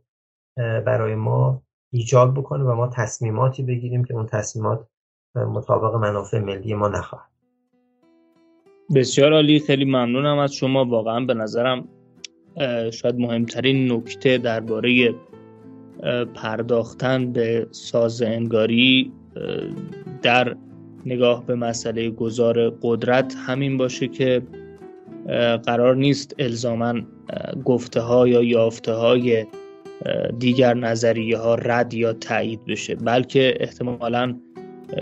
[0.85, 1.61] برای ما
[1.91, 4.87] ایجاد بکنه و ما تصمیماتی بگیریم که اون تصمیمات
[5.35, 7.29] مطابق منافع ملی ما نخواهد.
[8.95, 10.85] بسیار عالی خیلی ممنونم از شما.
[10.85, 11.87] واقعا به نظرم
[12.91, 15.15] شاید مهمترین نکته درباره
[16.35, 19.11] پرداختن به ساز انگاری
[20.21, 20.55] در
[21.05, 24.41] نگاه به مسئله گذار قدرت همین باشه که
[25.65, 27.07] قرار نیست الزامن
[27.65, 29.45] گفته ها یا یافته های
[30.39, 32.95] دیگر نظریه ها رد یا تایید بشه.
[32.95, 34.35] بلکه احتمالا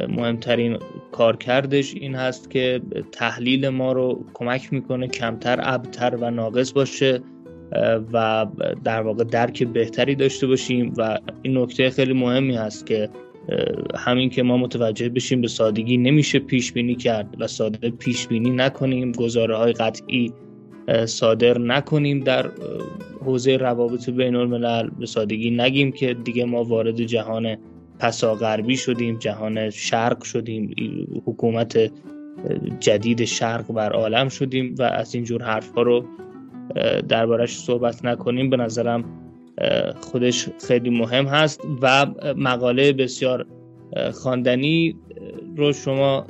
[0.09, 0.77] مهمترین
[1.11, 7.21] کارکردش این هست که تحلیل ما رو کمک می‌کنه کمتر ابتر و ناقص باشه
[8.13, 8.45] و
[8.83, 10.93] در واقع درک بهتری داشته باشیم.
[10.97, 13.09] و این نکته خیلی مهمی هست که
[13.95, 18.49] همین که ما متوجه بشیم به سادگی نمیشه پیش بینی کرد و ساده پیش بینی
[18.49, 19.11] نکنیم.
[19.11, 20.33] گزاره های قطعی
[21.05, 22.51] صادر نکنیم در
[23.25, 27.57] حوزه روابط بین الملل به سادگی نگیم که دیگه ما وارد جهان
[27.99, 30.75] پسا غربی شدیم جهان شرق شدیم
[31.25, 31.91] حکومت
[32.79, 36.05] جدید شرق بر عالم شدیم و از اینجور حرف ها رو
[37.09, 38.49] دربارش صحبت نکنیم.
[38.49, 39.03] به نظرم
[40.01, 41.61] خودش خیلی مهم هست.
[41.81, 42.05] و
[42.37, 43.45] مقاله بسیار
[44.13, 44.95] خواندنی
[45.57, 46.25] رو شما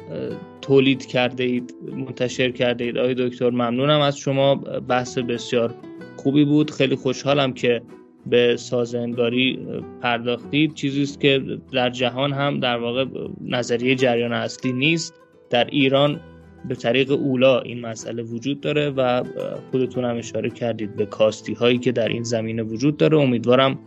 [0.61, 4.55] تولید کرده اید منتشر کرده اید آقای دکتر ممنونم از شما.
[4.87, 5.73] بحث بسیار
[6.17, 6.71] خوبی بود.
[6.71, 7.81] خیلی خوشحالم که
[8.25, 9.59] به سازنگاری
[10.01, 10.73] پرداختید.
[10.73, 13.05] چیزی است که در جهان هم در واقع
[13.41, 15.13] نظریه جریان اصلی نیست.
[15.49, 16.19] در ایران
[16.67, 19.23] به طریق اولا این مسئله وجود داره و
[19.71, 23.17] خودتون هم اشاره کردید به کاستی هایی که در این زمینه وجود داره.
[23.17, 23.79] امیدوارم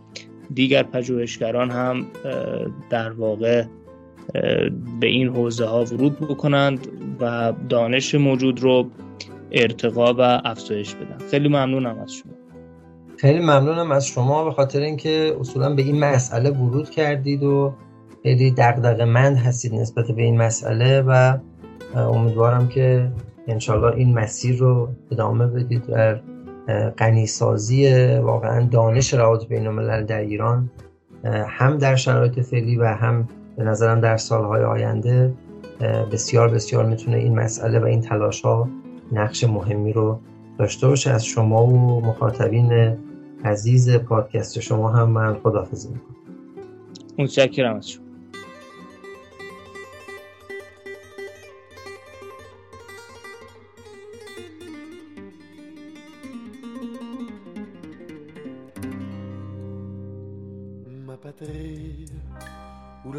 [0.53, 2.05] دیگر پژوهشگران هم
[2.89, 3.63] در واقع
[4.99, 6.87] به این حوزه ها ورود بکنند
[7.21, 8.87] و دانش موجود رو
[9.51, 11.27] ارتقا و افزایش بدن.
[11.31, 12.31] خیلی ممنونم از شما.
[13.17, 14.45] خیلی ممنونم از شما.
[14.45, 17.73] به خاطر اینکه اصولا به این مسئله ورود کردید و
[18.23, 21.37] خیلی دغدغه‌مند هستید نسبت به این مسئله و
[21.95, 23.11] امیدوارم که
[23.47, 26.15] انشالله این مسیر رو ادامه بدید و
[26.97, 30.69] غنیسازی واقعا دانش روابط بین در ایران
[31.47, 35.33] هم در شرایط فعلی و هم به نظرم در سالهای آینده
[36.11, 38.69] بسیار بسیار می‌تونه این مسئله و این تلاش ها
[39.11, 40.19] نقش مهمی رو
[40.57, 41.11] داشته باشه.
[41.11, 42.97] از شما و مخاطبین
[43.45, 46.15] عزیز پادکست شما هم من خداحافظی می‌کنم.
[47.19, 48.10] متشکرم از شما.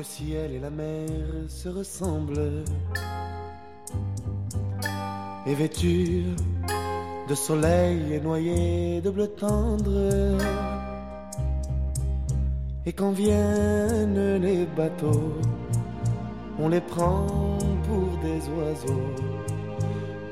[0.03, 1.09] Le ciel et la mer
[1.47, 2.65] se ressemblent,
[5.47, 6.25] et vêtu
[7.29, 10.39] de soleil et noyé de bleu tendre.
[12.85, 15.35] Et quand viennent les bateaux,
[16.59, 19.11] on les prend pour des oiseaux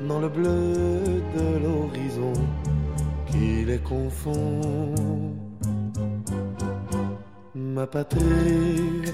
[0.05, 2.33] dans le bleu de l'horizon
[3.27, 4.59] qui les confond.
[7.55, 9.13] Ma patrie,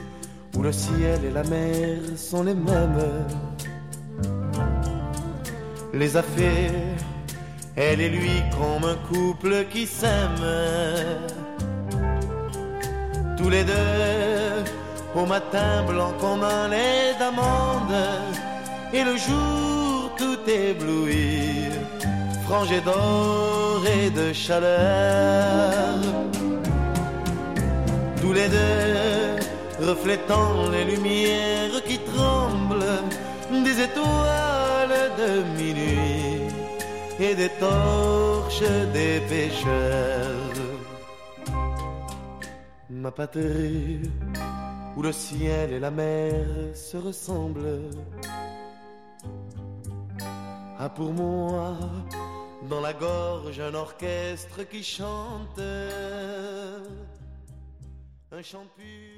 [0.58, 3.26] où le ciel et la mer sont les mêmes,
[5.94, 6.98] les affaires
[7.80, 10.50] elle et lui comme un couple qui s'aime.
[13.38, 14.64] Tous les deux,
[15.16, 17.96] au matin blanc comme un lait d'amande,
[18.92, 21.70] et le jour tout ébloui,
[22.46, 26.00] frangé d'or et de chaleur.
[28.20, 29.37] Tous les deux,
[29.88, 33.02] reflétant les lumières qui tremblent
[33.50, 36.42] des étoiles de minuit
[37.20, 40.60] et des torches des pêcheurs.
[42.90, 44.02] Ma patrie,
[44.98, 47.92] où le ciel et la mer se ressemblent.
[50.80, 51.78] a pour moi
[52.70, 55.60] dans la gorge un orchestre qui chante
[58.32, 59.17] un chant pur